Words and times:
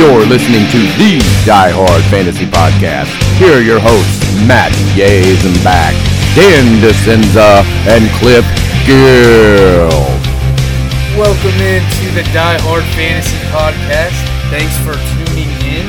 You're 0.00 0.24
listening 0.24 0.64
to 0.72 0.80
the 0.96 1.20
Die 1.44 1.72
Hard 1.76 2.00
Fantasy 2.08 2.48
Podcast. 2.48 3.12
Here 3.36 3.52
are 3.52 3.60
your 3.60 3.76
hosts, 3.76 4.24
Matt 4.48 4.72
back, 5.60 5.92
Dan 6.32 6.80
DeCenza, 6.80 7.60
and 7.84 8.08
Cliff 8.16 8.40
Gill. 8.88 9.92
Welcome 11.20 11.52
into 11.60 12.16
the 12.16 12.24
Die 12.32 12.60
Hard 12.64 12.88
Fantasy 12.96 13.36
Podcast. 13.52 14.16
Thanks 14.48 14.72
for 14.80 14.96
tuning 15.20 15.52
in. 15.68 15.84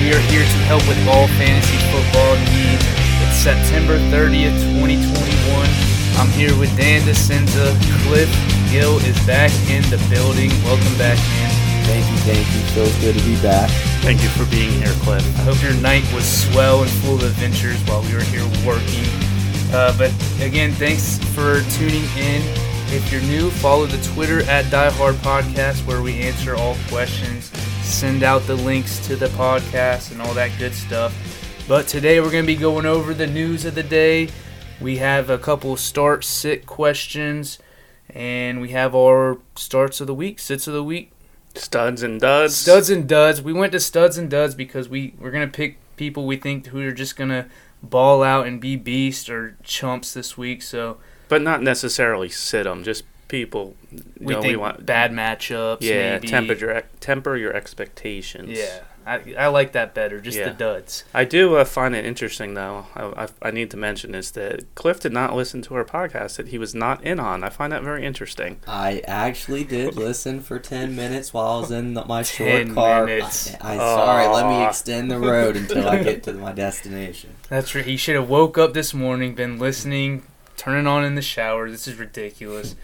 We 0.00 0.16
are 0.16 0.24
here 0.32 0.48
to 0.48 0.58
help 0.64 0.80
with 0.88 0.96
all 1.04 1.28
fantasy 1.36 1.76
football 1.92 2.40
needs. 2.56 2.80
It's 3.20 3.36
September 3.36 4.00
30th, 4.08 4.56
2021. 4.80 5.68
I'm 6.16 6.32
here 6.32 6.56
with 6.56 6.72
Dan 6.80 7.04
DeCenza. 7.04 7.76
Cliff 8.08 8.32
Gill 8.72 8.96
is 9.04 9.20
back 9.28 9.52
in 9.68 9.84
the 9.92 10.00
building. 10.08 10.48
Welcome 10.64 10.96
back, 10.96 11.20
man. 11.36 11.51
Thank 11.84 12.10
you, 12.10 12.16
thank 12.18 12.46
you. 12.54 12.60
Feels 12.74 12.96
good 13.00 13.16
to 13.16 13.24
be 13.24 13.40
back. 13.42 13.70
Thank 14.02 14.22
you 14.22 14.28
for 14.30 14.44
being 14.50 14.70
here, 14.72 14.92
Cliff. 15.00 15.24
I 15.38 15.42
hope 15.42 15.62
your 15.62 15.74
night 15.74 16.04
was 16.14 16.24
swell 16.24 16.82
and 16.82 16.90
full 16.90 17.16
of 17.16 17.24
adventures 17.24 17.80
while 17.82 18.02
we 18.02 18.14
were 18.14 18.22
here 18.22 18.44
working. 18.66 19.06
Uh, 19.72 19.96
but 19.96 20.12
again, 20.40 20.72
thanks 20.72 21.18
for 21.34 21.60
tuning 21.70 22.04
in. 22.16 22.42
If 22.94 23.10
you're 23.10 23.22
new, 23.22 23.50
follow 23.50 23.86
the 23.86 24.02
Twitter 24.12 24.42
at 24.42 24.70
Die 24.70 24.90
Hard 24.90 25.14
Podcast 25.16 25.86
where 25.86 26.02
we 26.02 26.20
answer 26.20 26.54
all 26.54 26.76
questions, 26.88 27.46
send 27.82 28.22
out 28.22 28.42
the 28.42 28.54
links 28.56 29.04
to 29.06 29.16
the 29.16 29.28
podcast, 29.28 30.12
and 30.12 30.20
all 30.20 30.34
that 30.34 30.50
good 30.58 30.74
stuff. 30.74 31.16
But 31.66 31.86
today 31.86 32.20
we're 32.20 32.30
going 32.30 32.44
to 32.44 32.46
be 32.46 32.56
going 32.56 32.84
over 32.84 33.14
the 33.14 33.26
news 33.26 33.64
of 33.64 33.74
the 33.74 33.82
day. 33.82 34.28
We 34.78 34.98
have 34.98 35.30
a 35.30 35.38
couple 35.38 35.76
start 35.76 36.22
sit 36.22 36.66
questions, 36.66 37.58
and 38.10 38.60
we 38.60 38.70
have 38.70 38.94
our 38.94 39.38
starts 39.56 40.00
of 40.02 40.06
the 40.06 40.14
week, 40.14 40.38
sits 40.38 40.66
of 40.66 40.74
the 40.74 40.84
week. 40.84 41.11
Studs 41.54 42.02
and 42.02 42.20
duds. 42.20 42.56
Studs 42.56 42.90
and 42.90 43.08
duds. 43.08 43.42
We 43.42 43.52
went 43.52 43.72
to 43.72 43.80
studs 43.80 44.18
and 44.18 44.30
duds 44.30 44.54
because 44.54 44.88
we 44.88 45.14
we're 45.18 45.30
gonna 45.30 45.48
pick 45.48 45.78
people 45.96 46.26
we 46.26 46.36
think 46.36 46.66
who 46.66 46.86
are 46.86 46.92
just 46.92 47.16
gonna 47.16 47.48
ball 47.82 48.22
out 48.22 48.46
and 48.46 48.60
be 48.60 48.76
beast 48.76 49.28
or 49.28 49.56
chumps 49.62 50.14
this 50.14 50.36
week. 50.38 50.62
So 50.62 50.98
but 51.28 51.42
not 51.42 51.62
necessarily 51.62 52.28
sit 52.28 52.64
them. 52.64 52.84
Just 52.84 53.04
people. 53.28 53.74
we 54.20 54.34
know, 54.34 54.42
think 54.42 54.60
want. 54.60 54.84
bad 54.84 55.10
matchups. 55.10 55.78
yeah, 55.80 56.12
maybe. 56.12 56.28
temper 56.28 56.52
your 56.52 56.82
temper 57.00 57.36
your 57.36 57.54
expectations. 57.54 58.50
Yeah, 58.50 58.80
I, 59.06 59.34
I 59.38 59.46
like 59.48 59.72
that 59.72 59.94
better. 59.94 60.20
Just 60.20 60.38
the 60.38 60.50
duds. 60.50 61.04
I 61.12 61.24
do 61.24 61.56
uh, 61.56 61.64
find 61.64 61.94
it 61.94 62.04
interesting, 62.04 62.54
though. 62.54 62.86
I, 62.94 63.24
I, 63.24 63.28
I 63.42 63.50
need 63.50 63.70
to 63.72 63.76
mention 63.76 64.14
is 64.14 64.30
that 64.32 64.64
Cliff 64.74 65.00
did 65.00 65.12
not 65.12 65.34
listen 65.34 65.62
to 65.62 65.74
our 65.74 65.84
podcast 65.84 66.36
that 66.36 66.48
he 66.48 66.58
was 66.58 66.74
not 66.74 67.02
in 67.04 67.18
on. 67.20 67.42
I 67.44 67.48
find 67.48 67.72
that 67.72 67.82
very 67.82 68.04
interesting. 68.04 68.60
I 68.66 69.02
actually 69.06 69.64
did 69.64 69.96
listen 69.96 70.40
for 70.40 70.58
10 70.58 70.94
minutes 70.96 71.32
while 71.34 71.46
I 71.56 71.60
was 71.60 71.70
in 71.70 71.94
the- 71.94 72.04
my 72.04 72.22
10 72.22 72.66
short 72.66 72.74
car. 72.74 73.06
minutes. 73.06 73.54
I, 73.60 73.74
I 73.74 73.76
sorry, 73.78 74.26
let 74.28 74.46
me 74.46 74.66
extend 74.66 75.10
the 75.10 75.18
road 75.18 75.56
until 75.56 75.88
I 75.88 76.02
get 76.02 76.22
to 76.24 76.32
my 76.34 76.52
destination. 76.52 77.34
That's 77.48 77.74
right. 77.74 77.84
He 77.84 77.96
should 77.96 78.14
have 78.16 78.28
woke 78.28 78.58
up 78.58 78.74
this 78.74 78.94
morning, 78.94 79.34
been 79.34 79.58
listening, 79.58 80.22
turning 80.56 80.86
on 80.86 81.04
in 81.04 81.14
the 81.14 81.22
shower. 81.22 81.70
This 81.70 81.88
is 81.88 81.96
ridiculous. 81.96 82.76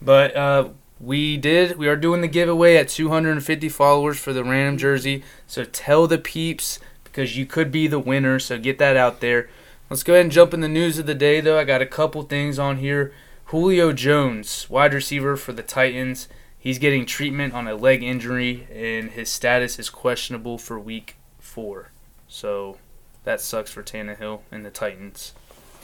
But 0.00 0.36
uh, 0.36 0.68
we 1.00 1.36
did. 1.36 1.76
We 1.76 1.88
are 1.88 1.96
doing 1.96 2.20
the 2.20 2.28
giveaway 2.28 2.76
at 2.76 2.88
250 2.88 3.68
followers 3.68 4.18
for 4.18 4.32
the 4.32 4.44
random 4.44 4.78
jersey. 4.78 5.22
So 5.46 5.64
tell 5.64 6.06
the 6.06 6.18
peeps 6.18 6.78
because 7.04 7.36
you 7.36 7.46
could 7.46 7.70
be 7.70 7.86
the 7.86 7.98
winner. 7.98 8.38
So 8.38 8.58
get 8.58 8.78
that 8.78 8.96
out 8.96 9.20
there. 9.20 9.48
Let's 9.90 10.02
go 10.02 10.14
ahead 10.14 10.24
and 10.24 10.32
jump 10.32 10.54
in 10.54 10.60
the 10.60 10.68
news 10.68 10.98
of 10.98 11.06
the 11.06 11.14
day, 11.14 11.40
though. 11.40 11.58
I 11.58 11.64
got 11.64 11.82
a 11.82 11.86
couple 11.86 12.22
things 12.22 12.58
on 12.58 12.78
here. 12.78 13.12
Julio 13.46 13.92
Jones, 13.92 14.70
wide 14.70 14.94
receiver 14.94 15.36
for 15.36 15.52
the 15.52 15.62
Titans. 15.62 16.28
He's 16.58 16.78
getting 16.78 17.04
treatment 17.04 17.52
on 17.52 17.68
a 17.68 17.74
leg 17.74 18.02
injury, 18.02 18.66
and 18.72 19.10
his 19.10 19.28
status 19.28 19.78
is 19.78 19.90
questionable 19.90 20.56
for 20.56 20.78
week 20.78 21.16
four. 21.38 21.90
So 22.26 22.78
that 23.24 23.42
sucks 23.42 23.70
for 23.70 23.82
Tannehill 23.82 24.40
and 24.50 24.64
the 24.64 24.70
Titans. 24.70 25.34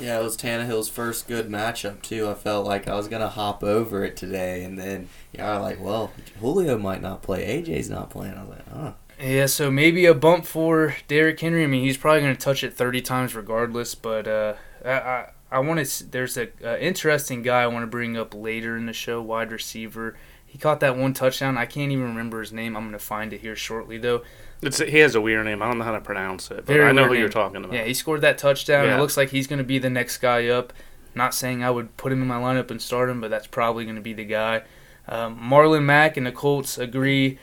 Yeah, 0.01 0.21
it 0.21 0.23
was 0.23 0.37
Tannehill's 0.37 0.89
first 0.89 1.27
good 1.27 1.49
matchup, 1.49 2.03
too. 2.03 2.29
I 2.29 2.35
felt 2.35 2.67
like 2.67 2.87
I 2.87 2.95
was 2.95 3.09
to 3.09 3.29
hop 3.29 3.65
over 3.65 4.05
it 4.05 4.17
today, 4.17 4.63
and 4.63 4.79
then 4.79 5.09
yeah, 5.33 5.51
I 5.51 5.59
was 5.59 5.63
like, 5.63 5.81
well, 5.81 6.13
Julio 6.41 6.79
might 6.79 7.03
not 7.03 7.23
play. 7.23 7.63
AJ's 7.63 7.91
not 7.91 8.11
playing. 8.11 8.35
I 8.35 8.43
was 8.43 8.51
like, 8.51 8.65
oh. 8.75 8.95
Yeah, 9.21 9.47
so 9.47 9.71
maybe 9.71 10.07
a 10.07 10.15
bump 10.15 10.47
for 10.47 10.95
Derrick 11.09 11.41
Henry. 11.41 11.65
I 11.65 11.67
mean, 11.67 11.83
he's 11.83 11.97
probably 11.97 12.21
to 12.37 12.41
touch 12.41 12.63
it 12.63 12.75
30 12.75 13.01
times 13.03 13.35
regardless. 13.35 13.97
But 13.97 14.29
uh, 14.29 14.55
I, 14.85 14.91
I, 14.93 15.31
I 15.51 15.59
want 15.59 15.85
to. 15.85 16.05
There's 16.05 16.37
a 16.37 16.49
uh, 16.65 16.79
interesting 16.79 17.43
guy 17.43 17.63
I 17.63 17.67
want 17.67 17.83
to 17.83 17.89
bring 17.89 18.17
up 18.17 18.33
later 18.33 18.77
in 18.77 18.87
the 18.87 18.93
show, 18.93 19.21
wide 19.21 19.51
receiver. 19.51 20.17
He 20.47 20.57
caught 20.57 20.81
that 20.81 20.97
one 20.97 21.15
touchdown. 21.15 21.59
I 21.59 21.67
can't 21.67 21.91
even 21.91 22.05
remember 22.05 22.41
his 22.41 22.53
name. 22.53 22.77
I'm 22.77 22.85
to 22.93 22.99
find 22.99 23.33
it 23.33 23.41
here 23.41 23.57
shortly, 23.57 23.99
though. 23.99 24.23
It's, 24.61 24.79
he 24.79 24.99
has 24.99 25.15
a 25.15 25.21
weird 25.21 25.45
name. 25.45 25.63
I 25.63 25.69
don't 25.69 25.79
know 25.79 25.85
how 25.85 25.93
to 25.93 26.01
pronounce 26.01 26.51
it, 26.51 26.57
but 26.57 26.67
Very 26.67 26.89
I 26.89 26.93
know 26.93 27.07
who 27.07 27.15
you're 27.15 27.29
talking 27.29 27.65
about. 27.65 27.73
Yeah, 27.73 27.85
he 27.85 27.95
scored 27.95 28.23
that 28.23 28.39
touchdown. 28.39 28.89
It 28.89 28.99
looks 28.99 29.17
like 29.17 29.31
he's 29.31 29.47
going 29.47 29.59
to 29.59 29.65
be 29.65 29.79
the 29.79 29.91
next 29.91 30.19
guy 30.19 30.49
up. 30.49 30.73
Not 31.15 31.35
saying 31.35 31.65
I 31.65 31.71
would 31.71 31.97
put 31.97 32.13
him 32.13 32.23
in 32.23 32.29
my 32.29 32.39
lineup 32.39 32.71
and 32.71 32.81
start 32.81 33.09
him, 33.09 33.21
but 33.21 33.31
that's 33.31 33.47
probably 33.47 33.85
going 33.85 33.97
to 33.97 34.03
be 34.03 34.13
the 34.13 34.25
guy. 34.25 34.63
Um, 35.09 35.39
Marlon 35.41 35.85
Mack 35.85 36.17
and 36.17 36.27
the 36.27 36.33
Colts 36.33 36.77
agree. 36.79 37.39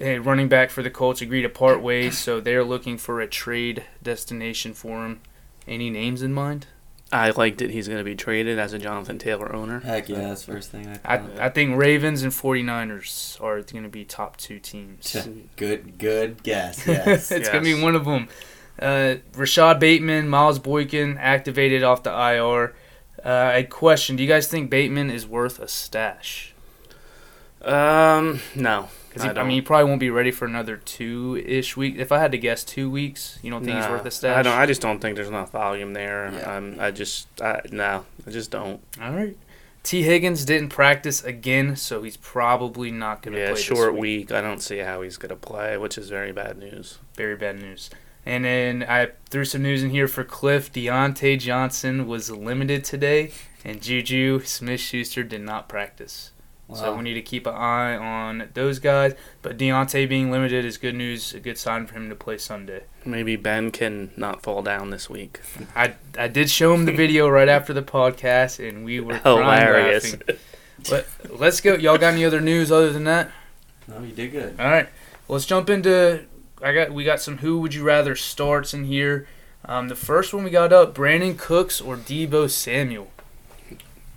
eh, 0.00 0.18
running 0.20 0.48
back 0.48 0.70
for 0.70 0.82
the 0.82 0.90
Colts 0.90 1.20
agree 1.22 1.42
to 1.42 1.48
part 1.48 1.80
ways, 1.80 2.18
so 2.18 2.40
they're 2.40 2.64
looking 2.64 2.98
for 2.98 3.20
a 3.20 3.28
trade 3.28 3.84
destination 4.02 4.74
for 4.74 5.04
him. 5.04 5.20
Any 5.68 5.90
names 5.90 6.22
in 6.22 6.32
mind? 6.32 6.66
I 7.14 7.30
liked 7.30 7.62
it. 7.62 7.70
He's 7.70 7.86
going 7.86 7.98
to 7.98 8.04
be 8.04 8.16
traded 8.16 8.58
as 8.58 8.72
a 8.72 8.78
Jonathan 8.78 9.18
Taylor 9.18 9.54
owner. 9.54 9.80
Heck 9.80 10.08
yeah, 10.08 10.18
that's 10.18 10.44
the 10.44 10.52
first 10.52 10.70
thing 10.70 10.88
I 10.88 11.14
I, 11.14 11.18
thought. 11.18 11.38
I 11.38 11.48
think 11.48 11.76
Ravens 11.76 12.22
and 12.22 12.32
49ers 12.32 13.40
are 13.40 13.62
going 13.62 13.84
to 13.84 13.88
be 13.88 14.04
top 14.04 14.36
two 14.36 14.58
teams. 14.58 15.16
good, 15.56 15.98
good 15.98 16.42
guess, 16.42 16.84
yes. 16.86 17.30
it's 17.30 17.48
gonna 17.48 17.62
be 17.62 17.80
one 17.80 17.94
of 17.94 18.04
them. 18.04 18.28
Uh, 18.78 19.16
Rashod 19.36 19.78
Bateman, 19.78 20.28
Miles 20.28 20.58
Boykin 20.58 21.16
activated 21.18 21.84
off 21.84 22.02
the 22.02 22.10
IR. 22.10 22.74
Uh, 23.24 23.52
a 23.54 23.64
question: 23.64 24.16
Do 24.16 24.22
you 24.22 24.28
guys 24.28 24.48
think 24.48 24.68
Bateman 24.68 25.10
is 25.10 25.26
worth 25.26 25.60
a 25.60 25.68
stash? 25.68 26.53
Um, 27.64 28.40
no. 28.54 28.88
Because 29.08 29.28
I, 29.28 29.32
don't. 29.32 29.46
mean, 29.46 29.54
he 29.56 29.62
probably 29.62 29.84
won't 29.88 30.00
be 30.00 30.10
ready 30.10 30.32
for 30.32 30.44
another 30.44 30.76
two-ish 30.76 31.76
week. 31.76 31.96
If 31.98 32.10
I 32.10 32.18
had 32.18 32.32
to 32.32 32.38
guess, 32.38 32.64
two 32.64 32.90
weeks. 32.90 33.38
You 33.42 33.50
don't 33.52 33.64
think 33.64 33.76
he's 33.78 33.88
worth 33.88 34.04
a 34.04 34.10
stash? 34.10 34.36
I 34.36 34.42
don't. 34.42 34.58
I 34.58 34.66
just 34.66 34.80
don't 34.80 34.98
think 34.98 35.14
there's 35.14 35.28
enough 35.28 35.52
volume 35.52 35.92
there. 35.92 36.32
Yeah. 36.32 36.56
Um, 36.56 36.76
I 36.80 36.90
just, 36.90 37.28
I, 37.40 37.60
no, 37.70 38.04
I 38.26 38.30
just 38.30 38.50
don't. 38.50 38.80
All 39.00 39.12
right. 39.12 39.36
T. 39.84 40.02
Higgins 40.02 40.44
didn't 40.44 40.70
practice 40.70 41.22
again, 41.22 41.76
so 41.76 42.02
he's 42.02 42.16
probably 42.16 42.90
not 42.90 43.22
going 43.22 43.34
to 43.34 43.40
Yeah, 43.40 43.52
play. 43.52 43.60
short 43.60 43.92
this 43.92 44.00
week. 44.00 44.32
I 44.32 44.40
don't 44.40 44.60
see 44.62 44.78
how 44.78 45.02
he's 45.02 45.18
gonna 45.18 45.36
play, 45.36 45.76
which 45.76 45.98
is 45.98 46.08
very 46.08 46.32
bad 46.32 46.56
news. 46.58 46.98
Very 47.16 47.36
bad 47.36 47.60
news. 47.60 47.90
And 48.26 48.46
then 48.46 48.82
I 48.88 49.10
threw 49.28 49.44
some 49.44 49.62
news 49.62 49.82
in 49.84 49.90
here 49.90 50.08
for 50.08 50.24
Cliff. 50.24 50.72
Diontae 50.72 51.38
Johnson 51.38 52.06
was 52.08 52.30
limited 52.30 52.82
today, 52.82 53.32
and 53.62 53.82
Juju 53.82 54.40
Smith 54.44 54.80
Schuster 54.80 55.22
did 55.22 55.42
not 55.42 55.68
practice. 55.68 56.30
So 56.72 56.96
we 56.96 57.02
need 57.02 57.14
to 57.14 57.22
keep 57.22 57.46
an 57.46 57.54
eye 57.54 57.94
on 57.94 58.48
those 58.54 58.78
guys. 58.78 59.14
But 59.42 59.58
Diontae 59.58 60.08
being 60.08 60.30
limited 60.30 60.64
is 60.64 60.78
good 60.78 60.94
news, 60.94 61.34
a 61.34 61.40
good 61.40 61.58
sign 61.58 61.86
for 61.86 61.94
him 61.94 62.08
to 62.08 62.14
play 62.14 62.38
Sunday. 62.38 62.84
Maybe 63.04 63.36
Ben 63.36 63.70
can 63.70 64.10
not 64.16 64.42
fall 64.42 64.62
down 64.62 64.90
this 64.90 65.10
week. 65.10 65.40
I 65.76 65.94
I 66.18 66.28
did 66.28 66.48
show 66.48 66.72
him 66.72 66.86
the 66.86 66.92
video 66.96 67.28
right 67.28 67.48
after 67.48 67.74
the 67.74 67.82
podcast, 67.82 68.66
and 68.66 68.84
we 68.84 68.98
were 68.98 69.18
crying 69.18 69.36
Hilarious. 69.36 70.16
But 70.88 71.06
let's 71.28 71.60
go. 71.60 71.74
Y'all 71.74 71.98
got 71.98 72.14
any 72.14 72.24
other 72.24 72.40
news 72.40 72.72
other 72.72 72.92
than 72.92 73.04
that? 73.04 73.30
No, 73.86 74.00
you 74.00 74.12
did 74.12 74.32
good. 74.32 74.58
All 74.58 74.66
right, 74.66 74.88
let's 75.28 75.46
jump 75.46 75.68
into. 75.68 76.24
I 76.62 76.72
got 76.72 76.92
we 76.92 77.04
got 77.04 77.20
some 77.20 77.38
who 77.38 77.60
would 77.60 77.74
you 77.74 77.84
rather 77.84 78.16
starts 78.16 78.72
in 78.72 78.84
here. 78.84 79.26
Um, 79.66 79.88
the 79.88 79.96
first 79.96 80.32
one 80.32 80.44
we 80.44 80.50
got 80.50 80.72
up: 80.72 80.94
Brandin 80.94 81.38
Cooks 81.38 81.80
or 81.80 81.96
Deebo 81.96 82.50
Samuel. 82.50 83.10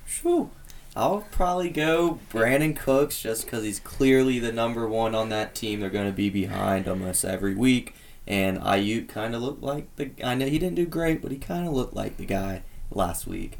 Phew. 0.05 0.49
I'll 0.97 1.27
probably 1.29 1.69
go 1.69 2.19
Brandin 2.31 2.75
Cooks 2.75 3.21
just 3.21 3.45
because 3.45 3.63
he's 3.63 3.79
clearly 3.79 4.39
the 4.39 4.51
number 4.51 4.87
one 4.87 5.13
on 5.13 5.29
that 5.29 5.53
team. 5.53 5.79
They're 5.79 5.91
going 5.91 6.07
to 6.07 6.11
be 6.11 6.31
behind 6.31 6.87
almost 6.87 7.23
every 7.23 7.53
week. 7.53 7.93
And 8.25 8.59
Aiyuk 8.59 9.07
kind 9.07 9.35
of 9.35 9.43
looked 9.43 9.61
like 9.61 9.95
the. 9.97 10.09
I 10.23 10.33
know 10.33 10.47
he 10.47 10.57
didn't 10.57 10.75
do 10.75 10.87
great, 10.87 11.21
but 11.21 11.31
he 11.31 11.37
kind 11.37 11.67
of 11.67 11.73
looked 11.73 11.93
like 11.93 12.17
the 12.17 12.25
guy 12.25 12.63
last 12.89 13.27
week. 13.27 13.59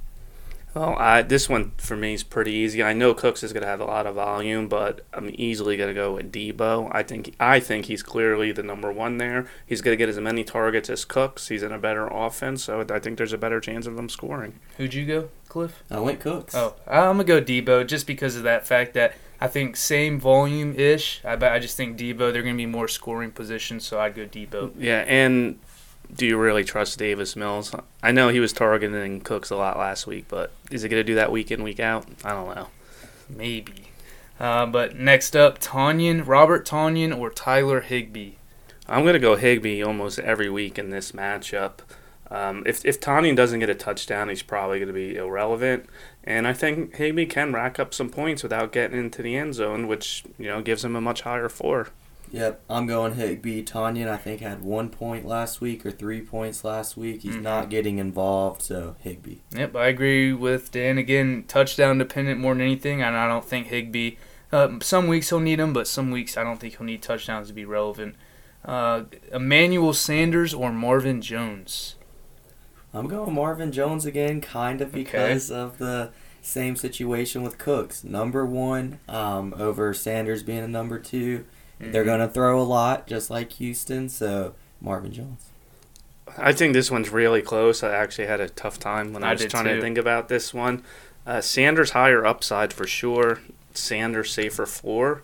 Well, 0.78 0.96
I, 0.98 1.24
this 1.24 1.50
one 1.50 1.72
for 1.78 1.96
me 1.96 2.14
is 2.14 2.24
pretty 2.24 2.52
easy. 2.52 2.84
I 2.84 2.94
know 2.94 3.16
Cooks 3.16 3.42
is 3.42 3.52
going 3.52 3.64
to 3.64 3.68
have 3.68 3.80
a 3.80 3.86
lot 3.86 4.06
of 4.06 4.14
volume, 4.16 4.68
but 4.68 5.04
I'm 5.12 5.32
easily 5.34 5.76
going 5.76 5.90
to 5.90 5.94
go 5.94 6.14
with 6.14 6.32
Deebo. 6.32 6.90
I 6.92 7.02
think 7.02 7.36
I 7.40 7.60
think 7.60 7.86
he's 7.86 8.04
clearly 8.04 8.52
the 8.52 8.62
number 8.62 8.92
one 8.92 9.18
there. 9.18 9.48
He's 9.66 9.82
going 9.82 9.94
to 9.94 9.98
get 9.98 10.08
as 10.08 10.20
many 10.20 10.44
targets 10.44 10.88
as 10.90 11.04
Cooks. 11.04 11.48
He's 11.48 11.64
in 11.64 11.72
a 11.72 11.80
better 11.80 12.06
offense, 12.08 12.64
so 12.64 12.86
I 12.92 13.00
think 13.00 13.18
there's 13.18 13.34
a 13.34 13.40
better 13.40 13.60
chance 13.60 13.88
of 13.88 13.98
him 13.98 14.08
scoring. 14.08 14.60
Who'd 14.78 14.94
you 14.94 15.08
go, 15.08 15.30
Cliff? 15.50 15.84
I 15.90 16.00
went 16.00 16.20
Cooks. 16.20 16.54
Oh, 16.54 16.76
I'm 16.86 17.18
gonna 17.18 17.24
go 17.24 17.42
Deebo 17.42 17.88
just 17.88 18.06
because 18.06 18.36
of 18.36 18.44
that 18.44 18.68
fact 18.68 18.94
that 18.94 19.16
I 19.42 19.48
think 19.48 19.78
same 19.78 20.20
volume 20.20 20.76
ish. 20.76 21.22
I 21.26 21.34
I 21.34 21.58
just 21.58 21.76
think 21.76 21.98
Deebo 21.98 22.32
they're 22.32 22.44
gonna 22.44 22.56
be 22.56 22.68
more 22.68 22.88
scoring 22.88 23.32
positions, 23.32 23.84
so 23.84 24.00
I'd 24.00 24.14
go 24.14 24.28
Deebo. 24.28 24.74
Yeah, 24.78 25.04
and 25.08 25.60
do 26.14 26.26
you 26.26 26.38
really 26.38 26.64
trust 26.64 26.98
Davis 27.00 27.36
Mills? 27.36 27.76
I 28.02 28.12
know 28.12 28.30
he 28.30 28.40
was 28.40 28.54
targeting 28.54 29.22
Cooks 29.22 29.50
a 29.50 29.56
lot 29.56 29.78
last 29.78 30.08
week, 30.08 30.26
but 30.28 30.52
is 30.72 30.82
he 30.82 30.90
going 30.90 31.00
to 31.00 31.04
do 31.04 31.16
that 31.16 31.32
week 31.32 31.52
in 31.52 31.64
week 31.64 31.80
out? 31.80 32.06
I 32.24 32.32
don't 32.32 32.56
know. 32.56 32.68
Maybe. 33.30 33.88
Uh, 34.40 34.66
but 34.66 34.96
next 34.96 35.36
up, 35.36 35.60
Tonyan, 35.60 36.26
Robert 36.26 36.66
Tonyan 36.66 37.18
or 37.18 37.30
Tyler 37.30 37.82
Higbee. 37.82 38.34
I'm 38.88 39.04
gonna 39.04 39.20
go 39.20 39.36
Higbee 39.36 39.84
almost 39.84 40.20
every 40.20 40.50
week 40.50 40.80
in 40.80 40.92
this 40.92 41.12
matchup. 41.12 41.80
Um, 42.30 42.64
if 42.66 42.86
if 42.86 43.00
Tonyan 43.00 43.36
doesn't 43.36 43.60
get 43.60 43.70
a 43.70 43.76
touchdown, 43.76 44.30
he's 44.30 44.44
probably 44.44 44.80
going 44.80 44.88
to 44.88 44.94
be 44.94 45.16
irrelevant. 45.16 45.88
And 46.24 46.48
I 46.48 46.54
think 46.54 46.96
Higbee 46.96 47.26
can 47.26 47.54
rack 47.54 47.80
up 47.80 47.94
some 47.94 48.10
points 48.10 48.44
without 48.44 48.72
getting 48.72 49.00
into 49.00 49.22
the 49.22 49.38
end 49.38 49.56
zone, 49.56 49.88
which 49.88 50.24
you 50.38 50.48
know 50.48 50.62
gives 50.62 50.84
him 50.84 50.96
a 50.96 51.02
much 51.02 51.22
higher 51.22 51.50
floor. 51.50 51.90
Yep, 52.32 52.62
I'm 52.70 52.86
going 52.88 53.14
Higbee. 53.14 53.64
Tonyan, 53.64 54.10
I 54.10 54.18
think, 54.18 54.42
had 54.42 54.62
one 54.62 54.90
point 54.90 55.26
last 55.26 55.62
week 55.62 55.86
or 55.86 55.92
three 55.92 56.22
points 56.22 56.64
last 56.66 56.98
week. 56.98 57.22
He's 57.22 57.36
Mhm. 57.38 57.42
not 57.42 57.70
getting 57.70 58.00
involved, 58.00 58.62
so 58.62 58.96
Higbee. 59.00 59.38
Yep, 59.56 59.76
I 59.76 59.88
agree 59.88 60.34
with 60.34 60.72
Dan. 60.72 60.98
Again, 60.98 61.46
touchdown 61.48 61.98
dependent 61.98 62.40
more 62.42 62.54
than 62.54 62.62
anything, 62.62 63.02
and 63.02 63.16
I 63.16 63.28
don't 63.28 63.46
think 63.46 63.68
Higbee. 63.68 64.16
Uh, 64.52 64.80
some 64.82 65.08
weeks 65.08 65.30
he'll 65.30 65.40
need 65.40 65.60
them, 65.60 65.72
but 65.74 65.88
some 65.88 66.12
weeks 66.12 66.38
I 66.38 66.44
don't 66.44 66.60
think 66.60 66.78
he'll 66.78 66.86
need 66.86 67.02
touchdowns 67.02 67.48
to 67.48 67.54
be 67.54 67.66
relevant. 67.66 68.16
Uh, 68.66 69.04
Emmanuel 69.32 69.94
Sanders 69.94 70.54
or 70.54 70.72
Marvin 70.74 71.22
Jones? 71.22 71.96
I'm 72.94 73.08
going 73.08 73.34
Marvin 73.34 73.72
Jones 73.72 74.06
again, 74.06 74.42
kind 74.42 74.82
of 74.82 74.90
Okay. 74.90 75.04
because 75.04 75.50
of 75.52 75.78
the 75.78 76.10
same 76.42 76.76
situation 76.76 77.42
with 77.44 77.58
Cooks. 77.58 78.04
Number 78.04 78.46
one 78.46 79.00
um, 79.08 79.54
over 79.58 79.94
Sanders 79.94 80.44
being 80.44 80.60
a 80.60 80.68
number 80.68 80.98
2 81.00 81.46
they 81.80 81.90
They're 81.90 82.04
going 82.04 82.20
to 82.20 82.28
throw 82.28 82.62
a 82.62 82.64
lot, 82.64 83.08
just 83.08 83.30
like 83.30 83.54
Houston, 83.54 84.10
so 84.10 84.56
Marvin 84.82 85.12
Jones. 85.12 85.46
I 86.38 86.52
think 86.54 86.74
this 86.74 86.92
one's 86.92 87.10
really 87.10 87.42
close. 87.42 87.84
I 87.84 87.94
actually 87.94 88.28
had 88.28 88.42
a 88.42 88.50
tough 88.50 88.80
time 88.80 89.14
when 89.14 89.24
I, 89.24 89.30
I 89.30 89.32
was 89.34 89.42
did 89.42 89.52
trying 89.52 89.66
too. 89.66 89.76
to 89.76 89.82
think 89.82 89.98
about 89.98 90.28
this 90.28 90.54
one. 90.54 90.84
Uh, 91.26 91.42
Sanders 91.42 91.92
higher 91.92 92.26
upside 92.26 92.74
for 92.74 92.86
sure. 92.86 93.40
Sanders 93.74 94.32
safer 94.32 94.66
floor, 94.66 95.22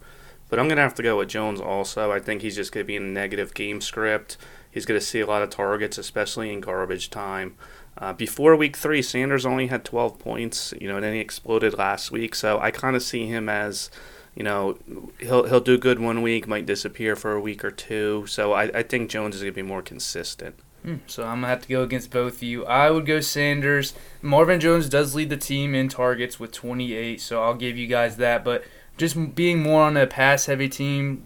but 0.50 0.60
I'm 0.60 0.68
gonna 0.68 0.82
have 0.82 0.96
to 0.96 1.04
go 1.04 1.18
with 1.18 1.30
Jones 1.30 1.60
also. 1.60 2.12
I 2.12 2.20
think 2.20 2.42
he's 2.42 2.56
just 2.56 2.72
gonna 2.72 2.84
be 2.84 2.96
in 2.96 3.04
a 3.04 3.08
negative 3.08 3.54
game 3.54 3.82
script. 3.82 4.38
He's 4.70 4.86
gonna 4.86 5.02
see 5.02 5.20
a 5.20 5.26
lot 5.26 5.42
of 5.42 5.50
targets, 5.50 5.98
especially 5.98 6.54
in 6.54 6.62
garbage 6.62 7.10
time. 7.10 7.56
Uh, 7.98 8.14
before 8.14 8.56
week 8.56 8.76
three, 8.76 9.02
Sanders 9.02 9.46
only 9.46 9.68
had 9.68 9.86
12 9.86 10.20
points, 10.20 10.74
you 10.80 10.88
know, 10.88 10.96
and 10.96 11.04
then 11.04 11.14
he 11.14 11.20
exploded 11.20 11.78
last 11.78 12.12
week. 12.12 12.34
So 12.36 12.60
I 12.60 12.72
kind 12.72 12.96
of 12.96 13.04
see 13.04 13.28
him 13.28 13.48
as, 13.50 13.92
you 14.36 14.44
know, 14.44 14.78
he'll 15.20 15.44
he'll 15.48 15.60
do 15.60 15.78
good 15.78 16.00
one 16.00 16.22
week, 16.22 16.48
might 16.48 16.66
disappear 16.66 17.16
for 17.16 17.34
a 17.34 17.40
week 17.40 17.64
or 17.64 17.72
two. 17.72 18.26
So 18.28 18.54
I, 18.54 18.64
I 18.64 18.84
think 18.84 19.10
Jones 19.10 19.36
is 19.36 19.42
gonna 19.42 19.52
be 19.52 19.62
more 19.62 19.82
consistent. 19.82 20.56
Hmm, 20.84 20.96
So 21.08 21.24
I'm 21.24 21.38
gonna 21.38 21.48
have 21.48 21.62
to 21.62 21.68
go 21.70 21.84
against 21.84 22.12
both 22.12 22.36
of 22.38 22.44
you. 22.44 22.66
I 22.66 22.90
would 22.92 23.06
go 23.06 23.20
Sanders. 23.22 23.94
Marvin 24.22 24.60
Jones 24.60 24.90
does 24.90 25.16
lead 25.16 25.30
the 25.30 25.38
team 25.38 25.74
in 25.76 25.88
targets 25.88 26.40
with 26.40 26.52
28, 26.52 27.22
so 27.22 27.42
I'll 27.42 27.54
give 27.56 27.78
you 27.78 27.88
guys 27.88 28.18
that. 28.18 28.44
But 28.44 28.66
just 28.98 29.36
being 29.36 29.64
more 29.64 29.84
on 29.84 29.96
a 29.96 30.06
pass-heavy 30.06 30.70
team, 30.70 31.26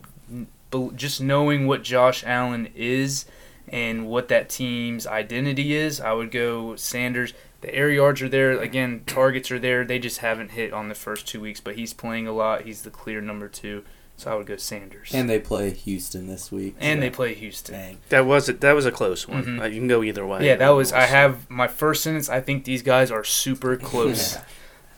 just 0.95 1.21
knowing 1.21 1.65
what 1.68 1.83
Josh 1.83 2.24
Allen 2.25 2.69
is 2.75 3.25
and 3.68 4.07
what 4.07 4.27
that 4.30 4.48
team's 4.50 5.07
identity 5.07 5.74
is, 5.74 6.00
I 6.00 6.13
would 6.13 6.31
go 6.31 6.75
Sanders. 6.75 7.33
The 7.62 7.74
air 7.74 7.89
yards 7.89 8.21
are 8.21 8.30
there 8.30 8.51
again. 8.59 9.01
Targets 9.07 9.50
are 9.51 9.59
there. 9.59 9.83
They 9.83 9.98
just 10.00 10.19
haven't 10.19 10.51
hit 10.51 10.74
on 10.74 10.89
the 10.89 10.95
first 10.95 11.27
two 11.27 11.42
weeks, 11.42 11.59
but 11.59 11.75
he's 11.75 11.94
playing 11.94 12.27
a 12.27 12.31
lot. 12.31 12.62
He's 12.62 12.83
the 12.83 12.92
clear 12.92 13.19
number 13.19 13.48
two, 13.48 13.83
so 14.15 14.31
I 14.31 14.36
would 14.36 14.45
go 14.45 14.57
Sanders. 14.57 15.09
And 15.13 15.27
they 15.30 15.39
play 15.39 15.71
Houston 15.71 16.27
this 16.27 16.51
week. 16.51 16.75
And 16.80 16.98
so 16.98 17.01
they 17.01 17.09
play 17.09 17.33
Houston. 17.33 17.74
Dang. 17.75 17.98
That 18.09 18.25
was 18.27 18.48
a, 18.48 18.54
that 18.54 18.74
was 18.74 18.86
a 18.86 18.92
close 18.92 19.27
one. 19.27 19.44
Mhm. 19.44 19.62
Uh, 19.62 19.65
you 19.65 19.80
can 19.80 19.88
go 19.88 20.04
either 20.04 20.25
way. 20.25 20.45
Yeah, 20.45 20.56
that 20.57 20.69
was. 20.69 20.94
I 20.94 21.06
have 21.06 21.50
my 21.50 21.68
first 21.68 22.04
sentence. 22.04 22.30
I 22.30 22.42
think 22.42 22.63
these 22.63 22.83
guys 22.83 23.09
are 23.09 23.24
super 23.24 23.75
close. 23.75 24.38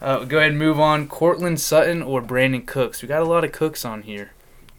uh, 0.01 0.25
go 0.25 0.37
ahead 0.39 0.51
and 0.51 0.59
move 0.59 0.79
on. 0.81 1.07
Courtland 1.07 1.61
Sutton 1.61 2.01
or 2.01 2.21
Brandin 2.21 2.65
Cooks. 2.65 3.01
We 3.01 3.07
got 3.07 3.21
a 3.21 3.25
lot 3.25 3.43
of 3.45 3.53
Cooks 3.53 3.85
on 3.85 4.01
here. 4.01 4.31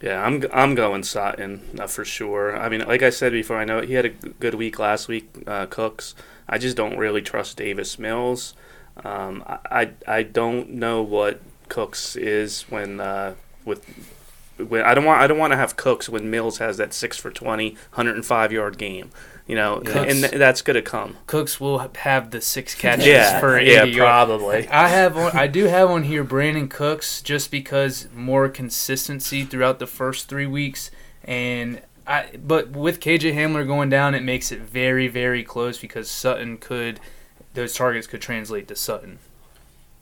Yeah, 0.02 0.22
I'm 0.24 0.44
I'm 0.52 0.74
going 0.74 1.02
Sutton 1.02 1.60
uh, 1.78 1.86
for 1.86 2.04
sure. 2.06 2.56
I 2.58 2.68
mean, 2.68 2.86
like 2.86 3.02
I 3.02 3.10
said 3.10 3.32
before, 3.32 3.56
I 3.58 3.64
know 3.64 3.80
he 3.82 3.94
had 3.94 4.04
a 4.06 4.08
g- 4.10 4.32
good 4.40 4.54
week 4.54 4.78
last 4.78 5.08
week. 5.08 5.28
Uh, 5.46 5.64
Cooks. 5.66 6.14
I 6.50 6.58
just 6.58 6.76
don't 6.76 6.98
really 6.98 7.22
trust 7.22 7.56
Davis 7.56 7.98
Mills. 7.98 8.54
Um, 9.04 9.42
I, 9.46 9.92
I 10.06 10.24
don't 10.24 10.70
know 10.70 11.00
what 11.00 11.40
Cooks 11.68 12.16
is 12.16 12.62
when 12.62 13.00
uh, 13.00 13.34
with. 13.64 13.86
When, 14.58 14.82
I 14.82 14.92
don't 14.92 15.06
want 15.06 15.22
I 15.22 15.26
don't 15.26 15.38
want 15.38 15.52
to 15.52 15.56
have 15.56 15.76
Cooks 15.76 16.06
when 16.10 16.28
Mills 16.30 16.58
has 16.58 16.76
that 16.76 16.92
six 16.92 17.16
for 17.16 17.30
20, 17.30 17.70
105 17.94 18.52
yard 18.52 18.76
game, 18.76 19.10
you 19.46 19.54
know, 19.56 19.80
Yeah. 19.82 20.02
and 20.02 20.20
th- 20.20 20.32
that's 20.32 20.60
gonna 20.60 20.82
come. 20.82 21.16
Cooks 21.26 21.58
will 21.58 21.78
have 21.78 22.30
the 22.30 22.42
six 22.42 22.74
catches 22.74 23.06
Yeah, 23.06 23.40
for 23.40 23.58
yeah, 23.58 23.84
80 23.84 23.90
yards. 23.92 23.96
probably. 23.98 24.68
I 24.68 24.88
have 24.88 25.16
on, 25.16 25.34
I 25.34 25.46
do 25.46 25.64
have 25.64 25.88
on 25.88 26.02
here 26.02 26.24
Brandin 26.26 26.68
Cooks 26.68 27.22
just 27.22 27.50
because 27.50 28.08
more 28.14 28.50
consistency 28.50 29.44
throughout 29.44 29.78
the 29.78 29.86
first 29.86 30.28
three 30.28 30.46
weeks, 30.46 30.90
and 31.24 31.80
I 32.06 32.30
but 32.36 32.70
with 32.70 33.00
KJ 33.00 33.34
Hamler 33.34 33.66
going 33.66 33.88
down, 33.88 34.14
it 34.14 34.22
makes 34.22 34.50
it 34.52 34.60
very 34.60 35.08
very 35.08 35.42
close 35.44 35.78
because 35.78 36.10
Sutton 36.10 36.58
could 36.58 37.00
those 37.54 37.74
targets 37.74 38.06
could 38.06 38.20
translate 38.20 38.68
to 38.68 38.76
Sutton. 38.76 39.18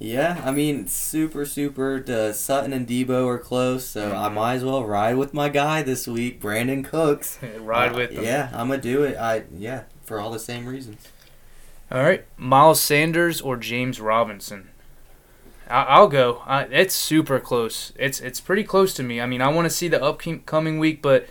Yeah, 0.01 0.41
I 0.45 0.53
mean, 0.53 0.87
super, 0.87 1.45
super. 1.45 1.99
The 1.99 2.33
Sutton 2.33 2.73
and 2.73 2.87
Deebo 2.87 3.27
are 3.27 3.39
close, 3.39 3.85
so 3.85 4.13
I 4.13 4.29
Mhm. 4.29 4.35
might 4.35 4.55
as 4.55 4.65
well 4.65 4.85
ride 4.85 5.17
with 5.17 5.35
my 5.35 5.49
guy 5.49 5.83
this 5.83 6.07
week, 6.07 6.41
Brandin 6.41 6.85
Cooks. 6.85 7.39
Ride 7.59 7.93
Uh, 7.95 7.97
with 7.97 8.15
them. 8.15 8.23
Yeah, 8.25 8.49
I'm 8.53 8.69
gonna 8.69 8.81
do 8.81 9.03
it. 9.03 9.17
I 9.17 9.43
yeah, 9.57 9.83
for 10.05 10.21
all 10.21 10.31
the 10.31 10.39
same 10.39 10.67
reasons. 10.67 11.09
All 11.91 12.03
right, 12.03 12.25
Miles 12.37 12.81
Sanders 12.81 13.41
or 13.41 13.57
James 13.57 14.01
Robinson. 14.01 14.69
I- 15.69 15.83
I'll 15.85 16.09
go. 16.09 16.43
I, 16.47 16.63
it's 16.65 16.95
super 16.95 17.41
close. 17.41 17.93
It's 17.97 18.21
it's 18.21 18.41
pretty 18.41 18.63
close 18.65 18.95
to 18.95 19.03
me. 19.03 19.21
I 19.21 19.27
mean, 19.27 19.43
I 19.43 19.49
want 19.49 19.67
to 19.67 19.71
see 19.71 19.89
the 19.89 20.01
upcoming 20.03 20.79
week, 20.79 21.03
but 21.03 21.27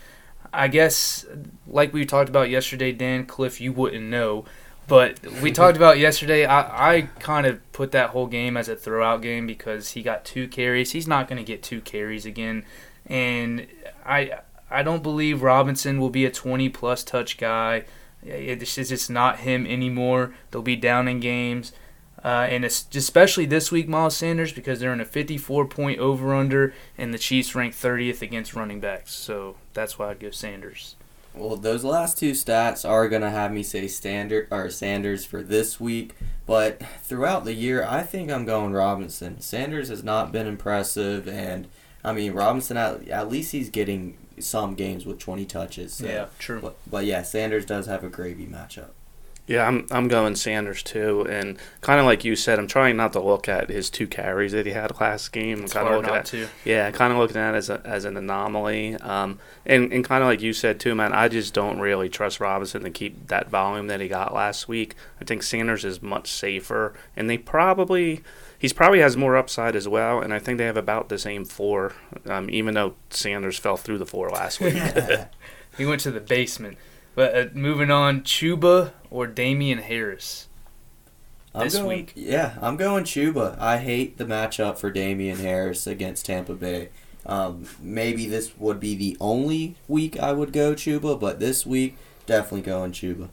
I 0.53 0.67
guess 0.67 1.25
like 1.67 1.94
we 1.94 2.05
talked 2.05 2.29
about 2.29 2.49
yesterday, 2.49 2.91
Dan 2.91 3.25
Cliff, 3.25 3.61
you 3.61 3.73
wouldn't 3.73 4.05
know, 4.05 4.45
but 4.88 5.19
we 5.41 5.51
talked 5.51 5.77
about 5.81 5.97
yesterday. 5.99 6.45
I 6.45 6.95
I 6.95 7.01
kind 7.19 7.45
of 7.45 7.71
put 7.71 7.91
that 7.91 8.11
whole 8.11 8.27
game 8.27 8.57
as 8.57 8.69
a 8.69 8.75
throwout 8.75 9.21
game 9.21 9.47
because 9.47 9.91
he 9.91 10.01
got 10.01 10.25
two 10.25 10.47
carries. 10.47 10.91
He's 10.91 11.07
not 11.07 11.27
going 11.27 11.38
to 11.38 11.44
get 11.44 11.63
two 11.63 11.81
carries 11.81 12.25
again, 12.25 12.65
and 13.05 13.67
I 14.05 14.39
I 14.69 14.83
don't 14.83 15.03
believe 15.03 15.41
Robinson 15.41 15.99
will 15.99 16.09
be 16.09 16.25
a 16.25 16.31
20 16.31 16.69
plus 16.69 17.03
touch 17.03 17.38
guy. 17.38 17.85
It's 18.23 18.75
just, 18.75 18.91
it's 18.91 19.09
not 19.09 19.39
him 19.39 19.65
anymore. 19.65 20.33
They'll 20.51 20.61
be 20.61 20.75
down 20.75 21.07
in 21.07 21.19
games. 21.19 21.71
Uh, 22.24 22.48
and 22.50 22.66
it's 22.66 22.88
especially 22.96 23.46
this 23.46 23.72
week, 23.72 23.88
Miles 23.88 24.18
Sanders, 24.18 24.52
because 24.52 24.80
they're 24.80 24.94
in 24.94 25.00
a 25.00 25.06
54 25.06 25.66
point 25.66 26.00
over 26.00 26.34
under, 26.34 26.74
and 26.98 27.14
the 27.14 27.18
Chiefs 27.18 27.56
rank 27.56 27.74
30th 27.74 28.22
against 28.22 28.56
running 28.56 28.80
backs. 28.80 29.14
So 29.14 29.56
that's 29.74 30.00
why 30.00 30.09
I'd 30.09 30.19
go 30.19 30.31
Sanders. 30.31 30.95
Well, 31.36 31.56
those 31.56 31.83
last 31.83 32.18
two 32.18 32.31
stats 32.31 32.88
are 32.88 33.07
gonna 33.07 33.30
have 33.30 33.52
me 33.52 33.62
say 33.62 33.88
standard 33.88 34.47
or 34.50 34.69
Sanders 34.71 35.24
for 35.24 35.44
this 35.44 35.80
week, 35.80 36.16
but 36.47 36.81
throughout 37.04 37.45
the 37.45 37.54
year, 37.54 37.86
I 37.88 38.02
think 38.02 38.31
I'm 38.31 38.45
going 38.45 38.74
Robinson. 38.74 39.40
Sanders 39.40 39.90
has 39.90 40.04
not 40.04 40.31
been 40.31 40.47
impressive, 40.47 41.28
and 41.28 41.68
I 42.04 42.14
mean 42.14 42.33
Robinson 42.33 42.78
at, 42.78 43.07
at 43.09 43.30
least 43.30 43.52
he's 43.52 43.69
getting 43.69 44.18
some 44.40 44.74
games 44.76 45.06
with 45.06 45.19
20 45.19 45.45
touches. 45.45 45.94
So. 45.94 46.06
true. 46.40 46.62
But, 46.62 46.78
but 46.90 47.06
yeah, 47.06 47.21
Sanders 47.21 47.66
does 47.66 47.86
have 47.86 48.04
a 48.04 48.09
gravy 48.09 48.45
matchup. 48.45 48.90
Yeah, 49.47 49.66
I'm 49.66 49.87
I'm 49.92 50.09
going 50.09 50.35
Sanders 50.35 50.83
too, 50.83 51.25
and 51.30 51.57
kind 51.80 52.01
of 52.01 52.06
like 52.06 52.25
you 52.25 52.35
said, 52.35 52.59
I'm 52.59 52.68
trying 52.68 52.97
not 52.97 53.13
to 53.13 53.21
look 53.21 53.47
at 53.47 53.69
his 53.69 53.89
two 53.89 54.06
carries 54.06 54.51
that 54.51 54.66
he 54.66 54.73
had 54.73 54.99
last 54.99 55.31
game. 55.31 55.59
I'm 55.59 55.63
It's 55.63 55.73
kind 55.73 55.87
of 55.87 55.94
looking 55.95 56.09
not 56.09 56.19
at 56.19 56.25
to. 56.25 56.49
yeah, 56.66 56.92
kind 56.92 57.13
of 57.13 57.19
looking 57.19 57.37
at 57.37 57.56
it 57.56 57.57
as 57.57 57.69
a, 57.69 57.81
as 57.85 58.04
an 58.04 58.18
anomaly. 58.18 58.95
Um, 58.97 59.39
and 59.66 59.94
and 59.94 60.04
kind 60.04 60.21
of 60.21 60.27
like 60.27 60.42
you 60.42 60.51
said 60.51 60.81
too, 60.81 60.95
man. 60.95 61.13
I 61.13 61.30
just 61.30 61.54
don't 61.54 61.80
really 61.80 62.09
trust 62.09 62.42
Robinson 62.42 62.83
to 62.83 62.89
keep 62.89 63.27
that 63.27 63.49
volume 63.49 63.87
that 63.87 64.01
he 64.01 64.09
got 64.09 64.33
last 64.33 64.68
week. 64.68 64.95
I 65.21 65.23
think 65.23 65.44
Sanders 65.44 65.85
is 65.85 66.01
much 66.01 66.30
safer, 66.30 66.94
and 67.16 67.30
they 67.30 67.37
probably 67.37 68.23
he's 68.59 68.73
probably 68.73 68.99
has 68.99 69.16
more 69.16 69.37
upside 69.37 69.77
as 69.77 69.87
well. 69.87 70.19
And 70.19 70.33
I 70.33 70.39
think 70.39 70.57
they 70.57 70.66
have 70.66 70.75
about 70.75 71.07
the 71.07 71.18
same 71.18 71.45
floor, 71.45 71.94
um, 72.25 72.49
even 72.49 72.73
though 72.73 72.95
Sanders 73.11 73.57
fell 73.57 73.77
through 73.77 73.99
the 73.99 74.06
floor 74.06 74.30
last 74.30 74.59
week. 74.59 74.81
He 75.77 75.85
went 75.85 76.01
to 76.01 76.11
the 76.11 76.19
basement. 76.19 76.77
But 77.18 77.36
uh, 77.36 77.45
moving 77.56 77.90
on, 77.90 78.21
Chuba 78.21 78.92
or 79.09 79.26
Damien 79.26 79.80
Harris. 79.80 80.50
I'm 81.56 81.64
This 81.64 81.74
going, 81.74 81.88
week. 81.88 82.14
Yeah, 82.16 82.59
I'm 82.62 82.78
going 82.78 83.06
Chuba. 83.06 83.57
I 83.59 83.80
hate 83.80 84.19
the 84.19 84.24
matchup 84.24 84.78
for 84.78 84.92
Damien 84.92 85.40
Harris 85.40 85.88
against 85.88 86.28
Tampa 86.28 86.54
Bay. 86.54 86.90
Um, 87.26 87.66
maybe 87.81 88.28
this 88.28 88.56
would 88.59 88.80
be 88.80 88.94
the 88.94 89.18
only 89.19 89.74
week 89.88 90.19
I 90.19 90.31
would 90.31 90.54
go 90.54 90.76
Chuba, 90.76 91.19
but 91.19 91.40
this 91.40 91.66
week 91.66 91.97
definitely 92.28 92.62
going 92.62 92.92
Chuba. 92.92 93.30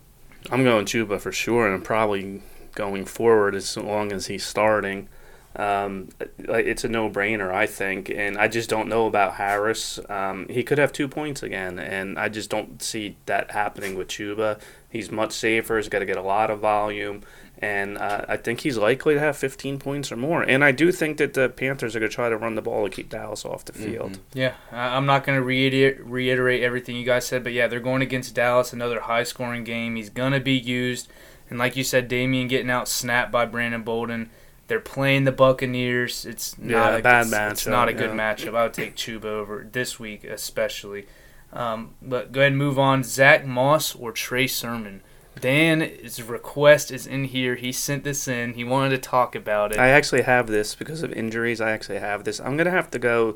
I'm 0.51 0.65
going 0.65 0.87
Chuba 0.87 1.21
for 1.21 1.31
sure, 1.31 1.71
and 1.71 1.85
probably 1.85 2.41
going 2.75 3.05
forward 3.05 3.55
as 3.55 3.77
long 3.77 4.13
as 4.13 4.29
he's 4.29 4.47
starting. 4.47 5.11
Um, 5.57 6.09
it's 6.39 6.83
a 6.85 6.89
no-brainer, 6.89 7.53
I 7.53 7.67
think, 7.67 8.11
and 8.11 8.37
I 8.37 8.49
just 8.49 8.69
don't 8.69 8.89
know 8.89 9.07
about 9.07 9.35
Harris. 9.35 10.01
Um, 10.09 10.49
he 10.49 10.63
could 10.65 10.79
have 10.79 10.93
two 10.93 11.07
points 11.07 11.43
again, 11.45 11.79
and 11.79 12.19
I 12.19 12.29
just 12.29 12.51
don't 12.51 12.83
see 12.83 13.17
that 13.27 13.53
happening 13.53 13.95
with 13.97 14.09
Chuba. 14.09 14.59
He's 14.91 15.11
much 15.13 15.33
safer. 15.33 15.77
He's 15.77 15.89
got 15.89 16.01
to 16.01 16.07
get 16.07 16.17
a 16.17 16.23
lot 16.23 16.51
of 16.51 16.59
volume, 16.61 17.23
And 17.61 17.97
uh, 17.99 18.25
I 18.29 18.37
think 18.37 18.61
he's 18.63 18.77
likely 18.77 19.15
to 19.15 19.21
have 19.21 19.37
15 19.37 19.79
points 19.79 20.11
or 20.11 20.17
more. 20.17 20.43
And 20.43 20.65
I 20.65 20.73
do 20.73 20.91
think 20.91 21.19
that 21.19 21.35
the 21.35 21.49
Panthers 21.49 21.95
are 21.95 22.01
going 22.01 22.11
to 22.11 22.15
try 22.15 22.29
to 22.29 22.37
run 22.37 22.57
the 22.57 22.63
ball 22.63 22.85
to 22.89 22.91
keep 22.95 23.09
Dallas 23.09 23.45
off 23.45 23.65
the 23.65 23.73
field. 23.73 24.13
Mhm. 24.13 24.19
Yeah, 24.35 24.55
I'm 24.73 25.07
not 25.07 25.25
going 25.25 25.39
to 25.39 25.45
reiterate, 25.45 26.05
reiterate 26.05 26.63
everything 26.65 26.97
you 26.97 27.05
guys 27.05 27.27
said, 27.27 27.45
but 27.45 27.53
yeah, 27.53 27.69
they're 27.69 27.79
going 27.81 28.03
against 28.03 28.35
Dallas, 28.35 28.73
another 28.73 29.01
high 29.01 29.23
scoring 29.23 29.63
game. 29.63 29.95
He's 29.97 30.11
going 30.11 30.33
to 30.33 30.41
be 30.41 30.53
used. 30.59 31.09
And 31.49 31.59
like 31.59 31.77
you 31.77 31.85
said, 31.85 32.09
Damien 32.09 32.49
getting 32.49 32.71
out 32.71 32.89
snapped 32.89 33.31
by 33.31 33.47
Brandon 33.47 33.83
Bolden. 33.83 34.31
They're 34.67 34.81
playing 34.81 35.25
the 35.25 35.33
Buccaneers. 35.33 36.25
It's 36.25 36.59
not 36.59 36.71
Yeah, 36.93 36.97
a 36.97 37.03
bad 37.03 37.27
it's, 37.27 37.33
It's 37.33 37.65
matchup, 37.67 37.71
not 37.71 37.89
a 37.89 37.93
good 37.93 38.11
yeah. 38.11 38.35
matchup. 38.35 38.55
I 38.57 38.63
would 38.65 38.75
take 38.75 38.97
Chuba 38.97 39.25
over 39.27 39.67
this 39.71 40.01
week, 40.01 40.25
especially. 40.25 41.07
Um, 41.53 41.95
but 42.03 42.33
go 42.33 42.41
ahead 42.41 42.53
and 42.53 42.59
move 42.59 42.79
on. 42.79 43.05
Zach 43.05 43.47
Moss 43.47 43.95
or 43.95 44.11
Trey 44.13 44.47
Sermon. 44.47 45.03
Dan's 45.39 46.23
request 46.23 46.91
is 46.91 47.07
in 47.07 47.25
here. 47.25 47.57
He 47.57 47.73
sent 47.73 48.05
this 48.05 48.27
in. 48.29 48.55
He 48.55 48.65
wanted 48.65 48.91
to 48.91 48.99
talk 48.99 49.35
about 49.35 49.73
it. 49.73 49.79
I 49.79 49.89
actually 49.89 50.23
have 50.23 50.47
this 50.47 50.75
because 50.75 51.03
of 51.03 51.13
injuries. 51.13 51.61
I 51.61 51.71
actually 51.73 51.99
have 51.99 52.25
this. 52.25 52.41
I'm 52.41 52.57
going 52.57 52.67
to 52.67 52.71
have 52.71 52.91
to 52.93 52.99
go 52.99 53.35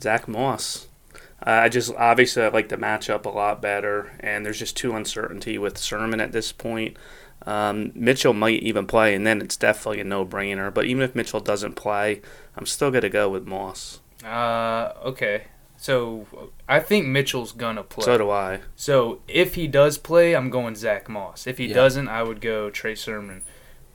Zach 0.00 0.28
Moss. 0.28 0.86
Uh, 1.44 1.50
I 1.50 1.68
just 1.68 1.92
obviously 1.96 2.42
I 2.44 2.48
like 2.48 2.68
the 2.68 2.76
matchup 2.76 3.26
a 3.26 3.30
lot 3.30 3.60
better, 3.60 4.12
and 4.20 4.46
there's 4.46 4.58
just 4.60 4.76
too 4.76 4.94
uncertainty 4.94 5.58
with 5.58 5.76
Sermon 5.76 6.20
at 6.20 6.32
this 6.32 6.52
point. 6.52 6.96
Um, 7.46 7.92
Mitchell 7.94 8.32
might 8.32 8.62
even 8.62 8.86
play, 8.86 9.14
and 9.14 9.26
then 9.26 9.40
it's 9.40 9.56
definitely 9.56 10.00
a 10.00 10.04
no-brainer. 10.04 10.72
But 10.72 10.84
even 10.86 11.02
if 11.02 11.14
Mitchell 11.14 11.40
doesn't 11.40 11.74
play, 11.74 12.22
I'm 12.56 12.66
still 12.66 12.90
going 12.90 13.02
to 13.02 13.08
go 13.10 13.28
with 13.28 13.46
Moss. 13.46 14.00
Uh, 14.24 14.92
okay. 15.04 15.44
So 15.76 16.26
I 16.68 16.78
think 16.78 17.08
Mitchell's 17.08 17.50
gonna 17.50 17.82
play. 17.82 18.04
So 18.04 18.16
do 18.16 18.30
I. 18.30 18.60
So 18.76 19.20
if 19.26 19.56
he 19.56 19.66
does 19.66 19.98
play, 19.98 20.36
I'm 20.36 20.48
going 20.48 20.76
Zach 20.76 21.08
Moss. 21.08 21.44
If 21.44 21.58
he 21.58 21.66
Yeah. 21.66 21.74
doesn't, 21.74 22.06
I 22.06 22.22
would 22.22 22.40
go 22.40 22.70
Trey 22.70 22.94
Sermon. 22.94 23.42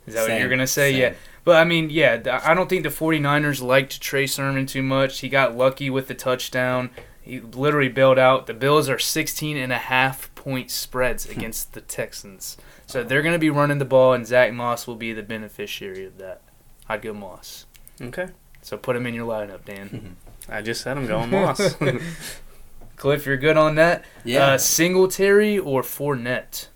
Is 0.05 0.13
that 0.13 0.27
what 0.27 0.37
you're 0.37 0.49
going 0.49 0.59
to 0.59 0.67
say? 0.67 0.91
same. 0.91 0.99
Yeah. 0.99 1.13
But 1.45 1.57
I 1.57 1.63
mean, 1.63 1.89
yeah, 1.89 2.41
I 2.43 2.53
don't 2.53 2.67
think 2.69 2.83
the 2.83 2.89
49ers 2.89 3.61
liked 3.61 4.01
Trey 4.01 4.27
Sermon 4.27 4.65
too 4.65 4.83
much. 4.83 5.19
He 5.19 5.29
got 5.29 5.55
lucky 5.55 5.89
with 5.89 6.09
the 6.09 6.13
touchdown. 6.13 6.89
He 7.21 7.39
literally 7.39 7.87
bailed 7.89 8.19
out. 8.19 8.47
The 8.47 8.53
Bills 8.53 8.89
are 8.89 8.99
16 8.99 9.55
and 9.55 9.71
a 9.71 9.77
half 9.77 10.33
point 10.35 10.71
spreads 10.71 11.25
against 11.29 11.71
the 11.73 11.79
Texans. 11.81 12.57
So 12.87 13.03
they're 13.03 13.21
going 13.21 13.35
to 13.35 13.39
be 13.39 13.49
running 13.49 13.77
the 13.77 13.85
ball, 13.85 14.13
and 14.13 14.25
Zach 14.25 14.53
Moss 14.53 14.87
will 14.87 14.95
be 14.95 15.13
the 15.13 15.21
beneficiary 15.21 16.05
of 16.05 16.17
that. 16.17 16.41
I'd 16.87 17.01
go 17.01 17.13
Moss. 17.13 17.65
Okay. 18.01 18.29
So 18.61 18.77
put 18.77 18.95
him 18.95 19.05
in 19.05 19.13
your 19.13 19.27
lineup, 19.27 19.65
Dan. 19.65 20.15
I 20.49 20.61
just 20.61 20.81
said 20.81 20.97
I'm 20.97 21.05
going 21.05 21.29
Moss. 21.29 21.75
Cliff, 22.95 23.25
you're 23.25 23.37
good 23.37 23.57
on 23.57 23.75
that? 23.75 24.05
Yeah. 24.23 24.47
Uh, 24.47 24.57
Singletary 24.57 25.59
or 25.59 25.81
Fournette? 25.83 26.67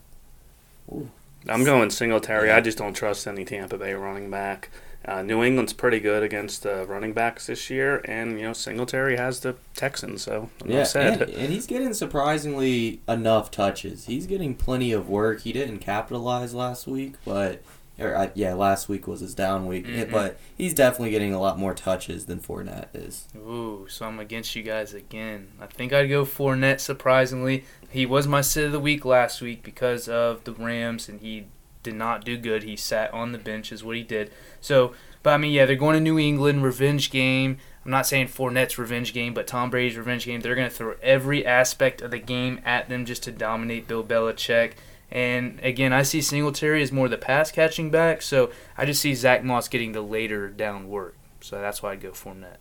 I'm 1.47 1.63
going 1.63 1.89
Singletary. 1.89 2.51
I 2.51 2.61
just 2.61 2.77
don't 2.77 2.93
trust 2.93 3.25
any 3.25 3.45
Tampa 3.45 3.77
Bay 3.77 3.93
running 3.93 4.29
back. 4.29 4.69
Uh, 5.03 5.23
New 5.23 5.43
England's 5.43 5.73
pretty 5.73 5.99
good 5.99 6.21
against 6.21 6.63
uh, 6.65 6.85
running 6.85 7.11
backs 7.13 7.47
this 7.47 7.69
year, 7.71 8.01
and 8.05 8.39
you 8.39 8.45
know 8.45 8.53
Singletary 8.53 9.17
has 9.17 9.39
the 9.39 9.55
Texans, 9.75 10.21
so 10.21 10.49
enough 10.63 10.69
Yeah, 10.77 10.83
said. 10.83 11.21
and, 11.23 11.31
and 11.31 11.51
he's 11.53 11.65
getting 11.65 11.93
surprisingly 11.93 13.01
enough 13.07 13.49
touches. 13.51 14.05
He's 14.05 14.27
getting 14.27 14.53
plenty 14.55 14.91
of 14.91 15.09
work. 15.09 15.41
He 15.41 15.51
didn't 15.53 15.79
capitalize 15.79 16.53
last 16.53 16.85
week, 16.87 17.15
but 17.25 17.63
or 17.99 18.15
uh, 18.15 18.29
yeah, 18.35 18.53
last 18.53 18.89
week 18.89 19.07
was 19.07 19.19
his 19.21 19.33
down 19.35 19.65
week. 19.65 19.87
Yeah, 19.87 20.05
Mhm. 20.05 20.11
But 20.11 20.39
he's 20.55 20.73
definitely 20.75 21.09
getting 21.11 21.33
a 21.33 21.41
lot 21.41 21.57
more 21.59 21.73
touches 21.73 22.25
than 22.27 22.39
Fournette 22.39 22.87
is. 22.93 23.27
Ooh, 23.35 23.87
so 23.89 24.05
I'm 24.05 24.19
against 24.19 24.55
you 24.55 24.61
guys 24.63 24.93
again. 24.93 25.49
I 25.59 25.65
think 25.67 25.93
I'd 25.93 26.09
go 26.09 26.25
Fournette. 26.25 26.79
Surprisingly, 26.79 27.65
he 27.89 28.05
was 28.05 28.27
my 28.27 28.41
sit 28.41 28.65
of 28.65 28.71
the 28.71 28.79
week 28.79 29.03
last 29.03 29.41
week 29.41 29.63
because 29.63 30.07
of 30.07 30.43
the 30.43 30.53
Rams, 30.53 31.09
and 31.09 31.19
he 31.21 31.45
did 31.83 31.95
not 31.95 32.25
do 32.25 32.37
good. 32.37 32.63
He 32.63 32.75
sat 32.75 33.13
on 33.13 33.31
the 33.31 33.37
bench, 33.37 33.71
is 33.71 33.83
what 33.83 33.95
he 33.95 34.03
did. 34.03 34.31
So, 34.59 34.93
but 35.23 35.33
I 35.33 35.37
mean, 35.37 35.51
yeah, 35.51 35.65
they're 35.65 35.75
going 35.75 35.95
to 35.95 36.01
New 36.01 36.19
England, 36.19 36.63
revenge 36.63 37.11
game. 37.11 37.57
I'm 37.83 37.91
not 37.91 38.05
saying 38.05 38.27
Fournette's 38.27 38.77
revenge 38.77 39.13
game, 39.13 39.33
but 39.33 39.47
Tom 39.47 39.69
Brady's 39.69 39.97
revenge 39.97 40.25
game. 40.25 40.41
They're 40.41 40.55
going 40.55 40.69
to 40.69 40.75
throw 40.75 40.95
every 41.01 41.45
aspect 41.45 42.01
of 42.01 42.11
the 42.11 42.19
game 42.19 42.61
at 42.63 42.89
them 42.89 43.05
just 43.05 43.23
to 43.23 43.31
dominate 43.31 43.87
Bill 43.87 44.03
Belichick. 44.03 44.73
And 45.11 45.59
again, 45.61 45.91
I 45.91 46.03
see 46.03 46.21
Singletary 46.21 46.81
as 46.81 46.91
more 46.91 47.09
the 47.09 47.17
pass 47.17 47.51
catching 47.51 47.89
back, 47.89 48.21
so 48.21 48.51
I 48.77 48.85
just 48.85 49.01
see 49.01 49.13
Zach 49.13 49.43
Moss 49.43 49.67
getting 49.67 49.91
the 49.91 50.01
later 50.01 50.47
down 50.47 50.87
work. 50.87 51.15
So 51.41 51.59
that's 51.59 51.83
why 51.83 51.91
I'd 51.91 52.01
go 52.01 52.11
Fournette. 52.11 52.60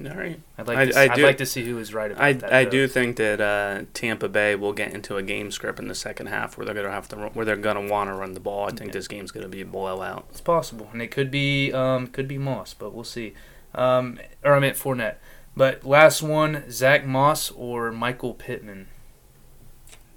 All 0.00 0.16
right. 0.16 0.40
I'd 0.56 0.66
like, 0.68 0.78
I- 0.78 0.84
to, 0.86 0.98
I 0.98 1.02
I'd 1.14 1.18
like 1.20 1.38
to 1.38 1.46
see 1.46 1.64
who 1.64 1.74
was 1.76 1.92
right 1.92 2.10
about 2.12 2.22
I, 2.22 2.32
that. 2.34 2.52
I 2.52 2.64
though. 2.64 2.70
do 2.70 2.88
think 2.88 3.16
that 3.16 3.40
uh, 3.40 3.84
Tampa 3.94 4.28
Bay 4.28 4.54
will 4.54 4.72
get 4.72 4.92
into 4.92 5.16
a 5.16 5.22
game 5.22 5.50
script 5.50 5.78
in 5.80 5.88
the 5.88 5.94
second 5.94 6.26
half 6.28 6.56
where 6.56 6.64
they're 6.64 6.74
gonna 6.74 6.90
have 6.90 7.08
to 7.08 7.16
run, 7.16 7.30
where 7.32 7.44
they're 7.44 7.56
gonna 7.56 7.86
want 7.86 8.08
to 8.10 8.14
run 8.14 8.34
the 8.34 8.40
ball. 8.40 8.64
I 8.66 8.68
think 8.68 8.82
Okay. 8.82 8.90
this 8.92 9.08
game's 9.08 9.30
gonna 9.32 9.48
be 9.48 9.60
a 9.62 9.66
blowout. 9.66 10.26
It's 10.30 10.40
possible, 10.40 10.88
and 10.92 11.02
it 11.02 11.10
could 11.10 11.30
be 11.30 11.72
um, 11.72 12.06
could 12.08 12.28
be 12.28 12.38
Moss, 12.38 12.74
but 12.74 12.94
we'll 12.94 13.04
see. 13.04 13.34
Um, 13.74 14.18
or 14.44 14.54
I 14.54 14.58
meant 14.60 14.76
Fournette. 14.76 15.16
But 15.56 15.84
last 15.84 16.22
one, 16.22 16.70
Zach 16.70 17.04
Moss 17.04 17.50
or 17.50 17.90
Michael 17.90 18.34
Pittman. 18.34 18.86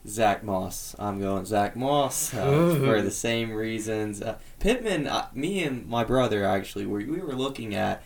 Zach 0.07 0.43
Moss. 0.43 0.95
I'm 0.97 1.19
going 1.19 1.45
Zach 1.45 1.75
Moss 1.75 2.33
uh, 2.33 2.75
for 2.79 3.01
the 3.01 3.11
same 3.11 3.51
reasons. 3.51 4.21
Uh, 4.21 4.37
Pittman, 4.59 5.07
uh, 5.07 5.27
me 5.33 5.63
and 5.63 5.87
my 5.87 6.03
brother 6.03 6.43
actually, 6.45 6.85
we, 6.87 7.05
we 7.05 7.19
were 7.19 7.33
looking 7.35 7.75
at 7.75 7.97
w- 7.97 8.03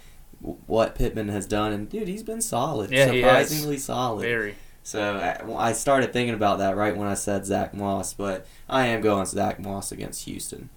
what 0.68 0.96
Pittman 0.96 1.30
has 1.30 1.46
done, 1.46 1.72
and 1.74 1.90
dude, 1.90 2.08
he's 2.08 2.24
been 2.24 2.42
solid. 2.42 2.92
Yeah, 2.92 3.12
he 3.12 3.22
surprisingly 3.22 3.78
solid. 3.78 4.22
Very. 4.22 4.56
So 4.84 5.16
I, 5.18 5.70
I 5.70 5.74
started 5.74 6.14
thinking 6.14 6.36
about 6.36 6.60
that 6.60 6.76
right 6.76 6.96
when 6.96 7.08
I 7.08 7.16
said 7.16 7.46
Zach 7.46 7.74
Moss, 7.74 8.14
but 8.14 8.46
I 8.70 8.86
am 8.88 9.02
going 9.02 9.26
Zach 9.26 9.60
Moss 9.60 9.92
against 9.92 10.26
Houston. 10.26 10.70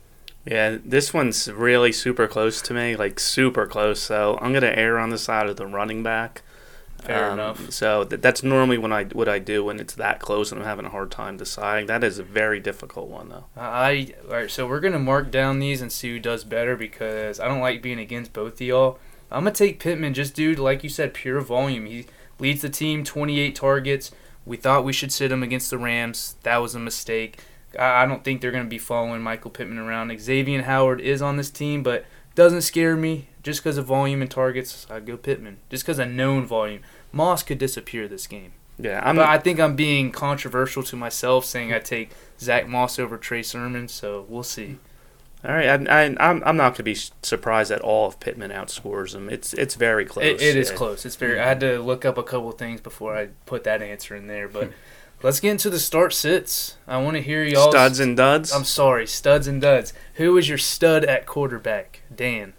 Yeah, 0.47 0.79
this 0.83 1.13
one's 1.13 1.51
really 1.53 1.93
super 1.93 2.27
close 2.27 2.63
to 2.63 2.73
me, 2.73 2.97
like 2.97 3.21
super 3.21 3.67
close. 3.67 4.01
So 4.01 4.39
I'm 4.41 4.55
gonna 4.55 4.73
err 4.75 4.99
on 4.99 5.11
the 5.11 5.19
side 5.19 5.47
of 5.49 5.57
the 5.57 5.67
running 5.67 6.03
back. 6.03 6.41
Fair 7.03 7.27
Um, 7.27 7.33
enough. 7.35 7.71
So 7.71 8.05
th- 8.05 8.23
that's 8.23 8.43
normally 8.43 8.79
when 8.79 8.93
I 8.93 9.05
what 9.05 9.29
I 9.29 9.39
do 9.39 9.63
when 9.65 9.79
it's 9.79 9.95
that 9.95 10.21
close 10.21 10.51
and 10.51 10.61
I'm 10.61 10.67
having 10.67 10.87
a 10.87 10.91
hard 10.91 11.11
time 11.11 11.37
deciding. 11.37 11.87
That 11.87 12.03
is 12.03 12.19
a 12.19 12.23
very 12.23 12.61
difficult 12.61 13.09
one 13.09 13.29
though. 13.29 13.45
I 13.57 14.15
all 14.27 14.33
right. 14.37 14.51
So 14.51 14.67
we're 14.67 14.81
gonna 14.81 14.99
mark 14.99 15.31
down 15.31 15.59
these 15.59 15.83
and 15.83 15.93
see 15.93 16.13
who 16.13 16.19
does 16.19 16.45
better 16.45 16.77
because 16.77 17.39
I 17.39 17.47
don't 17.47 17.61
like 17.61 17.83
being 17.83 17.99
against 18.01 18.33
both 18.33 18.55
of 18.55 18.61
y'all. 18.63 18.99
I'm 19.31 19.45
gonna 19.45 19.55
take 19.55 19.81
Pittman, 19.81 20.15
just 20.15 20.35
dude, 20.35 20.59
like 20.59 20.83
you 20.83 20.89
said, 20.89 21.15
pure 21.15 21.41
volume. 21.41 21.87
He 21.87 22.07
leads 22.39 22.63
the 22.63 22.69
team, 22.69 23.05
28 23.05 23.55
targets. 23.55 24.11
We 24.47 24.57
thought 24.57 24.85
we 24.85 24.93
should 24.93 25.13
sit 25.13 25.31
him 25.33 25.43
against 25.43 25.71
the 25.71 25.79
Rams. 25.79 26.37
That 26.43 26.59
was 26.59 26.75
a 26.75 26.79
mistake. 26.79 27.39
I 27.79 28.03
I 28.03 28.07
don't 28.07 28.25
think 28.25 28.41
they're 28.41 28.53
gonna 28.53 28.65
be 28.65 28.79
following 28.79 29.23
Michael 29.23 29.51
Pittman 29.51 29.79
around. 29.79 30.11
Xavien 30.11 30.63
Howard 30.63 31.01
is 31.01 31.21
on 31.21 31.37
this 31.37 31.51
team, 31.51 31.83
but 31.83 32.07
doesn't 32.35 32.63
scare 32.63 32.97
me 32.97 33.29
just 33.43 33.63
because 33.63 33.79
of 33.79 33.87
volume 33.87 34.23
and 34.23 34.31
targets. 34.31 34.87
I'd 34.91 35.07
go 35.07 35.17
Pittman, 35.17 35.59
just 35.71 35.85
because 35.85 35.99
of 35.99 36.09
known 36.09 36.47
volume. 36.47 36.83
Moss 37.13 37.43
could 37.43 37.59
disappear 37.59 38.07
this 38.07 38.27
game. 38.27 38.53
Yeah, 38.79 39.03
I'm. 39.05 39.17
But 39.17 39.29
I 39.29 39.39
think 39.39 39.59
I'm 39.59 39.75
being 39.75 40.13
controversial 40.13 40.83
to 40.85 40.97
myself 40.97 41.45
saying 41.45 41.73
I 41.73 41.81
take 41.81 42.11
Zach 42.39 42.69
Moss 42.69 42.99
over 42.99 43.19
Trey 43.19 43.43
Sermon, 43.43 43.89
so 43.89 44.25
we'll 44.29 44.45
see. 44.45 44.79
All 45.45 45.53
right, 45.53 45.69
I, 45.89 46.03
I, 46.03 46.17
I'm 46.19 46.43
I'm 46.45 46.57
not 46.57 46.75
gonna 46.75 46.83
be 46.85 46.97
surprised 47.23 47.71
at 47.71 47.81
all 47.81 48.09
if 48.09 48.19
Pittman 48.19 48.51
outscores 48.51 49.15
him. 49.15 49.31
It's 49.31 49.53
it's 49.55 49.77
very 49.77 50.05
close. 50.05 50.25
It, 50.25 50.41
it 50.43 50.57
is 50.57 50.71
Yeah. 50.71 50.77
close. 50.77 51.07
It's 51.07 51.17
very. 51.17 51.37
Hmm. 51.37 51.43
I 51.43 51.47
had 51.47 51.61
to 51.61 51.81
look 51.81 52.05
up 52.05 52.19
a 52.19 52.23
couple 52.25 52.51
things 52.53 52.81
before 52.81 53.17
I 53.17 53.29
put 53.47 53.65
that 53.65 53.81
answer 53.81 54.17
in 54.17 54.27
there, 54.27 54.49
but 54.49 54.65
hmm. 54.69 54.73
let's 55.23 55.39
get 55.39 55.53
into 55.53 55.71
the 55.71 55.79
start 55.79 56.13
sits. 56.13 56.77
I 56.89 56.99
want 56.99 57.17
to 57.17 57.23
hear 57.23 57.45
y'all. 57.45 57.71
Studs 57.71 58.01
and 58.01 58.17
duds. 58.17 58.53
I'm 58.53 58.65
sorry, 58.65 59.07
studs 59.07 59.47
and 59.47 59.61
duds. 59.61 59.93
Who 60.15 60.37
is 60.37 60.49
your 60.49 60.59
stud 60.59 61.05
at 61.05 61.25
quarterback? 61.27 62.03
Dan. 62.15 62.55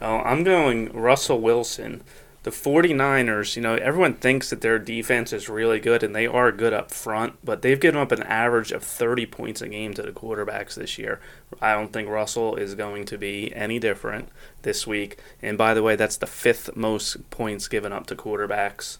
Oh, 0.00 0.18
I'm 0.18 0.44
going 0.44 0.92
Russell 0.92 1.40
Wilson. 1.40 2.02
The 2.42 2.50
49ers, 2.50 3.54
you 3.54 3.60
know, 3.60 3.74
everyone 3.74 4.14
thinks 4.14 4.48
that 4.48 4.62
their 4.62 4.78
defense 4.78 5.30
is 5.30 5.50
really 5.50 5.78
good 5.78 6.02
and 6.02 6.16
they 6.16 6.26
are 6.26 6.50
good 6.50 6.72
up 6.72 6.90
front, 6.90 7.34
but 7.44 7.60
they've 7.60 7.78
given 7.78 8.00
up 8.00 8.12
an 8.12 8.22
average 8.22 8.72
of 8.72 8.82
30 8.82 9.26
points 9.26 9.60
a 9.60 9.68
game 9.68 9.92
to 9.92 10.02
the 10.02 10.10
quarterbacks 10.10 10.74
this 10.74 10.98
year. 10.98 11.20
I 11.60 11.74
don't 11.74 11.92
think 11.92 12.08
Russell 12.08 12.56
is 12.56 12.74
going 12.74 13.04
to 13.06 13.18
be 13.18 13.54
any 13.54 13.78
different 13.78 14.30
this 14.62 14.86
week. 14.86 15.18
And 15.42 15.58
by 15.58 15.74
the 15.74 15.82
way, 15.82 15.96
that's 15.96 16.16
the 16.16 16.26
fifth 16.26 16.74
most 16.74 17.28
points 17.28 17.68
given 17.68 17.92
up 17.92 18.06
to 18.06 18.16
quarterbacks. 18.16 18.96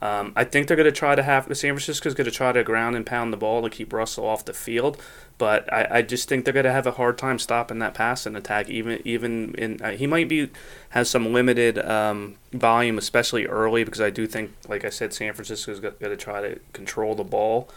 Um, 0.00 0.32
I 0.36 0.44
think 0.44 0.68
they're 0.68 0.76
going 0.76 0.84
to 0.84 0.92
try 0.92 1.14
to 1.14 1.22
have 1.22 1.44
San 1.56 1.72
Francisco's 1.72 2.14
going 2.14 2.26
to 2.26 2.30
try 2.30 2.52
to 2.52 2.62
ground 2.62 2.94
and 2.94 3.06
pound 3.06 3.32
the 3.32 3.36
ball 3.36 3.62
to 3.62 3.70
keep 3.70 3.92
Russell 3.92 4.26
off 4.26 4.44
the 4.44 4.52
field, 4.52 5.00
but 5.36 5.70
I, 5.72 5.88
I 5.90 6.02
just 6.02 6.28
think 6.28 6.44
they're 6.44 6.54
going 6.54 6.64
to 6.64 6.72
have 6.72 6.86
a 6.86 6.92
hard 6.92 7.18
time 7.18 7.38
stopping 7.38 7.78
that 7.80 7.94
passing 7.94 8.36
attack. 8.36 8.68
Even 8.68 9.00
even 9.04 9.54
in 9.56 9.80
uh, 9.82 9.90
he 9.90 10.06
might 10.06 10.28
be 10.28 10.50
has 10.90 11.10
some 11.10 11.32
limited 11.32 11.78
um, 11.78 12.36
volume, 12.52 12.98
especially 12.98 13.46
early, 13.46 13.84
because 13.84 14.00
I 14.00 14.10
do 14.10 14.26
think, 14.26 14.52
like 14.68 14.84
I 14.84 14.90
said, 14.90 15.12
San 15.12 15.32
Francisco's 15.34 15.80
going 15.80 15.94
to 15.98 16.16
try 16.16 16.40
to 16.40 16.60
control 16.72 17.14
the 17.14 17.24
ball. 17.24 17.68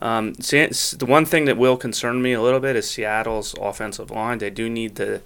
Um, 0.00 0.34
San, 0.36 0.70
the 0.98 1.06
one 1.06 1.26
thing 1.26 1.44
that 1.44 1.58
will 1.58 1.76
concern 1.76 2.22
me 2.22 2.32
a 2.32 2.40
little 2.40 2.60
bit 2.60 2.76
is 2.76 2.90
Seattle's 2.90 3.54
offensive 3.60 4.10
line. 4.10 4.38
They 4.38 4.50
do 4.50 4.70
need 4.70 4.96
to 4.96 5.20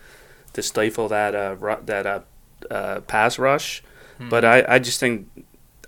to 0.55 0.63
stifle 0.63 1.09
that 1.09 1.35
uh, 1.35 1.55
ru- 1.59 1.83
that 1.85 2.07
uh, 2.07 2.21
uh, 2.71 3.01
pass 3.03 3.39
rush, 3.39 3.83
but 4.29 4.45
I, 4.45 4.65
I 4.69 4.79
just 4.81 4.99
think 4.99 5.29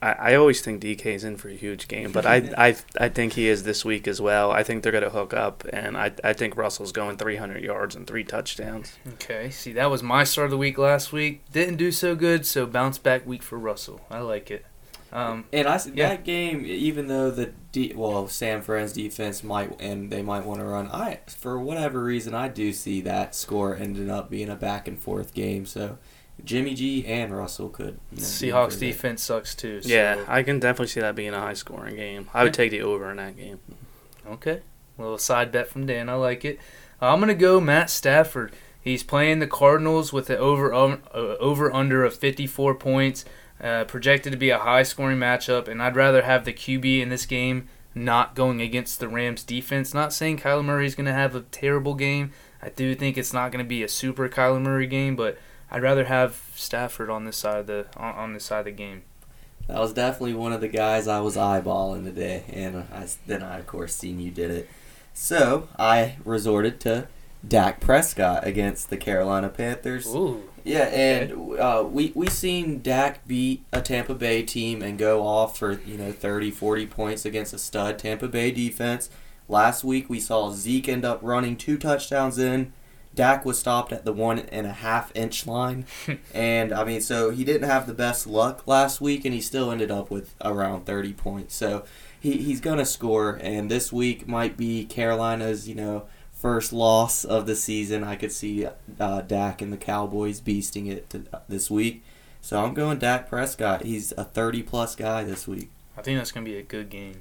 I, 0.02 0.12
I 0.12 0.35
always 0.35 0.61
think 0.61 0.83
DK 0.83 1.07
is 1.07 1.25
in 1.25 1.37
for 1.37 1.49
a 1.49 1.55
huge 1.55 1.88
game, 1.88 2.12
but 2.12 2.25
I, 2.26 2.37
I 2.59 2.76
I 3.00 3.09
think 3.09 3.35
he 3.35 3.49
is 3.49 3.62
this 3.64 3.85
week 3.85 4.07
as 4.09 4.21
well. 4.21 4.50
I 4.50 4.62
think 4.62 4.83
they're 4.83 4.93
going 4.93 5.05
to 5.05 5.11
hook 5.11 5.33
up, 5.35 5.64
and 5.73 5.97
I 5.97 6.12
I 6.25 6.33
think 6.33 6.57
Russell's 6.57 6.93
going 6.93 7.17
300 7.17 7.62
yards 7.62 7.95
and 7.97 8.07
three 8.07 8.25
touchdowns. 8.25 8.97
Okay, 9.14 9.50
see, 9.50 9.73
that 9.73 9.90
was 9.90 10.02
my 10.02 10.25
start 10.25 10.47
of 10.47 10.50
the 10.50 10.57
week 10.59 10.78
last 10.78 11.12
week. 11.12 11.43
Didn't 11.52 11.76
do 11.76 11.90
so 11.93 12.14
good, 12.14 12.47
so 12.47 12.67
bounce 12.67 12.99
back 12.99 13.26
week 13.26 13.43
for 13.43 13.59
Russell. 13.59 14.00
I 14.11 14.21
like 14.21 14.50
it. 14.50 14.64
Um, 15.11 15.47
And 15.55 15.67
I 15.67 15.76
s- 15.76 15.87
Yeah. 15.95 16.11
that 16.11 16.25
game, 16.25 16.67
even 16.67 17.07
though 17.09 17.31
the 17.31 17.52
de- 17.73 17.95
well 17.97 18.28
San 18.28 18.61
Fran's 18.61 18.93
defense 18.93 19.43
might 19.43 19.81
and 19.81 20.11
they 20.11 20.21
might 20.21 20.45
want 20.45 20.61
to 20.61 20.67
run, 20.67 20.88
I 20.93 21.21
for 21.26 21.59
whatever 21.59 22.05
reason 22.05 22.35
I 22.35 22.49
do 22.49 22.75
see 22.75 23.00
that 23.00 23.35
score 23.35 23.75
ended 23.75 24.11
up 24.11 24.28
being 24.28 24.50
a 24.50 24.55
back 24.55 24.87
and 24.87 25.00
forth 25.00 25.33
game. 25.33 25.64
So 25.64 25.97
Jimmy 26.45 26.75
G 26.75 27.04
and 27.07 27.37
Russell 27.37 27.68
could. 27.68 27.99
You 28.12 28.18
know, 28.18 28.23
Seahawks 28.23 28.73
for 28.73 28.78
that. 28.78 28.80
defense 28.87 29.23
sucks 29.23 29.54
too. 29.54 29.83
So. 29.83 29.88
Yeah, 29.88 30.25
I 30.28 30.42
can 30.42 30.61
definitely 30.61 30.88
see 30.88 31.00
that 31.00 31.14
being 31.14 31.35
a 31.35 31.40
high 31.40 31.54
scoring 31.54 31.97
game. 31.97 32.28
I 32.33 32.45
would 32.45 32.54
take 32.54 32.71
the 32.71 32.83
over 32.83 33.11
in 33.11 33.16
that 33.16 33.37
game. 33.37 33.61
Okay. 34.26 34.61
a 34.99 35.02
Little 35.02 35.18
side 35.18 35.50
bet 35.52 35.68
from 35.68 35.87
Dan. 35.87 36.09
I 36.09 36.14
like 36.14 36.45
it. 36.45 36.59
I'm 37.00 37.21
gonna 37.21 37.35
go 37.35 37.61
Matt 37.61 37.90
Stafford. 37.90 38.52
He's 38.80 39.02
playing 39.02 39.38
the 39.38 39.47
Cardinals 39.47 40.12
with 40.12 40.30
an 40.30 40.38
over 40.38 40.73
um, 40.73 41.02
uh, 41.14 41.37
over 41.38 41.73
under 41.73 42.04
of 42.04 42.14
54 42.14 42.75
points, 42.76 43.25
uh, 43.62 43.85
projected 43.85 44.33
to 44.33 44.38
be 44.38 44.50
a 44.50 44.59
high 44.59 44.83
scoring 44.83 45.18
matchup. 45.18 45.68
And 45.68 45.83
I'd 45.83 45.97
rather 45.97 46.23
have 46.23 46.45
the 46.45 46.52
QB 46.52 47.00
in 47.00 47.09
this 47.09 47.26
game 47.26 47.68
not 47.95 48.35
going 48.35 48.61
against 48.61 49.00
the 49.00 49.09
Rams 49.09 49.42
defense. 49.45 49.92
Not 49.92 50.12
saying 50.12 50.38
Kyler 50.38 50.64
Murray's 50.64 50.95
gonna 50.95 51.12
have 51.12 51.35
a 51.35 51.42
terrible 51.42 51.95
game. 51.95 52.33
I 52.62 52.71
do 52.71 52.95
think 52.95 53.16
it's 53.16 53.33
not 53.33 53.52
gonna 53.52 53.64
be 53.64 53.83
a 53.83 53.88
super 53.88 54.28
Kyler 54.28 54.62
Murray 54.62 54.87
game, 54.87 55.14
but 55.16 55.38
I'd 55.71 55.83
rather 55.83 56.05
have 56.05 56.41
Stafford 56.55 57.11
on 57.11 57.25
this 57.25 57.37
side 57.37 57.61
of 57.61 57.67
the 57.67 57.87
on, 57.97 58.15
on 58.15 58.33
this 58.35 58.45
side 58.45 58.61
of 58.61 58.65
the 58.67 58.71
game. 58.73 59.03
That 59.67 59.81
was 59.81 59.93
definitely 59.93 60.35
one 60.35 60.53
of 60.53 60.63
the 60.63 60.69
guys 60.69 61.07
I 61.07 61.21
was 61.21 61.37
eyeballing 61.37 62.05
today, 62.05 62.45
and 62.51 62.79
I, 62.93 63.07
then 63.27 63.43
I 63.43 63.59
of 63.59 63.67
course 63.67 63.95
seen 63.95 64.19
you 64.19 64.31
did 64.31 64.51
it. 64.51 64.71
So 65.13 65.69
I 65.79 66.17
resorted 66.25 66.81
to 66.81 67.09
Dak 67.47 67.81
Prescott 67.81 68.47
against 68.47 68.89
the 68.89 68.97
Carolina 68.97 69.49
Panthers. 69.49 70.07
Ooh. 70.07 70.49
Yeah, 70.65 70.85
and 70.85 71.59
uh, 71.59 71.85
we 71.89 72.13
we 72.15 72.29
seen 72.29 72.81
Dak 72.83 73.27
beat 73.27 73.65
a 73.73 73.81
Tampa 73.81 74.15
Bay 74.15 74.43
team 74.43 74.83
and 74.83 74.99
go 74.99 75.27
off 75.27 75.59
for 75.59 75.81
you 75.81 75.97
know 75.97 76.13
30, 76.13 76.51
40 76.51 76.87
points 76.87 77.25
against 77.25 77.53
a 77.55 77.59
stud 77.59 77.99
Tampa 77.99 78.29
Bay 78.29 78.51
defense. 78.51 79.11
Last 79.49 79.83
week 79.83 80.11
we 80.11 80.21
saw 80.21 80.51
Zeke 80.51 80.89
end 80.89 81.05
up 81.05 81.21
running 81.23 81.57
two 81.57 81.79
touchdowns 81.79 82.39
in. 82.39 82.73
Dak 83.19 83.45
was 83.45 83.59
stopped 83.59 83.93
at 83.93 84.05
the 84.05 84.13
one 84.13 84.39
and 84.39 84.65
a 84.65 84.73
half 84.73 85.11
inch 85.13 85.45
line, 85.45 85.87
and 86.33 86.73
I 86.73 86.85
mean, 86.85 87.01
so 87.01 87.31
he 87.31 87.43
didn't 87.43 87.69
have 87.69 87.89
the 87.89 87.93
best 87.93 88.29
luck 88.29 88.65
last 88.65 89.01
week, 89.01 89.25
and 89.25 89.35
he 89.35 89.41
still 89.41 89.73
ended 89.73 89.91
up 89.91 90.09
with 90.09 90.37
around 90.41 90.87
thirty 90.87 91.13
points. 91.13 91.57
So 91.57 91.85
he 92.21 92.37
he's 92.37 92.61
gonna 92.61 92.85
score, 92.85 93.37
and 93.43 93.69
this 93.69 93.93
week 93.93 94.29
might 94.29 94.57
be 94.57 94.85
Carolina's 94.85 95.69
you 95.69 95.75
know 95.75 96.05
first 96.33 96.73
loss 96.73 97.25
of 97.25 97.47
the 97.47 97.57
season. 97.57 98.05
I 98.05 98.15
could 98.15 98.31
see 98.31 98.69
uh, 99.01 99.23
Dak 99.23 99.61
and 99.61 99.73
the 99.73 99.77
Cowboys 99.77 100.41
beasting 100.41 100.89
it 100.89 101.11
to, 101.11 101.25
this 101.49 101.69
week. 101.69 102.05
So 102.41 102.63
I'm 102.63 102.73
going 102.73 102.99
Dak 103.01 103.29
Prescott. 103.29 103.83
He's 103.83 104.13
a 104.13 104.23
30 104.23 104.63
plus 104.63 104.95
guy 104.95 105.25
this 105.25 105.49
week. 105.49 105.71
I 105.97 106.03
think 106.03 106.21
that's 106.21 106.31
gonna 106.31 106.47
be 106.47 106.57
a 106.57 106.63
good 106.63 106.89
game. 106.89 107.21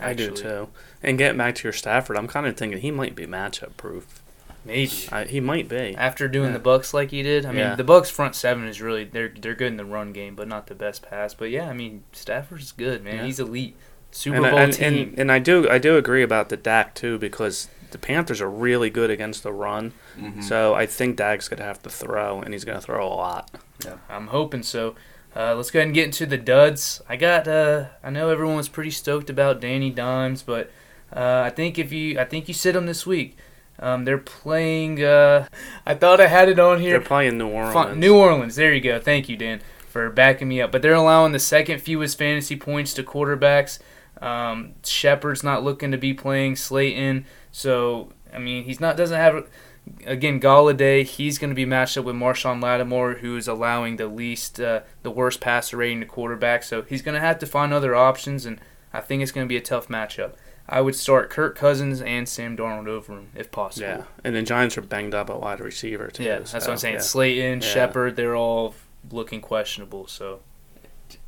I 0.00 0.14
do 0.14 0.30
too. 0.30 0.68
And 1.02 1.18
getting 1.18 1.36
back 1.36 1.56
to 1.56 1.64
your 1.64 1.74
Stafford, 1.74 2.16
I'm 2.16 2.28
kind 2.28 2.46
of 2.46 2.56
thinking 2.56 2.80
he 2.80 2.90
might 2.90 3.14
be 3.14 3.26
matchup 3.26 3.76
proof. 3.76 4.22
Maybe. 4.64 4.92
I, 5.12 5.24
he 5.24 5.40
might 5.40 5.68
be. 5.68 5.94
after 5.96 6.26
doing 6.28 6.48
Yeah. 6.48 6.52
the 6.54 6.58
Bucks 6.60 6.94
like 6.94 7.10
he 7.10 7.22
did. 7.22 7.44
I 7.46 7.52
mean, 7.52 7.76
the 7.76 7.84
Bucks 7.84 8.10
front 8.10 8.34
seven 8.34 8.66
is 8.66 8.80
really 8.80 9.04
they're 9.04 9.28
they're 9.28 9.54
good 9.54 9.68
in 9.68 9.76
the 9.76 9.84
run 9.84 10.12
game, 10.12 10.34
but 10.34 10.48
not 10.48 10.66
the 10.68 10.74
best 10.74 11.02
pass. 11.02 11.34
But 11.34 11.50
yeah, 11.50 11.68
I 11.68 11.72
mean 11.74 12.04
Stafford's 12.12 12.72
good, 12.72 13.04
man. 13.04 13.16
Yeah. 13.16 13.24
He's 13.26 13.40
elite. 13.40 13.76
Super 14.10 14.36
and, 14.36 14.44
Bowl 14.44 14.58
I- 14.58 14.62
and, 14.62 14.72
team. 14.72 15.08
and, 15.10 15.18
and 15.18 15.32
I 15.32 15.38
do 15.38 15.68
I 15.68 15.78
do 15.78 15.96
agree 15.96 16.22
about 16.22 16.48
the 16.48 16.56
Dak 16.56 16.94
too 16.94 17.18
because 17.18 17.68
the 17.90 17.98
Panthers 17.98 18.40
are 18.40 18.50
really 18.50 18.90
good 18.90 19.10
against 19.10 19.42
the 19.42 19.52
run. 19.52 19.92
Mm-hmm. 20.18 20.40
So 20.40 20.74
I 20.74 20.86
think 20.86 21.16
Dak's 21.16 21.48
gonna 21.48 21.62
have 21.64 21.82
to 21.82 21.90
throw, 21.90 22.40
and 22.40 22.54
he's 22.54 22.64
gonna 22.64 22.80
throw 22.80 23.06
a 23.06 23.12
lot. 23.14 23.50
Yeah, 23.84 23.96
I'm 24.08 24.28
hoping 24.28 24.62
so. 24.62 24.94
Uh, 25.36 25.52
let's 25.56 25.70
go 25.72 25.80
ahead 25.80 25.88
and 25.88 25.94
get 25.94 26.04
into 26.04 26.26
the 26.26 26.38
duds. 26.38 27.02
I 27.08 27.16
got. 27.16 27.46
Uh, 27.48 27.86
I 28.04 28.10
know 28.10 28.30
everyone 28.30 28.56
was 28.56 28.68
pretty 28.68 28.92
stoked 28.92 29.28
about 29.28 29.60
Danny 29.60 29.90
Dimes, 29.90 30.42
but 30.42 30.70
uh, 31.14 31.42
I 31.44 31.50
think 31.50 31.76
if 31.76 31.92
you, 31.92 32.18
I 32.20 32.24
think 32.24 32.46
you 32.46 32.54
sit 32.54 32.76
him 32.76 32.86
this 32.86 33.04
week. 33.04 33.36
Um, 33.78 34.04
they're 34.04 34.18
playing. 34.18 35.02
Uh, 35.02 35.46
I 35.84 35.94
thought 35.94 36.20
I 36.20 36.26
had 36.26 36.48
it 36.48 36.58
on 36.58 36.80
here. 36.80 36.92
They're 36.92 37.00
playing 37.06 37.38
New 37.38 37.48
Orleans. 37.48 37.72
Fun- 37.74 38.00
New 38.00 38.16
Orleans. 38.16 38.56
There 38.56 38.72
you 38.72 38.80
go. 38.80 38.98
Thank 39.00 39.28
you, 39.28 39.36
Dan, 39.36 39.60
for 39.88 40.08
backing 40.10 40.48
me 40.48 40.60
up. 40.60 40.70
But 40.72 40.82
they're 40.82 40.94
allowing 40.94 41.32
the 41.32 41.38
second 41.38 41.80
fewest 41.80 42.16
fantasy 42.16 42.56
points 42.56 42.94
to 42.94 43.02
quarterbacks. 43.02 43.78
Um, 44.22 44.74
Shepard's 44.84 45.42
not 45.42 45.64
looking 45.64 45.90
to 45.90 45.98
be 45.98 46.14
playing 46.14 46.56
Slayton, 46.56 47.26
so 47.50 48.12
I 48.32 48.38
mean 48.38 48.64
he's 48.64 48.80
not 48.80 48.96
doesn't 48.96 49.18
have. 49.18 49.48
Again, 50.06 50.40
Golladay, 50.40 51.04
he's 51.04 51.36
going 51.36 51.50
to 51.50 51.54
be 51.54 51.66
matched 51.66 51.98
up 51.98 52.06
with 52.06 52.16
Marshon 52.16 52.62
Lattimore, 52.62 53.16
who's 53.18 53.46
allowing 53.46 53.96
the 53.96 54.06
least, 54.06 54.58
uh, 54.58 54.80
the 55.02 55.10
worst 55.10 55.42
passer 55.42 55.76
rating 55.76 56.00
to 56.00 56.06
quarterback. 56.06 56.62
So 56.62 56.80
he's 56.80 57.02
going 57.02 57.16
to 57.16 57.20
have 57.20 57.38
to 57.40 57.46
find 57.46 57.70
other 57.70 57.94
options, 57.94 58.46
and 58.46 58.58
I 58.94 59.00
think 59.02 59.22
it's 59.22 59.30
going 59.30 59.46
to 59.46 59.48
be 59.48 59.58
a 59.58 59.60
tough 59.60 59.88
matchup. 59.88 60.32
I 60.68 60.80
would 60.80 60.94
start 60.94 61.28
Kirk 61.30 61.56
Cousins 61.56 62.00
and 62.00 62.28
Sam 62.28 62.56
Darnold 62.56 62.88
over 62.88 63.12
him 63.12 63.28
if 63.34 63.50
possible. 63.50 63.86
Yeah, 63.86 64.02
and 64.24 64.34
the 64.34 64.42
Giants 64.42 64.78
are 64.78 64.82
banged 64.82 65.14
up 65.14 65.28
at 65.30 65.40
wide 65.40 65.60
receiver 65.60 66.08
too. 66.08 66.22
Yeah, 66.24 66.38
that's 66.38 66.52
what 66.54 66.68
I'm 66.68 66.76
saying. 66.78 66.94
yeah. 66.94 67.00
Slayton, 67.00 67.60
Yeah. 67.60 67.66
Shepard, 67.68 68.16
they're 68.16 68.34
all 68.36 68.74
looking 69.10 69.40
questionable. 69.40 70.06
So 70.06 70.40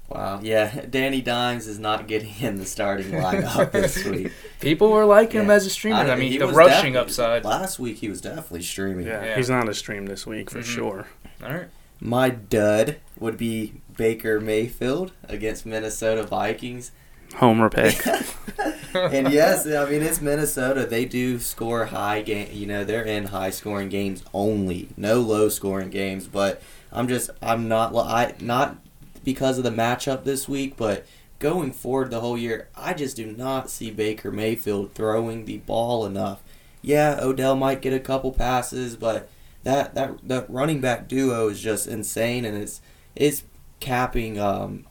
Wow. 0.08 0.38
Yeah, 0.40 0.82
Danny 0.88 1.20
Dimes 1.20 1.66
is 1.66 1.80
not 1.80 2.06
getting 2.06 2.32
in 2.40 2.56
the 2.56 2.64
starting 2.64 3.08
lineup 3.10 3.72
this 3.72 4.04
week. 4.04 4.30
people 4.60 4.90
were 4.92 5.04
liking 5.04 5.40
him 5.40 5.50
as 5.50 5.66
a 5.66 5.70
streamer. 5.70 5.96
I, 5.98 6.14
mean, 6.14 6.38
the 6.38 6.46
rushing 6.46 6.96
upside. 6.96 7.44
Last 7.44 7.80
week 7.80 7.98
he 7.98 8.08
was 8.08 8.20
definitely 8.20 8.62
streaming. 8.62 9.06
Yeah, 9.06 9.24
Yeah. 9.24 9.36
he's 9.36 9.50
not 9.50 9.68
a 9.68 9.74
stream 9.74 10.06
this 10.06 10.24
week 10.24 10.48
for 10.48 10.60
Mhm. 10.60 10.64
sure. 10.64 11.06
All 11.44 11.52
right. 11.52 11.66
My 12.00 12.28
dud 12.30 12.96
would 13.18 13.36
be 13.36 13.80
Baker 13.96 14.40
Mayfield 14.40 15.10
against 15.28 15.66
Minnesota 15.66 16.22
Vikings. 16.22 16.92
Homer 17.36 17.68
pick. 17.68 18.04
and 18.94 19.30
yes, 19.30 19.66
I 19.66 19.88
mean 19.90 20.02
it's 20.02 20.20
Minnesota. 20.20 20.86
They 20.86 21.04
do 21.04 21.38
score 21.38 21.86
high 21.86 22.22
game. 22.22 22.48
You 22.52 22.66
know, 22.66 22.84
they're 22.84 23.04
in 23.04 23.26
high 23.26 23.50
scoring 23.50 23.88
games 23.88 24.24
only, 24.32 24.88
no 24.96 25.20
low 25.20 25.48
scoring 25.48 25.90
games. 25.90 26.26
But 26.26 26.62
I'm 26.90 27.08
just, 27.08 27.30
I'm 27.42 27.68
not, 27.68 27.94
I 27.94 28.34
not 28.40 28.78
because 29.22 29.58
of 29.58 29.64
the 29.64 29.70
matchup 29.70 30.24
this 30.24 30.48
week, 30.48 30.76
but 30.76 31.06
going 31.38 31.72
forward 31.72 32.10
the 32.10 32.20
whole 32.20 32.38
year, 32.38 32.68
I 32.74 32.94
just 32.94 33.16
do 33.16 33.26
not 33.26 33.70
see 33.70 33.90
Baker 33.90 34.30
Mayfield 34.30 34.94
throwing 34.94 35.44
the 35.44 35.58
ball 35.58 36.06
enough. 36.06 36.42
Yeah, 36.80 37.18
Odell 37.20 37.56
might 37.56 37.82
get 37.82 37.92
a 37.92 38.00
couple 38.00 38.32
passes, 38.32 38.96
but 38.96 39.28
that 39.64 39.94
that 39.94 40.26
that 40.26 40.48
running 40.48 40.80
back 40.80 41.08
duo 41.08 41.48
is 41.48 41.60
just 41.60 41.86
insane, 41.86 42.44
and 42.44 42.56
it's 42.56 42.80
it's 43.14 43.42
capping 43.80 44.38
um, 44.38 44.86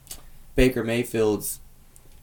Baker 0.55 0.83
Mayfield's 0.83 1.59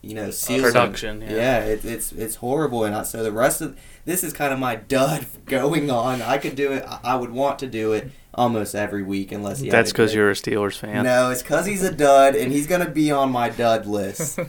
you 0.02 0.14
know 0.14 0.30
ceiling. 0.30 0.64
Production. 0.64 1.22
Yeah. 1.22 1.30
Yeah, 1.30 1.58
it, 1.64 1.84
it's 1.84 2.12
it's 2.12 2.36
horrible, 2.36 2.84
and 2.84 2.94
I, 2.94 3.02
so 3.04 3.22
the 3.22 3.32
rest 3.32 3.60
of 3.60 3.78
this 4.04 4.22
is 4.22 4.32
kind 4.32 4.52
of 4.52 4.58
my 4.58 4.76
dud 4.88 5.26
going 5.46 5.90
on. 5.90 6.20
I 6.20 6.38
could 6.38 6.56
do 6.56 6.72
it. 6.72 6.84
I, 6.86 7.00
I 7.04 7.14
would 7.14 7.30
want 7.30 7.58
to 7.60 7.66
do 7.66 7.92
it 7.92 8.10
almost 8.34 8.74
every 8.74 9.02
week, 9.02 9.32
unless 9.32 9.60
he. 9.60 9.70
That's 9.70 9.92
because 9.92 10.14
you're 10.14 10.30
a 10.30 10.34
Steelers 10.34 10.78
fan. 10.78 11.04
No, 11.04 11.30
it's 11.30 11.42
because 11.42 11.66
he's 11.66 11.82
a 11.82 11.92
dud, 11.92 12.34
and 12.34 12.52
he's 12.52 12.66
gonna 12.66 12.88
be 12.88 13.10
on 13.10 13.30
my 13.30 13.48
dud 13.48 13.86
list. 13.86 14.38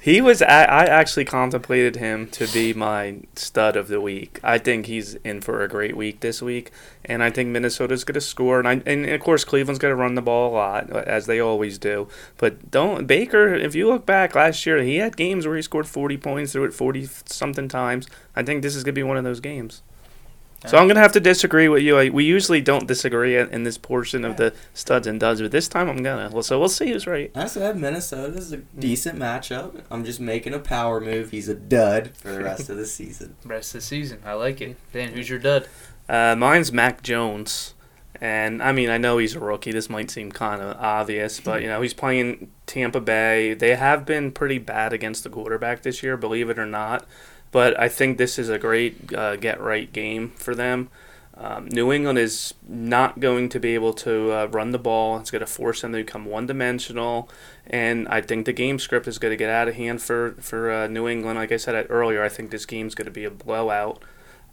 He 0.00 0.20
was. 0.20 0.40
I, 0.42 0.64
I 0.64 0.84
actually 0.84 1.24
contemplated 1.24 1.96
him 1.96 2.28
to 2.30 2.46
be 2.48 2.72
my 2.72 3.20
stud 3.36 3.76
of 3.76 3.88
the 3.88 4.00
week. 4.00 4.40
I 4.42 4.58
think 4.58 4.86
he's 4.86 5.14
in 5.16 5.40
for 5.40 5.62
a 5.62 5.68
great 5.68 5.96
week 5.96 6.20
this 6.20 6.40
week, 6.40 6.70
and 7.04 7.22
I 7.22 7.30
think 7.30 7.50
Minnesota's 7.50 8.04
going 8.04 8.14
to 8.14 8.20
score. 8.20 8.58
And, 8.58 8.68
I, 8.68 8.82
and 8.86 9.06
of 9.06 9.20
course, 9.20 9.44
Cleveland's 9.44 9.78
going 9.78 9.92
to 9.92 9.96
run 9.96 10.14
the 10.14 10.22
ball 10.22 10.52
a 10.52 10.54
lot, 10.54 10.90
as 10.90 11.26
they 11.26 11.40
always 11.40 11.78
do. 11.78 12.08
But 12.38 12.70
don't 12.70 13.06
Baker. 13.06 13.54
If 13.54 13.74
you 13.74 13.88
look 13.88 14.06
back 14.06 14.34
last 14.34 14.64
year, 14.66 14.82
he 14.82 14.96
had 14.96 15.16
games 15.16 15.46
where 15.46 15.56
he 15.56 15.62
scored 15.62 15.86
40 15.86 16.16
points, 16.16 16.52
threw 16.52 16.64
it 16.64 16.74
40 16.74 17.08
something 17.26 17.68
times. 17.68 18.08
I 18.34 18.42
think 18.42 18.62
this 18.62 18.74
is 18.74 18.84
going 18.84 18.94
to 18.94 18.98
be 18.98 19.02
one 19.02 19.16
of 19.16 19.24
those 19.24 19.40
games. 19.40 19.82
So 20.66 20.78
I'm 20.78 20.86
gonna 20.86 21.00
have 21.00 21.12
to 21.12 21.20
disagree 21.20 21.68
with 21.68 21.82
you. 21.82 21.98
I, 21.98 22.08
we 22.08 22.24
usually 22.24 22.60
don't 22.60 22.86
disagree 22.86 23.36
in, 23.36 23.48
in 23.50 23.62
this 23.64 23.78
portion 23.78 24.24
of 24.24 24.36
the 24.36 24.54
studs 24.74 25.06
and 25.06 25.18
duds, 25.18 25.40
but 25.40 25.50
this 25.50 25.68
time 25.68 25.88
I'm 25.88 26.02
gonna. 26.02 26.30
Well, 26.32 26.42
so 26.42 26.58
we'll 26.58 26.68
see 26.68 26.90
who's 26.92 27.06
right. 27.06 27.30
I 27.34 27.46
said 27.46 27.76
Minnesota 27.76 28.38
is 28.38 28.52
a 28.52 28.58
decent 28.58 29.18
matchup. 29.18 29.82
I'm 29.90 30.04
just 30.04 30.20
making 30.20 30.54
a 30.54 30.58
power 30.58 31.00
move. 31.00 31.30
He's 31.30 31.48
a 31.48 31.54
dud 31.54 32.16
for 32.16 32.30
the 32.30 32.42
rest 32.42 32.70
of 32.70 32.76
the 32.76 32.86
season. 32.86 33.36
Rest 33.44 33.74
of 33.74 33.80
the 33.80 33.86
season. 33.86 34.20
I 34.24 34.34
like 34.34 34.60
it. 34.60 34.76
Dan, 34.92 35.12
who's 35.12 35.28
your 35.28 35.38
dud? 35.38 35.68
Uh, 36.08 36.34
mine's 36.36 36.72
Mac 36.72 37.02
Jones, 37.02 37.74
and 38.20 38.62
I 38.62 38.72
mean 38.72 38.88
I 38.88 38.98
know 38.98 39.18
he's 39.18 39.34
a 39.34 39.40
rookie. 39.40 39.72
This 39.72 39.90
might 39.90 40.10
seem 40.10 40.30
kind 40.30 40.62
of 40.62 40.76
obvious, 40.78 41.40
but 41.40 41.62
you 41.62 41.68
know 41.68 41.80
he's 41.82 41.94
playing 41.94 42.50
Tampa 42.66 43.00
Bay. 43.00 43.54
They 43.54 43.74
have 43.74 44.06
been 44.06 44.30
pretty 44.30 44.58
bad 44.58 44.92
against 44.92 45.24
the 45.24 45.30
quarterback 45.30 45.82
this 45.82 46.02
year, 46.02 46.16
believe 46.16 46.48
it 46.50 46.58
or 46.58 46.66
not. 46.66 47.04
But 47.52 47.78
I 47.78 47.88
think 47.88 48.18
this 48.18 48.38
is 48.38 48.48
a 48.48 48.58
great 48.58 49.14
uh, 49.14 49.36
get 49.36 49.60
right 49.60 49.92
game 49.92 50.30
for 50.30 50.54
them. 50.54 50.88
Um, 51.34 51.66
New 51.66 51.92
England 51.92 52.18
is 52.18 52.54
not 52.68 53.20
going 53.20 53.48
to 53.50 53.60
be 53.60 53.74
able 53.74 53.94
to 53.94 54.32
uh, 54.32 54.46
run 54.46 54.70
the 54.70 54.78
ball. 54.78 55.18
It's 55.18 55.30
going 55.30 55.40
to 55.40 55.46
force 55.46 55.80
them 55.80 55.92
to 55.92 55.98
become 55.98 56.26
one 56.26 56.46
dimensional. 56.46 57.28
And 57.66 58.06
I 58.08 58.20
think 58.20 58.46
the 58.46 58.52
game 58.52 58.78
script 58.78 59.08
is 59.08 59.18
going 59.18 59.32
to 59.32 59.36
get 59.36 59.50
out 59.50 59.68
of 59.68 59.74
hand 59.74 60.02
for, 60.02 60.32
for 60.40 60.70
uh, 60.70 60.86
New 60.88 61.08
England. 61.08 61.38
Like 61.38 61.52
I 61.52 61.56
said 61.56 61.86
earlier, 61.88 62.22
I 62.22 62.28
think 62.28 62.50
this 62.50 62.66
game's 62.66 62.94
going 62.94 63.06
to 63.06 63.12
be 63.12 63.24
a 63.24 63.30
blowout. 63.30 64.02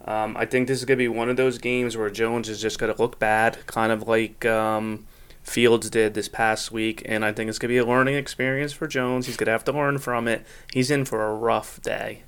Um, 0.04 0.36
I 0.36 0.46
think 0.46 0.68
this 0.68 0.78
is 0.78 0.86
going 0.86 0.98
to 0.98 1.02
be 1.02 1.08
one 1.08 1.28
of 1.28 1.36
those 1.36 1.58
games 1.58 1.96
where 1.96 2.08
Jones 2.08 2.48
is 2.48 2.60
just 2.60 2.78
going 2.78 2.92
to 2.94 3.00
look 3.00 3.18
bad, 3.18 3.58
kind 3.66 3.92
of 3.92 4.08
like 4.08 4.46
um, 4.46 5.06
Fields 5.42 5.90
did 5.90 6.14
this 6.14 6.28
past 6.28 6.72
week. 6.72 7.02
And 7.04 7.24
I 7.24 7.32
think 7.32 7.50
it's 7.50 7.58
going 7.58 7.68
to 7.68 7.74
be 7.74 7.78
a 7.78 7.86
learning 7.86 8.14
experience 8.14 8.72
for 8.72 8.86
Jones. 8.86 9.26
He's 9.26 9.36
going 9.36 9.46
to 9.46 9.52
have 9.52 9.64
to 9.64 9.72
learn 9.72 9.98
from 9.98 10.26
it. 10.26 10.46
He's 10.72 10.90
in 10.90 11.04
for 11.04 11.26
a 11.26 11.34
rough 11.34 11.82
day. 11.82 12.22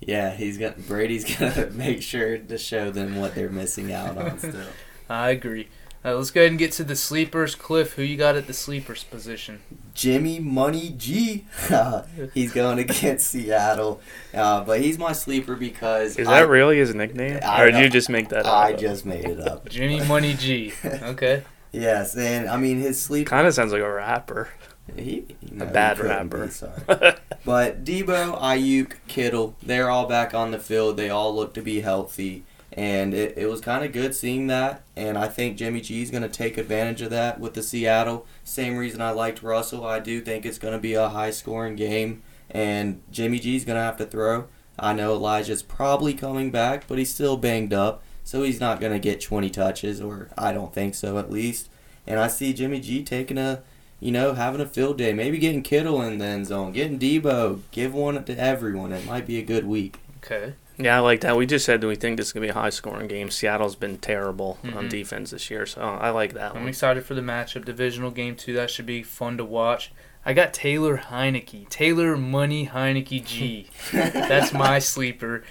Yeah, 0.00 0.34
he's 0.34 0.58
got 0.58 0.86
Brady's 0.86 1.24
gonna 1.38 1.70
make 1.70 2.02
sure 2.02 2.38
to 2.38 2.58
show 2.58 2.90
them 2.90 3.16
what 3.16 3.34
they're 3.34 3.50
missing 3.50 3.92
out 3.92 4.16
on 4.18 4.38
still. 4.38 4.66
I 5.08 5.30
agree. 5.30 5.68
Uh, 6.06 6.14
let's 6.16 6.30
go 6.30 6.42
ahead 6.42 6.50
and 6.50 6.58
get 6.58 6.70
to 6.70 6.84
the 6.84 6.96
sleepers. 6.96 7.54
Cliff, 7.54 7.94
who 7.94 8.02
you 8.02 8.18
got 8.18 8.36
at 8.36 8.46
the 8.46 8.52
sleepers 8.52 9.04
position? 9.04 9.62
Jimmy 9.94 10.38
Money 10.38 10.94
G. 10.98 11.46
he's 12.34 12.52
going 12.52 12.78
against 12.78 13.28
Seattle, 13.28 14.02
uh, 14.34 14.62
but 14.64 14.82
he's 14.82 14.98
my 14.98 15.12
sleeper 15.12 15.56
because 15.56 16.18
is 16.18 16.26
that 16.26 16.34
I, 16.34 16.40
really 16.40 16.76
his 16.76 16.94
nickname, 16.94 17.40
I, 17.42 17.62
or 17.62 17.70
did 17.70 17.80
you 17.80 17.88
just 17.88 18.10
make 18.10 18.28
that 18.28 18.44
up? 18.44 18.54
I 18.54 18.74
just 18.74 19.06
made 19.06 19.24
it 19.24 19.40
up. 19.40 19.70
Jimmy 19.70 20.06
Money 20.06 20.34
G. 20.34 20.74
Okay. 20.84 21.42
yes, 21.72 22.14
and 22.16 22.50
I 22.50 22.58
mean 22.58 22.80
his 22.80 23.00
sleep 23.00 23.26
kind 23.26 23.46
of 23.46 23.54
sounds 23.54 23.72
like 23.72 23.80
a 23.80 23.90
rapper. 23.90 24.50
He, 24.96 25.24
a 25.58 25.66
bad 25.66 25.98
rapper. 25.98 26.50
but 27.44 27.84
Deebo, 27.84 28.40
Aiyuk, 28.40 28.92
Kittle, 29.08 29.56
they're 29.62 29.90
all 29.90 30.06
back 30.06 30.34
on 30.34 30.50
the 30.50 30.58
field. 30.58 30.96
They 30.96 31.10
all 31.10 31.34
look 31.34 31.54
to 31.54 31.62
be 31.62 31.80
healthy. 31.80 32.44
And 32.72 33.14
it, 33.14 33.38
it 33.38 33.46
was 33.46 33.60
kind 33.60 33.84
of 33.84 33.92
good 33.92 34.14
seeing 34.14 34.48
that. 34.48 34.82
And 34.96 35.16
I 35.16 35.28
think 35.28 35.56
Jimmy 35.56 35.80
G 35.80 36.02
is 36.02 36.10
going 36.10 36.22
to 36.22 36.28
take 36.28 36.58
advantage 36.58 37.02
of 37.02 37.10
that 37.10 37.40
with 37.40 37.54
the 37.54 37.62
Seattle. 37.62 38.26
Same 38.42 38.76
reason 38.76 39.00
I 39.00 39.10
liked 39.10 39.42
Russell. 39.42 39.86
I 39.86 40.00
do 40.00 40.20
think 40.20 40.44
it's 40.44 40.58
going 40.58 40.74
to 40.74 40.80
be 40.80 40.94
a 40.94 41.08
high 41.08 41.30
scoring 41.30 41.76
game. 41.76 42.22
And 42.50 43.00
Jimmy 43.10 43.38
G 43.38 43.56
is 43.56 43.64
going 43.64 43.76
to 43.76 43.82
have 43.82 43.96
to 43.98 44.06
throw. 44.06 44.46
I 44.78 44.92
know 44.92 45.14
Elijah's 45.14 45.62
probably 45.62 46.14
coming 46.14 46.50
back, 46.50 46.86
but 46.88 46.98
he's 46.98 47.14
still 47.14 47.36
banged 47.36 47.72
up. 47.72 48.02
So 48.24 48.42
he's 48.42 48.60
not 48.60 48.80
going 48.80 48.92
to 48.92 48.98
get 48.98 49.20
20 49.20 49.50
touches, 49.50 50.00
or 50.00 50.30
I 50.36 50.52
don't 50.52 50.74
think 50.74 50.94
so 50.94 51.18
at 51.18 51.30
least. 51.30 51.68
And 52.06 52.18
I 52.18 52.26
see 52.26 52.52
Jimmy 52.52 52.80
G 52.80 53.02
taking 53.04 53.38
a 53.38 53.62
you 54.04 54.12
know, 54.12 54.34
having 54.34 54.60
a 54.60 54.66
field 54.66 54.98
day, 54.98 55.14
maybe 55.14 55.38
getting 55.38 55.62
Kittle 55.62 56.02
in 56.02 56.18
the 56.18 56.24
end 56.26 56.46
zone, 56.46 56.72
getting 56.72 56.98
Deebo, 56.98 57.60
give 57.70 57.94
one 57.94 58.22
to 58.22 58.38
everyone. 58.38 58.92
It 58.92 59.06
might 59.06 59.26
be 59.26 59.38
a 59.38 59.42
good 59.42 59.66
week. 59.66 59.96
Okay. 60.18 60.52
Yeah, 60.76 60.98
I 60.98 61.00
like 61.00 61.22
that. 61.22 61.38
We 61.38 61.46
just 61.46 61.64
said 61.64 61.80
that 61.80 61.86
we 61.86 61.96
think 61.96 62.18
this 62.18 62.26
is 62.26 62.32
gonna 62.34 62.44
be 62.44 62.50
a 62.50 62.54
high 62.54 62.68
scoring 62.68 63.08
game. 63.08 63.30
Seattle's 63.30 63.76
been 63.76 63.96
terrible 63.96 64.58
mm-hmm. 64.62 64.76
on 64.76 64.88
defense 64.90 65.30
this 65.30 65.50
year, 65.50 65.64
so 65.64 65.80
I 65.80 66.10
like 66.10 66.34
that. 66.34 66.50
I'm 66.50 66.60
one. 66.60 66.68
excited 66.68 67.06
for 67.06 67.14
the 67.14 67.22
matchup, 67.22 67.64
divisional 67.64 68.10
game 68.10 68.36
too. 68.36 68.52
That 68.52 68.70
should 68.70 68.84
be 68.84 69.02
fun 69.02 69.38
to 69.38 69.44
watch. 69.44 69.90
I 70.26 70.34
got 70.34 70.52
Taylor 70.52 70.98
Heinicke, 70.98 71.70
Taylor 71.70 72.14
Money 72.14 72.66
Heinicke 72.66 73.24
G. 73.24 73.70
That's 73.92 74.52
my 74.52 74.80
sleeper. 74.80 75.44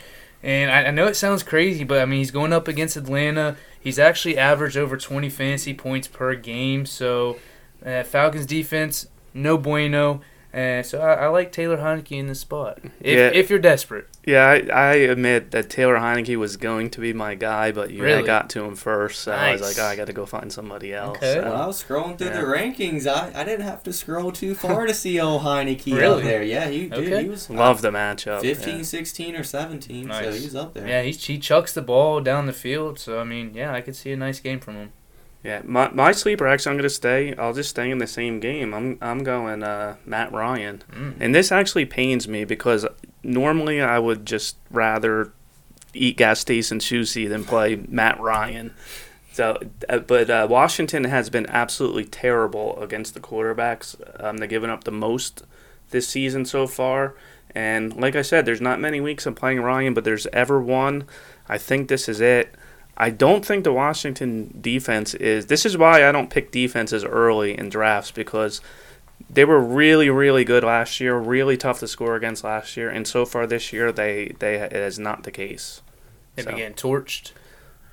And 0.44 0.70
I, 0.70 0.84
I, 0.90 0.92
know 0.92 1.08
it 1.08 1.16
sounds 1.16 1.42
crazy, 1.42 1.84
but 1.84 2.02
I 2.02 2.06
mean 2.06 2.20
he's 2.20 2.32
going 2.32 2.54
up 2.54 2.68
against 2.68 2.98
Atlanta. 2.98 3.58
He's 3.80 3.98
actually 3.98 4.38
averaged 4.38 4.78
over 4.78 4.96
20 4.96 5.30
fantasy 5.30 5.74
points 5.74 6.08
per 6.08 6.36
game, 6.36 6.86
so 6.86 7.40
uh, 7.86 8.04
Falcons 8.04 8.46
defense, 8.46 9.08
no 9.34 9.58
bueno. 9.58 10.22
Uh, 10.54 10.84
so 10.84 11.02
I, 11.02 11.14
I, 11.14 11.28
like 11.30 11.52
Taylor 11.52 11.78
Heinicke 11.78 12.12
in 12.12 12.28
this 12.28 12.42
spot. 12.42 12.78
If, 13.00 13.18
yeah. 13.18 13.32
if 13.34 13.50
you're 13.50 13.58
desperate. 13.58 14.08
Yeah, 14.24 14.46
I, 14.46 14.58
I, 14.72 14.94
admit 14.98 15.50
that 15.50 15.68
Taylor 15.68 15.96
Heinicke 15.96 16.38
was 16.38 16.58
going 16.58 16.92
to 16.92 17.02
be 17.02 17.12
my 17.12 17.34
guy, 17.34 17.72
but 17.72 17.90
you 17.90 18.04
really? 18.04 18.22
got 18.22 18.52
to 18.52 18.64
him 18.64 18.76
first, 18.76 19.22
so 19.22 19.32
nice. 19.32 19.50
I 19.50 19.52
was 19.54 19.62
like, 19.62 19.84
oh, 19.84 19.90
I 19.90 19.96
got 19.96 20.06
to 20.08 20.14
go 20.14 20.28
find 20.28 20.54
somebody 20.54 20.94
else. 20.94 21.18
Okay. 21.18 21.34
So, 21.34 21.42
when 21.42 21.54
I 21.54 21.66
was 21.66 21.84
scrolling 21.84 22.20
through 22.20 22.28
yeah. 22.28 22.42
the 22.42 22.46
rankings, 22.46 23.08
I, 23.08 23.32
I 23.34 23.44
didn't 23.44 23.66
have 23.66 23.82
to 23.84 23.94
scroll 23.94 24.32
too 24.32 24.54
far 24.64 24.86
to 24.86 24.94
see 24.94 25.20
old 25.20 25.42
Heinicke 25.42 25.88
really? 25.88 26.06
out 26.06 26.24
there. 26.24 26.44
Yeah, 26.44 26.68
he 26.68 26.86
okay. 26.86 27.04
dude, 27.04 27.24
he 27.24 27.30
was 27.30 27.50
love 27.50 27.82
the 27.82 27.90
matchup. 27.90 28.42
15, 28.42 28.78
yeah. 28.78 28.84
16, 28.84 29.36
or 29.36 29.44
17, 29.44 30.06
nice. 30.06 30.24
so 30.24 30.32
he's 30.34 30.56
up 30.56 30.76
there. 30.76 30.88
Yeah, 30.88 31.02
he's, 31.02 31.26
he 31.26 31.40
chucks 31.40 31.74
the 31.74 31.82
ball 31.82 32.22
down 32.22 32.46
the 32.46 32.54
field, 32.54 33.00
so 33.00 33.20
I 33.20 33.24
mean, 33.24 33.56
yeah, 33.56 33.74
I 33.74 33.82
could 33.82 33.96
see 33.96 34.12
a 34.12 34.18
nice 34.18 34.40
game 34.40 34.60
from 34.60 34.76
him. 34.76 34.92
Yeah, 35.44 35.62
my 35.66 35.90
my 35.90 36.14
sleeper 36.14 36.48
actually 36.48 36.72
I'm 36.72 36.78
gonna 36.78 36.90
stay. 36.90 37.36
I'll 37.36 37.54
just 37.54 37.70
stay 37.70 37.92
in 37.92 37.98
the 37.98 38.08
same 38.08 38.40
game. 38.40 38.74
I'm 38.74 38.98
I'm 39.02 39.24
going 39.24 39.62
uh, 39.62 39.98
Matt 40.06 40.32
Ryan, 40.32 40.84
mm. 40.92 41.16
and 41.20 41.36
this 41.36 41.52
actually 41.52 41.86
pains 41.86 42.28
me 42.28 42.46
because 42.46 42.86
normally 43.24 43.82
I 43.82 44.00
would 44.00 44.26
just 44.26 44.58
rather 44.72 45.34
eat 45.94 46.18
Gastase 46.18 46.72
and 46.72 46.82
Susie 46.82 47.28
than 47.28 47.44
play 47.44 47.76
Matt 47.88 48.20
Ryan. 48.20 48.74
So, 49.34 49.60
uh, 49.90 50.00
but 50.00 50.30
uh, 50.30 50.48
Washington 50.50 51.06
has 51.06 51.30
been 51.30 51.48
absolutely 51.48 52.06
terrible 52.06 52.80
against 52.82 53.14
the 53.14 53.20
quarterbacks. 53.20 53.96
Um, 54.24 54.38
they've 54.38 54.50
given 54.50 54.70
up 54.70 54.84
the 54.84 54.92
most 54.92 55.44
this 55.90 56.08
season 56.08 56.46
so 56.46 56.68
far. 56.68 57.16
And 57.56 57.96
like 57.96 58.16
I 58.16 58.22
said, 58.22 58.46
there's 58.46 58.62
not 58.62 58.80
many 58.80 59.02
weeks 59.02 59.26
of 59.26 59.36
playing 59.36 59.62
Ryan, 59.62 59.94
but 59.94 60.04
there's 60.04 60.28
ever 60.28 60.62
one. 60.62 61.06
I 61.48 61.58
think 61.58 61.88
this 61.88 62.08
is 62.08 62.22
it. 62.22 62.54
I 62.96 63.10
don't 63.10 63.46
think 63.46 63.64
the 63.64 63.74
Washington 63.74 64.58
defense 64.62 65.14
is. 65.16 65.48
This 65.48 65.66
is 65.66 65.78
why 65.78 66.08
I 66.08 66.12
don't 66.12 66.30
pick 66.30 66.52
defenses 66.52 67.04
early 67.04 67.58
in 67.58 67.70
drafts 67.70 68.12
because 68.12 68.62
they 69.30 69.46
were 69.46 69.60
really, 69.60 70.10
really 70.10 70.44
good 70.44 70.64
last 70.64 71.00
year, 71.00 71.18
really 71.18 71.58
tough 71.58 71.80
to 71.80 71.88
score 71.88 72.16
against 72.16 72.44
last 72.44 72.78
year, 72.78 72.90
and 72.90 73.08
so 73.08 73.26
far 73.26 73.48
this 73.48 73.74
year 73.74 73.92
they 73.92 74.36
they 74.40 74.56
it 74.56 74.74
is 74.74 75.00
not 75.00 75.24
the 75.24 75.32
case. 75.32 75.82
They 76.36 76.44
so. 76.44 76.52
began 76.52 76.74
torched. 76.74 77.32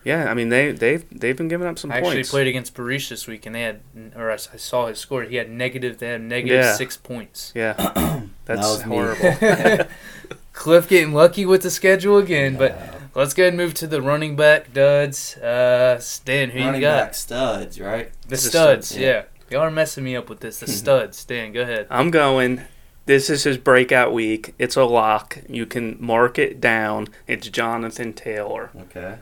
Yeah, 0.05 0.31
I 0.31 0.35
mean 0.35 0.49
they 0.49 0.73
they've 0.73 1.05
they've 1.11 1.37
been 1.37 1.49
giving 1.49 1.67
up 1.67 1.79
some 1.79 1.93
I 1.93 2.01
points. 2.01 2.17
actually 2.17 2.31
played 2.31 2.47
against 2.47 2.75
Parrish 2.75 3.09
this 3.09 3.27
week, 3.27 3.47
and 3.47 3.55
they 3.55 3.63
had, 3.63 3.81
or 4.17 4.31
I 4.31 4.37
saw 4.37 4.87
his 4.87 4.99
score. 4.99 5.25
He 5.25 5.37
had 5.37 5.51
negative. 5.51 5.99
They 5.99 6.09
had 6.09 6.23
negative 6.23 6.65
yeah. 6.65 6.75
six 6.75 6.97
points. 6.97 7.53
Yeah, 7.55 7.73
that's 8.47 8.79
that 8.79 8.87
horrible. 8.87 9.87
Cliff 10.53 10.89
getting 10.89 11.15
lucky 11.15 11.47
with 11.47 11.63
the 11.63 11.71
schedule 11.71 12.19
again, 12.19 12.53
yeah. 12.55 12.59
but 12.59 13.00
Let's 13.15 13.35
go 13.35 13.43
ahead 13.43 13.55
and 13.55 13.57
move 13.57 13.75
to 13.75 13.87
the 13.87 14.01
running 14.01 14.37
back 14.37 14.73
duds. 14.73 15.37
Uh, 15.37 15.99
Stan, 15.99 16.51
who 16.51 16.61
running 16.61 16.77
you 16.77 16.81
got? 16.87 17.07
back 17.07 17.15
studs, 17.15 17.81
right? 17.81 18.13
The 18.29 18.37
studs, 18.37 18.97
yeah. 18.97 19.09
yeah. 19.09 19.23
Y'all 19.51 19.63
are 19.63 19.71
messing 19.71 20.05
me 20.05 20.15
up 20.15 20.29
with 20.29 20.41
this. 20.41 20.61
The 20.61 20.67
studs. 20.69 21.19
Stan, 21.19 21.53
go 21.53 21.63
ahead. 21.63 21.89
I'm 21.91 22.11
going. 22.11 22.63
This 23.07 23.29
is 23.29 23.43
his 23.43 23.59
breakout 23.59 24.13
week. 24.13 24.55
It's 24.59 24.77
a 24.77 24.85
lock. 24.85 25.39
You 25.49 25.67
can 25.67 25.97
mark 25.99 26.39
it 26.39 26.61
down. 26.61 27.09
It's 27.27 27.49
Jonathan 27.49 28.13
Taylor. 28.13 28.71
Okay. 28.77 29.17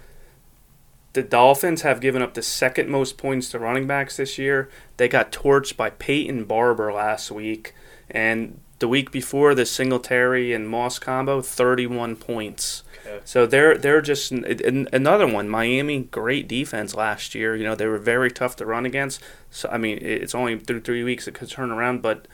The 1.15 1.23
Dolphins 1.23 1.83
have 1.83 2.03
given 2.03 2.21
up 2.21 2.35
the 2.35 2.43
second 2.43 2.91
most 2.91 3.17
points 3.17 3.49
to 3.51 3.59
running 3.59 3.87
backs 3.87 4.19
this 4.19 4.37
year. 4.37 4.69
They 4.99 5.09
got 5.09 5.33
torched 5.33 5.79
by 5.79 5.91
Peyton 5.91 6.45
Barber 6.45 6.93
last 6.93 7.31
week. 7.31 7.75
And 8.11 8.61
the 8.79 8.89
week 8.89 9.11
before, 9.11 9.55
the 9.55 9.65
Singletary 9.65 10.53
and 10.53 10.69
Moss 10.69 10.99
combo, 10.99 11.41
31 11.41 12.17
points. 12.17 12.83
So 13.25 13.47
they're 13.47 13.77
they're 13.77 14.01
just 14.01 14.33
another 14.33 15.27
one. 15.27 15.49
Miami, 15.49 16.01
great 16.05 16.49
defense 16.49 16.95
last 16.95 17.35
year. 17.35 17.55
You 17.57 17.65
know 17.65 17.75
they 17.75 17.87
were 17.87 17.99
very 17.99 18.31
tough 18.31 18.57
to 18.57 18.67
run 18.67 18.87
against. 18.87 19.23
So 19.51 19.69
I 19.71 19.79
mean, 19.79 19.99
it's 20.01 20.35
only 20.35 20.59
through 20.59 20.81
three 20.81 21.05
weeks 21.05 21.29
it 21.29 21.35
could 21.35 21.51
turn 21.51 21.71
around, 21.71 22.03
but 22.03 22.27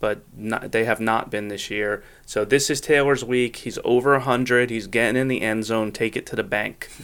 but 0.00 0.22
not, 0.36 0.72
they 0.72 0.84
have 0.84 1.00
not 1.00 1.30
been 1.30 1.46
this 1.46 1.70
year. 1.70 2.02
So 2.26 2.44
this 2.44 2.68
is 2.70 2.80
Taylor's 2.80 3.24
week. 3.24 3.56
He's 3.56 3.78
over 3.84 4.18
hundred. 4.18 4.70
He's 4.70 4.86
getting 4.86 5.20
in 5.20 5.28
the 5.28 5.42
end 5.42 5.64
zone. 5.64 5.92
Take 5.92 6.16
it 6.16 6.26
to 6.26 6.36
the 6.36 6.42
bank. 6.42 6.90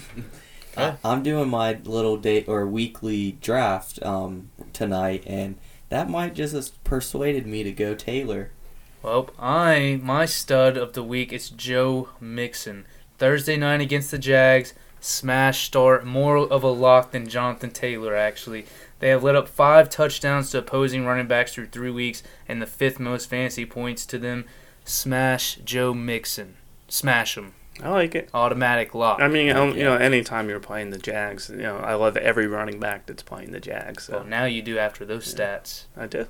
I'm 1.04 1.22
doing 1.22 1.48
my 1.48 1.78
little 1.84 2.16
day 2.16 2.44
or 2.44 2.66
weekly 2.66 3.32
draft 3.40 4.00
um, 4.02 4.50
tonight, 4.72 5.24
and 5.26 5.56
that 5.88 6.08
might 6.08 6.34
just 6.34 6.54
have 6.54 6.84
persuaded 6.84 7.46
me 7.46 7.62
to 7.64 7.72
go 7.72 7.94
Taylor. 7.94 8.50
Well, 9.02 9.30
I 9.38 10.00
my 10.02 10.26
stud 10.26 10.76
of 10.76 10.92
the 10.92 11.02
week 11.02 11.32
is 11.32 11.50
Joe 11.50 12.08
Mixon. 12.20 12.86
Thursday 13.18 13.56
night 13.56 13.80
against 13.80 14.10
the 14.10 14.18
Jags, 14.18 14.74
smash 15.00 15.66
start, 15.66 16.06
more 16.06 16.38
of 16.38 16.62
a 16.62 16.68
lock 16.68 17.10
than 17.10 17.28
Jonathan 17.28 17.70
Taylor, 17.70 18.14
actually. 18.14 18.64
They 19.00 19.08
have 19.08 19.22
let 19.22 19.36
up 19.36 19.48
five 19.48 19.90
touchdowns 19.90 20.50
to 20.50 20.58
opposing 20.58 21.04
running 21.04 21.26
backs 21.26 21.54
through 21.54 21.66
three 21.66 21.90
weeks 21.90 22.22
and 22.48 22.60
the 22.60 22.66
fifth 22.66 22.98
most 22.98 23.28
fantasy 23.28 23.66
points 23.66 24.06
to 24.06 24.18
them. 24.18 24.44
Smash 24.84 25.56
Joe 25.64 25.92
Mixon. 25.94 26.56
Smash 26.88 27.36
him. 27.36 27.54
I 27.82 27.90
like 27.90 28.14
it. 28.14 28.28
Automatic 28.34 28.94
lock. 28.94 29.20
I 29.20 29.28
mean, 29.28 29.54
um, 29.54 29.76
you 29.76 29.84
know, 29.84 29.94
anytime 29.94 30.48
you're 30.48 30.58
playing 30.58 30.90
the 30.90 30.98
Jags, 30.98 31.48
you 31.48 31.58
know, 31.58 31.76
I 31.76 31.94
love 31.94 32.16
every 32.16 32.48
running 32.48 32.80
back 32.80 33.06
that's 33.06 33.22
playing 33.22 33.52
the 33.52 33.60
Jags. 33.60 34.04
So. 34.04 34.14
Well, 34.14 34.24
now 34.24 34.46
you 34.46 34.62
do 34.62 34.78
after 34.78 35.04
those 35.04 35.32
yeah, 35.32 35.58
stats. 35.60 35.84
I 35.96 36.06
do. 36.06 36.26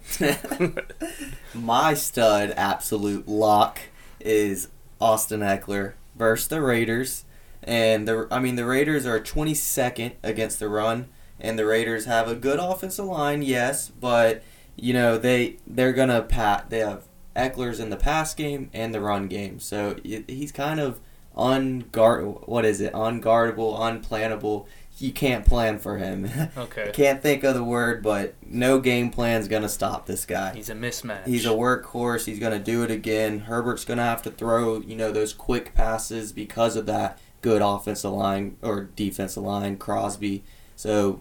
My 1.55 1.95
stud 1.95 2.53
absolute 2.57 3.27
lock 3.27 3.81
is 4.21 4.69
Austin 5.01 5.41
Ekeler 5.41 5.95
versus 6.19 6.49
the 6.49 6.61
Raiders. 6.61 7.25
And 7.63 8.07
the 8.07 8.29
I 8.31 8.39
mean 8.39 8.57
the 8.57 8.67
Raiders 8.67 9.07
are 9.07 9.21
22nd 9.21 10.13
against 10.23 10.59
the 10.59 10.69
run, 10.69 11.09
and 11.41 11.59
the 11.59 11.67
Raiders 11.67 12.05
have 12.05 12.29
a 12.29 12.35
good 12.35 12.59
offensive 12.59 13.05
line, 13.05 13.43
yes, 13.43 13.89
but 13.89 14.43
you 14.77 14.93
know 14.93 15.19
they 15.19 15.57
they're 15.67 15.93
gonna 15.93 16.23
pat. 16.23 16.71
They 16.71 16.79
have 16.79 17.05
Ekeler's 17.37 17.81
in 17.81 17.91
the 17.91 17.97
pass 17.97 18.35
game 18.35 18.71
and 18.73 18.95
the 18.95 19.01
run 19.01 19.29
game, 19.29 19.61
so 19.61 19.97
he's 20.03 20.53
kind 20.53 20.81
of 20.81 21.01
unguard. 21.37 22.49
What 22.49 22.65
is 22.65 22.81
it? 22.81 22.93
Unguardable, 22.93 23.79
unplannable. 23.79 24.67
You 25.01 25.13
can't 25.13 25.45
plan 25.45 25.79
for 25.79 25.99
him. 25.99 26.29
Okay. 26.57 26.91
can't 26.93 27.23
think 27.23 27.45
of 27.45 27.55
the 27.55 27.63
word, 27.63 28.03
but 28.03 28.35
no 28.45 28.81
game 28.81 29.11
plan's 29.11 29.49
gonna 29.49 29.69
stop 29.69 30.07
this 30.07 30.25
guy. 30.25 30.55
He's 30.55 30.71
a 30.71 30.75
mismatch. 30.75 31.27
He's 31.27 31.47
a 31.47 31.51
workhorse. 31.51 32.25
He's 32.27 32.39
going 32.39 32.53
to 32.53 32.65
do 32.65 32.83
it 32.83 32.91
again. 32.91 33.41
Herbert's 33.41 33.85
going 33.85 33.99
to 33.99 34.05
have 34.05 34.23
to 34.23 34.31
throw, 34.31 34.81
you 34.81 34.97
know, 34.97 35.13
those 35.13 35.33
quick 35.33 35.75
passes 35.75 36.33
because 36.33 36.75
of 36.77 36.87
that 36.87 37.19
good 37.43 37.63
offensive 37.63 38.13
line 38.13 38.57
or 38.63 38.89
defensive 38.97 39.43
line, 39.43 39.77
Crosby. 39.77 40.43
So, 40.75 41.21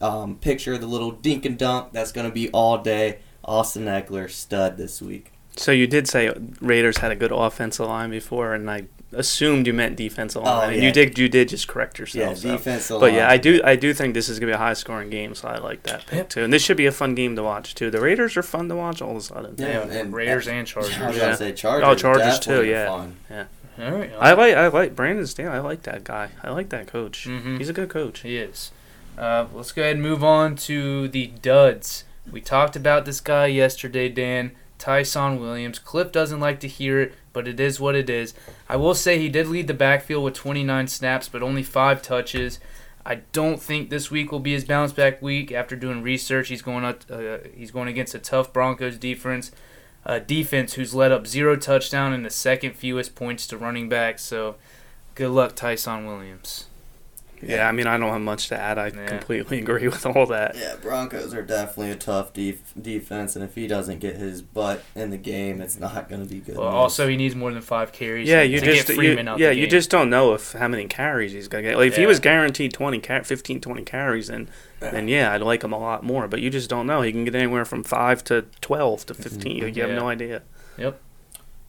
um, 0.00 0.36
picture 0.36 0.76
the 0.76 0.86
little 0.86 1.10
dink 1.12 1.44
and 1.44 1.58
dunk. 1.58 1.92
That's 1.92 2.12
going 2.12 2.28
to 2.28 2.32
be 2.34 2.50
all 2.50 2.78
day. 2.78 3.20
Austin 3.44 3.84
Ekeler, 3.86 4.30
stud 4.30 4.76
this 4.76 5.00
week. 5.00 5.32
So 5.56 5.70
you 5.72 5.86
did 5.86 6.08
say 6.08 6.34
Raiders 6.60 6.98
had 6.98 7.12
a 7.12 7.16
good 7.16 7.32
offensive 7.32 7.86
line 7.86 8.10
before, 8.10 8.54
and 8.54 8.70
I 8.70 8.86
assumed 9.16 9.66
you 9.66 9.72
meant 9.72 9.96
defensive 9.96 10.42
Oh, 10.42 10.44
line, 10.44 10.74
and 10.74 10.82
you 10.82 10.92
did 10.92 11.18
you 11.18 11.28
did 11.28 11.48
just 11.48 11.68
correct 11.68 11.98
Yeah, 11.98 12.02
yourself. 12.02 12.38
so. 12.38 12.50
defensive 12.52 13.00
But 13.00 13.12
yeah, 13.12 13.28
I 13.30 13.36
do 13.36 13.60
I 13.64 13.76
do 13.76 13.94
think 13.94 14.14
this 14.14 14.28
is 14.28 14.38
gonna 14.38 14.50
be 14.50 14.54
a 14.54 14.58
high 14.58 14.74
scoring 14.74 15.10
game, 15.10 15.34
so 15.34 15.48
I 15.48 15.58
like 15.58 15.82
that 15.84 16.06
pick 16.06 16.28
too. 16.28 16.42
And 16.42 16.52
this 16.52 16.62
should 16.62 16.76
be 16.76 16.86
a 16.86 16.92
fun 16.92 17.14
game 17.14 17.36
to 17.36 17.42
watch 17.42 17.74
too. 17.74 17.90
The 17.90 18.00
Raiders 18.00 18.36
are 18.36 18.42
fun 18.42 18.68
to 18.68 18.76
watch 18.76 19.00
all 19.02 19.12
of 19.12 19.16
a 19.16 19.20
sudden. 19.20 19.54
Yeah, 19.58 19.86
Yeah, 19.86 19.92
and- 20.00 20.12
Raiders 20.14 20.48
and 20.48 20.66
Chargers. 20.66 20.96
I 20.98 21.08
was 21.08 21.16
Yeah. 21.16 21.34
say 21.34 21.52
Chargers. 21.52 21.88
Oh, 21.88 21.94
Chargers 21.94 22.38
too, 22.38 22.62
definitely 22.64 22.70
yeah. 22.70 22.88
Fun. 22.88 23.16
All 23.76 23.90
right. 23.90 24.10
I 24.20 24.32
like 24.34 24.54
I 24.54 24.66
like 24.68 24.94
Brandon 24.94 25.26
Staley. 25.26 25.48
I 25.50 25.58
like 25.60 25.82
that 25.82 26.04
guy. 26.04 26.28
I 26.42 26.50
like 26.50 26.68
that 26.68 26.86
coach. 26.86 27.26
Mhm. 27.28 27.58
He's 27.58 27.68
a 27.68 27.72
good 27.72 27.88
coach. 27.88 28.20
He 28.20 28.36
is. 28.36 28.70
Uh, 29.18 29.46
let's 29.54 29.72
go 29.72 29.82
ahead 29.82 29.94
and 29.94 30.02
move 30.02 30.22
on 30.24 30.54
to 30.56 31.08
the 31.08 31.26
duds. 31.42 32.04
We 32.30 32.40
talked 32.40 32.74
about 32.76 33.04
this 33.04 33.20
guy 33.20 33.46
yesterday, 33.46 34.08
Dan. 34.08 34.52
Tyson 34.84 35.40
Williams. 35.40 35.78
Cliff 35.78 36.12
doesn't 36.12 36.40
like 36.40 36.60
to 36.60 36.68
hear 36.68 37.00
it, 37.00 37.14
but 37.32 37.48
it 37.48 37.58
is 37.58 37.80
what 37.80 37.94
it 37.94 38.10
is. 38.10 38.34
I 38.68 38.76
will 38.76 38.94
say 38.94 39.18
he 39.18 39.30
did 39.30 39.46
lead 39.46 39.66
the 39.66 39.72
backfield 39.72 40.22
with 40.22 40.34
29 40.34 40.88
snaps, 40.88 41.26
but 41.26 41.42
only 41.42 41.62
five 41.62 42.02
touches. 42.02 42.60
I 43.06 43.22
don't 43.32 43.62
think 43.62 43.88
this 43.88 44.10
week 44.10 44.30
will 44.30 44.40
be 44.40 44.52
his 44.52 44.66
bounce 44.66 44.92
back 44.92 45.22
week. 45.22 45.50
After 45.50 45.74
doing 45.74 46.02
research, 46.02 46.48
he's 46.48 46.60
going 46.60 46.84
up. 46.84 47.04
Uh, 47.10 47.38
he's 47.56 47.70
going 47.70 47.88
against 47.88 48.14
a 48.14 48.18
tough 48.18 48.52
Broncos 48.52 48.98
defense. 48.98 49.52
Uh, 50.04 50.18
defense 50.18 50.74
who's 50.74 50.94
led 50.94 51.12
up 51.12 51.26
zero 51.26 51.56
touchdown 51.56 52.12
and 52.12 52.22
the 52.22 52.28
second 52.28 52.76
fewest 52.76 53.14
points 53.14 53.46
to 53.46 53.56
running 53.56 53.88
back. 53.88 54.18
So, 54.18 54.56
good 55.14 55.30
luck, 55.30 55.56
Tyson 55.56 56.06
Williams. 56.06 56.66
Yeah, 57.42 57.68
I 57.68 57.72
mean 57.72 57.86
I 57.86 57.98
don't 57.98 58.10
have 58.10 58.20
much 58.20 58.48
to 58.48 58.58
add. 58.58 58.78
I 58.78 58.86
Yeah. 58.88 59.06
completely 59.06 59.58
agree 59.62 59.88
with 59.88 60.06
all 60.06 60.26
that. 60.26 60.56
Yeah, 60.56 60.76
Broncos 60.80 61.34
are 61.34 61.42
definitely 61.42 61.90
a 61.90 61.96
tough 61.96 62.32
def- 62.32 62.72
defense, 62.80 63.36
and 63.36 63.44
if 63.44 63.54
he 63.54 63.66
doesn't 63.66 63.98
get 64.00 64.16
his 64.16 64.42
butt 64.42 64.82
in 64.94 65.10
the 65.10 65.16
game, 65.16 65.60
it's 65.60 65.78
not 65.78 66.08
going 66.08 66.22
to 66.22 66.28
be 66.28 66.40
good. 66.40 66.56
Well, 66.56 66.66
news. 66.70 66.74
also 66.74 67.08
he 67.08 67.16
needs 67.16 67.34
more 67.34 67.52
than 67.52 67.62
five 67.62 67.92
carries. 67.92 68.28
Yeah, 68.28 68.40
to 68.40 68.46
you 68.46 68.60
get 68.60 68.86
just 68.86 68.88
you, 69.00 69.18
out 69.18 69.38
yeah 69.38 69.50
you 69.50 69.66
just 69.66 69.90
don't 69.90 70.10
know 70.10 70.34
if 70.34 70.52
how 70.52 70.68
many 70.68 70.86
carries 70.86 71.32
he's 71.32 71.48
gonna 71.48 71.62
get. 71.62 71.76
Like 71.76 71.88
if 71.88 71.96
he 71.96 72.06
was 72.06 72.20
guaranteed 72.20 72.72
20, 72.72 73.00
15, 73.00 73.60
20 73.60 73.82
carries, 73.82 74.28
then 74.28 74.48
then 74.80 75.08
yeah, 75.08 75.32
I'd 75.32 75.40
like 75.40 75.62
him 75.64 75.72
a 75.72 75.78
lot 75.78 76.02
more. 76.02 76.28
But 76.28 76.40
you 76.40 76.50
just 76.50 76.70
don't 76.70 76.86
know. 76.86 77.02
He 77.02 77.12
can 77.12 77.24
get 77.24 77.34
anywhere 77.34 77.64
from 77.64 77.82
five 77.84 78.22
to 78.24 78.42
twelve 78.60 79.06
to 79.06 79.14
mm-hmm. 79.14 79.22
15 79.22 79.56
You 79.56 79.64
have 79.64 79.76
Yeah. 79.76 79.86
no 79.96 80.08
idea. 80.08 80.42
Yep. 80.76 81.00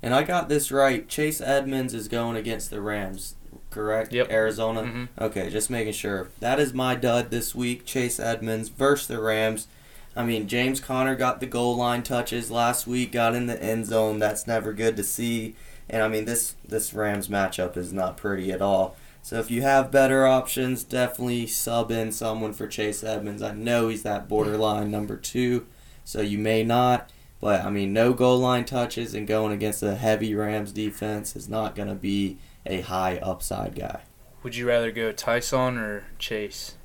And 0.02 0.14
I 0.14 0.24
got 0.24 0.50
this 0.50 0.72
right. 0.72 1.08
Chase 1.08 1.42
Edmonds 1.42 1.94
is 1.94 2.08
going 2.08 2.36
against 2.38 2.70
the 2.70 2.80
Rams, 2.82 3.36
correct? 3.76 4.12
Yep. 4.14 4.32
Arizona. 4.32 4.82
Mhm. 4.82 5.08
Okay, 5.20 5.50
just 5.52 5.70
making 5.70 5.94
sure. 5.94 6.30
That 6.40 6.60
is 6.60 6.74
my 6.74 6.96
dud 6.96 7.30
this 7.30 7.54
week. 7.54 7.86
Chase 7.86 8.20
Edmonds 8.20 8.70
versus 8.70 9.08
the 9.08 9.20
Rams. 9.22 9.68
I 10.16 10.24
mean, 10.24 10.48
James 10.48 10.80
Conner 10.80 11.16
got 11.16 11.42
the 11.42 11.46
goal 11.46 11.76
line 11.76 12.02
touches 12.02 12.50
last 12.50 12.88
week, 12.88 13.12
got 13.12 13.36
in 13.36 13.48
the 13.48 13.62
end 13.62 13.86
zone. 13.86 14.18
That's 14.18 14.48
never 14.48 14.72
good 14.74 14.96
to 14.98 15.04
see. 15.04 15.56
And 15.90 16.02
I 16.02 16.08
mean, 16.08 16.26
this 16.26 16.56
this 16.68 16.94
Rams 16.94 17.28
matchup 17.28 17.78
is 17.78 17.92
not 17.94 18.18
pretty 18.18 18.52
at 18.52 18.62
all. 18.62 18.96
So 19.22 19.40
if 19.40 19.52
you 19.52 19.62
have 19.64 19.92
better 19.92 20.26
options, 20.26 20.84
definitely 20.84 21.48
sub 21.48 21.92
in 21.92 22.12
someone 22.12 22.54
for 22.54 22.68
Chase 22.68 23.04
Edmonds. 23.04 23.42
I 23.42 23.52
know 23.54 23.90
he's 23.90 24.04
that 24.04 24.30
borderline 24.30 24.90
number 24.90 25.18
two, 25.18 25.66
so 26.04 26.22
you 26.22 26.38
may 26.38 26.64
not. 26.64 27.10
But 27.42 27.66
I 27.66 27.70
mean, 27.70 27.92
no 27.92 28.14
goal 28.14 28.38
line 28.40 28.66
touches 28.66 29.14
and 29.14 29.28
going 29.28 29.52
against 29.52 29.84
a 29.84 29.96
heavy 29.96 30.34
Rams 30.34 30.72
defense 30.72 31.36
is 31.36 31.50
not 31.50 31.76
going 31.76 31.90
to 31.90 31.96
be 31.96 32.38
a 32.66 32.82
high 32.82 33.18
upside 33.18 33.76
guy. 33.76 34.02
Would 34.44 34.56
you 34.56 34.68
rather 34.68 34.92
go 34.92 35.12
Tyson 35.12 35.78
or 35.78 36.06
Chase? 36.20 36.76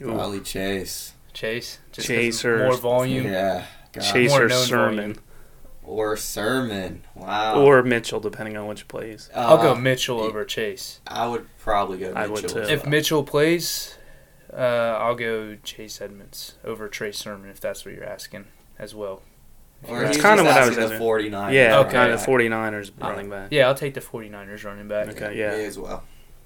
Probably 0.00 0.40
Chase. 0.40 1.12
Chase. 1.32 1.78
Just 1.92 2.08
'cause 2.08 2.16
Chase 2.16 2.44
or- 2.44 2.58
more 2.64 2.76
volume. 2.76 3.24
Yeah. 3.26 3.64
God. 3.92 4.02
Chase 4.02 4.30
more 4.30 4.44
or 4.44 4.48
Sermon 4.50 4.96
volume. 4.96 5.16
Or 5.82 6.16
Sermon. 6.16 7.02
Wow. 7.14 7.60
or 7.62 7.82
Mitchell, 7.82 8.20
depending 8.20 8.56
on 8.56 8.66
which 8.66 8.86
plays. 8.88 9.28
I'll 9.34 9.58
go 9.58 9.72
Uh, 9.72 9.76
Mitchell 9.76 10.20
over 10.20 10.44
Chase. 10.44 11.00
I 11.06 11.26
would 11.26 11.46
probably 11.58 11.98
go 11.98 12.08
Mitchell. 12.08 12.18
I 12.22 12.26
would 12.28 12.48
too. 12.48 12.58
If. 12.60 12.86
Mitchell 12.86 13.24
plays, 13.24 13.96
uh, 14.52 14.56
I'll 15.00 15.14
go 15.16 15.56
Chase 15.64 16.00
Edmonds 16.00 16.54
over 16.64 16.88
Trey 16.88 17.12
Sermon 17.12 17.50
if 17.50 17.60
that's 17.60 17.84
what 17.84 17.94
you're 17.94 18.04
asking 18.04 18.46
as 18.78 18.94
well. 18.94 19.22
Or 19.88 20.00
That's 20.00 20.20
kinda 20.20 20.42
what 20.44 20.52
I 20.52 20.60
was 20.60 20.68
asking 20.70 20.76
the 20.76 20.82
asking. 20.84 20.98
49. 20.98 21.54
Yeah, 21.54 21.78
Okay. 21.80 21.92
kind 21.92 22.12
of 22.12 22.20
49ers 22.20 22.90
Uh, 23.00 23.08
running 23.08 23.30
back. 23.30 23.48
Yeah, 23.50 23.66
I'll 23.68 23.74
take 23.74 23.94
the 23.94 24.00
49ers 24.00 24.64
running 24.64 24.88
back. 24.88 25.08
Okay, 25.08 25.36
yeah. 25.38 25.56
Me 25.56 25.64
as 25.64 25.78
well. 25.78 26.02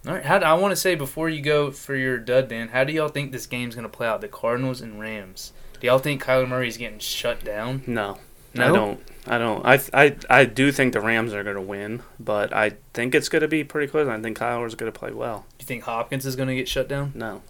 All 0.06 0.14
right. 0.14 0.24
How, 0.24 0.38
I 0.38 0.52
want 0.54 0.72
to 0.72 0.76
say 0.76 0.94
before 0.94 1.28
you 1.28 1.40
go 1.40 1.70
for 1.70 1.96
your 1.96 2.18
dud, 2.18 2.48
Dan, 2.48 2.68
how 2.68 2.84
do 2.84 2.92
y'all 2.92 3.08
think 3.08 3.32
this 3.32 3.46
game's 3.46 3.74
going 3.74 3.84
to 3.90 3.94
play 3.96 4.06
out? 4.06 4.20
The 4.20 4.28
Cardinals 4.28 4.80
and 4.80 5.00
Rams. 5.00 5.52
Do 5.80 5.86
y'all 5.86 5.98
think 5.98 6.22
Kyler 6.22 6.46
Murray's 6.48 6.76
getting 6.76 6.98
shut 6.98 7.42
down? 7.44 7.82
No, 7.86 8.18
No? 8.54 8.64
I 8.64 8.68
don't. 8.76 9.00
I 9.26 9.38
don't. 9.38 9.66
I 9.66 9.80
I 9.94 10.16
I 10.30 10.44
do 10.44 10.70
think 10.70 10.92
the 10.92 11.00
Rams 11.00 11.32
are 11.32 11.42
going 11.42 11.56
to 11.56 11.62
win, 11.62 12.02
but 12.20 12.52
I 12.54 12.74
think 12.92 13.14
it's 13.14 13.28
going 13.30 13.42
to 13.42 13.48
be 13.48 13.64
pretty 13.64 13.90
close. 13.90 14.06
I 14.06 14.20
think 14.20 14.38
Kyler's 14.38 14.74
going 14.74 14.92
to 14.92 14.96
play 14.98 15.10
well. 15.10 15.46
Do 15.58 15.62
you 15.64 15.66
think 15.66 15.84
Hopkins 15.84 16.24
is 16.26 16.36
going 16.36 16.48
to 16.50 16.54
get 16.54 16.68
shut 16.68 16.86
down? 16.88 17.12
No. 17.14 17.40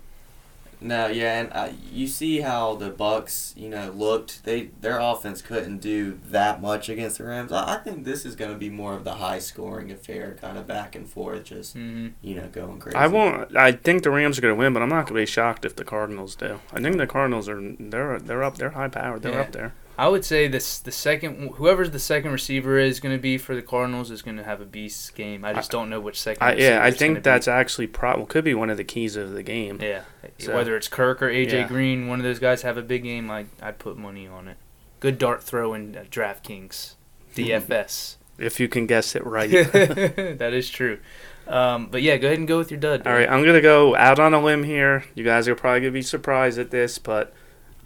No, 0.81 1.07
yeah, 1.07 1.41
and 1.41 1.53
uh, 1.53 1.69
you 1.91 2.07
see 2.07 2.41
how 2.41 2.75
the 2.75 2.91
Bucks, 2.91 3.55
you 3.57 3.69
know, 3.69 3.91
looked. 3.91 4.45
They 4.45 4.71
their 4.81 4.99
offense 4.99 5.41
couldn't 5.43 5.79
do 5.79 6.19
that 6.27 6.61
much 6.61 6.89
against 6.89 7.19
the 7.19 7.25
Rams. 7.25 7.53
I, 7.53 7.75
I 7.75 7.77
think 7.79 8.05
this 8.05 8.25
is 8.27 8.37
going 8.37 8.51
to 8.53 8.59
be 8.59 8.71
more 8.71 8.95
of 8.95 9.05
the 9.05 9.15
high 9.15 9.39
scoring 9.39 9.91
affair, 9.91 10.37
kind 10.41 10.59
of 10.59 10.67
back 10.67 10.95
and 10.95 11.09
forth, 11.09 11.45
just 11.45 11.77
Mm-hmm. 11.77 12.09
you 12.23 12.35
know, 12.37 12.49
going 12.53 12.79
crazy. 12.79 12.97
I 12.97 13.07
won't. 13.07 13.57
I 13.57 13.73
think 13.73 14.03
the 14.03 14.11
Rams 14.11 14.39
are 14.39 14.43
going 14.43 14.55
to 14.55 14.59
win, 14.59 14.73
but 14.73 14.83
I'm 14.83 14.89
not 14.89 15.07
going 15.07 15.15
to 15.15 15.23
be 15.23 15.27
shocked 15.27 15.65
if 15.65 15.77
the 15.77 15.85
Cardinals 15.85 16.35
do. 16.37 16.61
I 16.73 16.81
think 16.81 16.97
the 16.99 17.07
Cardinals 17.07 17.49
are. 17.49 17.61
They're 17.79 18.19
they're 18.19 18.43
up. 18.45 18.57
They're 18.57 18.71
high 18.71 18.89
powered. 18.89 19.23
They're 19.23 19.33
Yeah. 19.33 19.41
up 19.41 19.53
there. 19.53 19.75
I 19.97 20.09
would 20.09 20.25
say 20.25 20.49
this 20.49 20.79
the 20.81 20.91
second 20.91 21.51
whoever's 21.55 21.91
the 21.91 21.99
second 21.99 22.33
receiver 22.33 22.79
is 22.79 22.99
going 23.01 23.15
to 23.17 23.21
be 23.23 23.39
for 23.39 23.55
the 23.55 23.63
Cardinals 23.63 24.11
is 24.11 24.23
going 24.23 24.37
to 24.39 24.43
have 24.45 24.61
a 24.61 24.65
beast 24.65 25.15
game. 25.15 25.45
I 25.45 25.53
just 25.53 25.71
don't 25.71 25.89
know 25.89 26.01
which 26.01 26.21
second. 26.21 26.43
I, 26.43 26.55
yeah, 26.55 26.83
I 26.83 26.91
think 26.91 27.23
that's 27.23 27.47
actually 27.47 27.87
pro- 27.87 28.27
could 28.27 28.45
be 28.45 28.55
one 28.55 28.71
of 28.71 28.77
the 28.77 28.85
keys 28.85 29.15
of 29.17 29.33
the 29.33 29.43
game. 29.43 29.79
yeah. 29.81 30.03
So- 30.39 30.55
Whether 30.55 30.77
it's 30.77 30.89
Kirk 30.89 31.23
or 31.23 31.29
AJ 31.29 31.53
Yeah. 31.53 31.69
Green, 31.69 32.09
one 32.09 32.19
of 32.19 32.25
those 32.25 32.39
guys 32.41 32.63
have 32.63 32.77
a 32.77 32.83
big 32.83 33.05
game. 33.05 33.31
I 33.31 33.47
I'd 33.63 33.79
put 33.79 33.97
money 33.97 34.27
on 34.27 34.49
it. 34.49 34.57
Good 35.01 35.19
dart 35.19 35.43
throw 35.43 35.75
in 35.75 35.95
uh, 35.97 36.05
DraftKings, 36.11 36.95
DFS. 37.37 38.17
If 38.39 38.59
you 38.59 38.69
can 38.69 38.87
guess 38.87 39.15
it 39.15 39.25
right. 39.25 39.51
that 39.73 40.51
is 40.53 40.69
true. 40.71 40.99
Um, 41.47 41.87
but 41.91 42.03
yeah, 42.03 42.17
go 42.17 42.27
ahead 42.27 42.39
and 42.39 42.49
go 42.49 42.59
with 42.59 42.71
your 42.71 42.81
dud. 42.81 43.07
All 43.07 43.13
right, 43.13 43.29
I'm 43.29 43.45
gonna 43.45 43.61
go 43.61 43.95
out 43.95 44.19
on 44.19 44.35
a 44.35 44.41
limb 44.43 44.65
here. 44.65 45.05
You 45.15 45.23
guys 45.25 45.47
are 45.47 45.55
probably 45.55 45.81
gonna 45.81 45.93
be 45.93 46.03
surprised 46.03 46.59
at 46.59 46.71
this, 46.71 46.99
but 46.99 47.33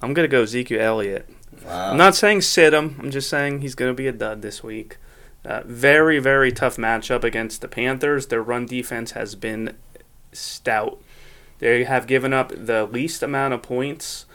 I'm 0.01 0.15
gonna 0.15 0.29
go 0.29 0.43
Ezekiel 0.43 0.81
Elliott. 0.81 1.29
Wow. 1.65 1.91
I'm 1.93 1.97
not 1.97 2.15
saying 2.15 2.43
sit 2.43 2.73
him. 2.75 2.97
I'm 2.99 3.11
just 3.11 3.29
saying 3.29 3.61
he's 3.61 3.75
gonna 3.75 3.95
be 3.95 4.07
a 4.07 4.13
dud 4.13 4.43
this 4.43 4.63
week. 4.63 4.97
Uh, 5.45 5.63
very, 5.65 6.19
very 6.19 6.51
tough 6.53 6.77
matchup 6.77 7.25
against 7.25 7.61
the 7.61 7.69
Panthers. 7.69 8.27
Their 8.27 8.43
run 8.43 8.67
defense 8.67 9.13
has 9.13 9.35
been 9.35 9.77
stout. 10.33 11.01
They 11.59 11.85
have 11.85 12.07
given 12.07 12.33
up 12.33 12.53
the 12.55 12.85
least 12.87 13.23
amount 13.23 13.55
of 13.55 13.63
points 13.63 14.27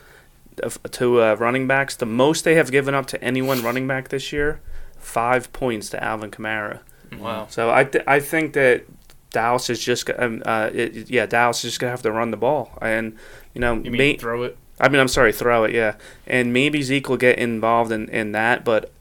to 0.91 1.21
uh, 1.21 1.35
running 1.35 1.67
backs. 1.67 1.95
The 1.95 2.05
most 2.05 2.43
they 2.43 2.55
have 2.55 2.71
given 2.71 2.93
up 2.95 3.05
to 3.07 3.23
anyone 3.23 3.61
running 3.63 3.87
back 3.87 4.09
this 4.09 4.31
year, 4.31 4.59
five 4.97 5.51
points 5.53 5.89
to 5.89 6.03
Alvin 6.03 6.31
Kamara. 6.31 6.79
Wow. 7.17 7.47
So 7.49 7.71
I, 7.71 7.83
th- 7.83 8.03
I 8.07 8.19
think 8.19 8.53
that 8.53 8.83
Dallas 9.29 9.69
is 9.69 9.79
just 9.83 10.09
um, 10.17 10.41
uh, 10.45 10.69
it, 10.73 11.09
yeah 11.09 11.25
Dallas 11.25 11.57
is 11.63 11.71
just 11.71 11.79
gonna 11.79 11.91
have 11.91 12.01
to 12.03 12.11
run 12.11 12.31
the 12.31 12.37
ball 12.37 12.77
and 12.81 13.15
you 13.53 13.61
know 13.61 13.73
You 13.75 13.91
mean 13.91 13.97
may- 13.97 14.17
throw 14.17 14.43
it? 14.43 14.57
I 14.83 14.89
mean 14.89 14.99
I'm 14.99 15.07
sorry 15.07 15.31
throw 15.31 15.63
it 15.63 15.73
yeah 15.73 15.95
and 16.27 16.51
maybe 16.53 16.81
Zeke 16.81 17.09
will 17.09 17.17
get 17.17 17.39
involved 17.39 17.91
in, 17.91 18.09
in 18.09 18.31
that 18.33 18.63
but 18.65 18.91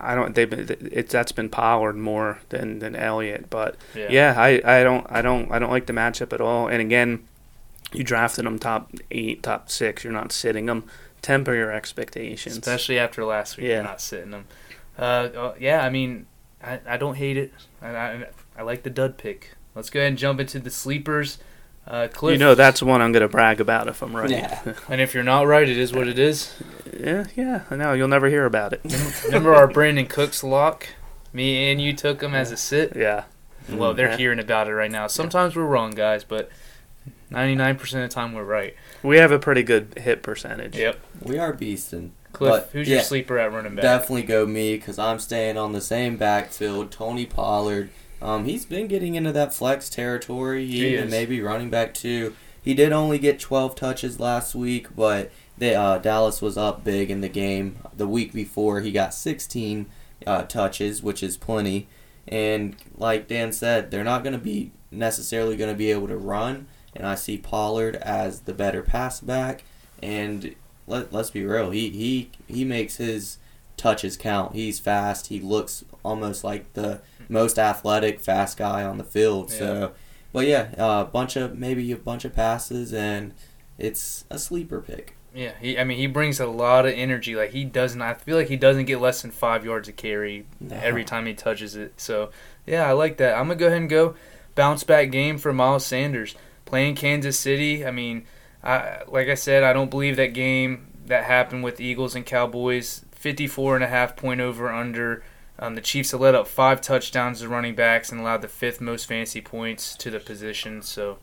I 0.00 0.14
don't 0.14 0.34
They've 0.34 0.48
been, 0.48 0.68
it 0.92 1.08
that's 1.08 1.32
been 1.32 1.48
Pollard 1.48 1.96
more 1.96 2.38
than 2.50 2.78
than 2.78 2.94
Elliott 2.94 3.48
but 3.50 3.76
Yeah. 3.94 4.08
yeah, 4.10 4.34
I, 4.36 4.60
I 4.64 4.82
don't 4.84 5.06
I 5.10 5.22
don't 5.22 5.50
I 5.50 5.58
don't 5.58 5.70
like 5.70 5.86
the 5.86 5.92
matchup 5.92 6.32
at 6.32 6.40
all 6.40 6.68
and 6.68 6.80
again 6.80 7.26
you 7.92 8.04
drafted 8.04 8.44
him 8.46 8.58
top 8.58 8.90
eight 9.10 9.42
top 9.42 9.70
six 9.70 10.04
you're 10.04 10.12
not 10.12 10.32
sitting 10.32 10.68
him 10.68 10.84
temper 11.20 11.54
your 11.54 11.70
expectations 11.70 12.56
Especially 12.58 12.98
after 12.98 13.24
last 13.24 13.56
week, 13.56 13.66
Yeah. 13.66 13.74
you're 13.76 13.84
not 13.84 14.00
sitting 14.00 14.30
them. 14.32 14.44
Uh, 14.98 15.02
uh, 15.02 15.54
yeah, 15.58 15.84
I 15.84 15.88
mean, 15.88 16.26
I, 16.62 16.80
I 16.86 16.96
don't 16.96 17.14
hate 17.14 17.36
it. 17.36 17.52
I, 17.80 17.88
I, 17.96 18.26
I 18.58 18.62
like 18.62 18.82
the 18.82 18.90
dud 18.90 19.16
pick. 19.18 19.52
Let's 19.74 19.88
go 19.88 20.00
ahead 20.00 20.08
and 20.10 20.18
jump 20.18 20.40
into 20.40 20.58
the 20.58 20.68
sleepers. 20.70 21.38
Uh, 21.86 22.06
Cliff, 22.12 22.32
you 22.34 22.38
know 22.38 22.54
that's 22.54 22.80
one 22.82 23.02
I'm 23.02 23.10
gonna 23.12 23.28
brag 23.28 23.60
about 23.60 23.88
if 23.88 24.02
I'm 24.02 24.14
right 24.14 24.30
Yeah. 24.30 24.74
And 24.88 25.00
if 25.00 25.14
you're 25.14 25.24
not 25.24 25.46
right, 25.46 25.68
it 25.68 25.76
is 25.76 25.92
what 25.92 26.06
it 26.08 26.18
is. 26.18 26.54
yeah 26.98 27.24
yeah 27.34 27.62
I 27.70 27.76
know 27.76 27.92
you'll 27.92 28.08
never 28.08 28.28
hear 28.28 28.44
about 28.46 28.72
it 28.72 28.80
Remember 29.24 29.52
our 29.54 29.66
Brandin 29.68 30.08
Cooks 30.08 30.44
lock? 30.44 30.88
Me 31.32 31.72
and 31.72 31.80
you 31.80 31.92
took 31.92 32.22
him 32.22 32.34
as 32.34 32.52
a 32.52 32.56
sit. 32.56 32.94
yeah 32.94 33.24
Well, 33.68 33.94
they're 33.94 34.10
Yeah. 34.10 34.16
hearing 34.16 34.38
about 34.38 34.68
it 34.68 34.74
right 34.74 34.90
now. 34.90 35.06
Sometimes 35.08 35.56
we're 35.56 35.64
wrong, 35.64 35.90
guys, 35.92 36.22
but 36.24 36.50
99% 37.30 37.80
of 37.80 37.90
the 37.90 38.08
time 38.08 38.32
we're 38.34 38.44
right. 38.44 38.74
We 39.02 39.16
have 39.18 39.32
a 39.32 39.38
pretty 39.38 39.62
good 39.62 39.94
hit 39.98 40.22
percentage. 40.22 40.76
Yep. 40.76 41.00
We 41.22 41.38
are 41.38 41.52
beasting. 41.52 42.10
Cliff, 42.32 42.50
But, 42.64 42.70
who's 42.72 42.88
your 42.88 43.00
sleeper 43.00 43.38
at 43.38 43.52
running 43.52 43.74
back? 43.74 43.82
Definitely 43.82 44.22
go 44.24 44.46
me 44.46 44.76
because 44.76 44.98
I'm 44.98 45.18
staying 45.18 45.56
on 45.58 45.72
the 45.72 45.80
same 45.80 46.16
backfield. 46.16 46.90
Tony 46.90 47.26
Pollard. 47.26 47.90
Um, 48.22 48.44
he's 48.44 48.64
been 48.64 48.86
getting 48.86 49.16
into 49.16 49.32
that 49.32 49.52
flex 49.52 49.90
territory. 49.90 50.66
He, 50.66 50.78
He 50.78 50.92
even 50.94 51.10
maybe 51.10 51.40
running 51.40 51.70
back 51.70 51.92
too. 51.92 52.34
He 52.62 52.74
did 52.74 52.92
only 52.92 53.18
get 53.18 53.40
12 53.40 53.74
touches 53.74 54.20
last 54.20 54.54
week, 54.54 54.94
but 54.94 55.32
they 55.58 55.74
uh, 55.74 55.98
Dallas 55.98 56.40
was 56.40 56.56
up 56.56 56.84
big 56.84 57.10
in 57.10 57.20
the 57.20 57.28
game. 57.28 57.78
The 57.96 58.06
week 58.06 58.32
before, 58.32 58.80
he 58.80 58.92
got 58.92 59.12
16 59.12 59.86
uh, 60.26 60.42
touches, 60.44 61.02
which 61.02 61.22
is 61.22 61.36
plenty. 61.36 61.88
And 62.28 62.76
like 62.96 63.26
Dan 63.26 63.50
said, 63.50 63.90
they're 63.90 64.04
not 64.04 64.22
going 64.22 64.34
to 64.34 64.38
be 64.38 64.70
necessarily 64.92 65.56
going 65.56 65.70
to 65.72 65.76
be 65.76 65.90
able 65.90 66.06
to 66.08 66.16
run. 66.16 66.68
And 66.94 67.06
I 67.06 67.16
see 67.16 67.38
Pollard 67.38 67.96
as 67.96 68.40
the 68.42 68.54
better 68.54 68.82
pass 68.82 69.20
back. 69.20 69.64
And 70.00 70.54
let, 70.86 71.12
let's 71.12 71.30
be 71.30 71.44
real, 71.44 71.70
he, 71.70 71.90
he 71.90 72.30
he 72.46 72.64
makes 72.64 72.96
his 72.96 73.38
touches 73.76 74.16
count. 74.16 74.54
He's 74.54 74.78
fast. 74.78 75.28
He 75.28 75.40
looks 75.40 75.84
almost 76.04 76.44
like 76.44 76.72
the 76.74 77.00
most 77.28 77.58
athletic, 77.58 78.20
fast 78.20 78.56
guy 78.56 78.84
on 78.84 78.98
the 78.98 79.04
field. 79.04 79.50
So, 79.50 79.92
but 80.32 80.46
yeah, 80.46 80.72
a 80.76 81.04
bunch 81.04 81.36
of 81.36 81.58
maybe 81.58 81.90
a 81.92 81.96
bunch 81.96 82.24
of 82.24 82.34
passes, 82.34 82.92
and 82.92 83.34
it's 83.78 84.24
a 84.30 84.38
sleeper 84.38 84.80
pick. 84.80 85.16
Yeah, 85.34 85.52
he. 85.60 85.78
I 85.78 85.84
mean, 85.84 85.98
he 85.98 86.06
brings 86.06 86.40
a 86.40 86.46
lot 86.46 86.84
of 86.86 86.92
energy. 86.92 87.34
Like 87.34 87.50
he 87.50 87.64
doesn't. 87.64 88.02
I 88.02 88.14
feel 88.14 88.36
like 88.36 88.48
he 88.48 88.56
doesn't 88.56 88.84
get 88.84 89.00
less 89.00 89.22
than 89.22 89.30
five 89.30 89.64
yards 89.64 89.88
of 89.88 89.96
carry 89.96 90.46
every 90.70 91.04
time 91.04 91.26
he 91.26 91.34
touches 91.34 91.74
it. 91.74 91.94
So 91.96 92.30
yeah, 92.66 92.88
I 92.88 92.92
like 92.92 93.16
that. 93.16 93.34
I'm 93.34 93.48
gonna 93.48 93.56
go 93.56 93.66
ahead 93.66 93.78
and 93.78 93.90
go 93.90 94.14
bounce 94.54 94.84
back 94.84 95.10
game 95.10 95.38
for 95.38 95.52
Miles 95.52 95.86
Sanders 95.86 96.34
playing 96.64 96.94
Kansas 96.94 97.38
City. 97.38 97.84
I 97.86 97.90
mean, 97.90 98.26
I 98.62 99.02
like 99.08 99.28
I 99.28 99.34
said, 99.34 99.62
I 99.62 99.72
don't 99.72 99.90
believe 99.90 100.16
that 100.16 100.34
game 100.34 100.88
that 101.06 101.24
happened 101.24 101.64
with 101.64 101.80
Eagles 101.80 102.14
and 102.14 102.24
Cowboys. 102.26 103.04
54 103.12 103.76
and 103.76 103.84
a 103.84 103.88
half 103.88 104.16
point 104.16 104.40
over 104.40 104.70
under. 104.70 105.22
Um, 105.58 105.74
the 105.74 105.80
Chiefs 105.80 106.10
have 106.12 106.20
let 106.20 106.34
up 106.34 106.46
five 106.48 106.80
touchdowns 106.80 107.40
to 107.40 107.48
running 107.48 107.74
backs 107.74 108.10
and 108.10 108.20
allowed 108.20 108.42
the 108.42 108.48
fifth 108.48 108.80
most 108.80 109.06
fantasy 109.06 109.40
points 109.40 109.94
to 109.96 110.10
the 110.10 110.18
position. 110.18 110.82
So 110.82 111.18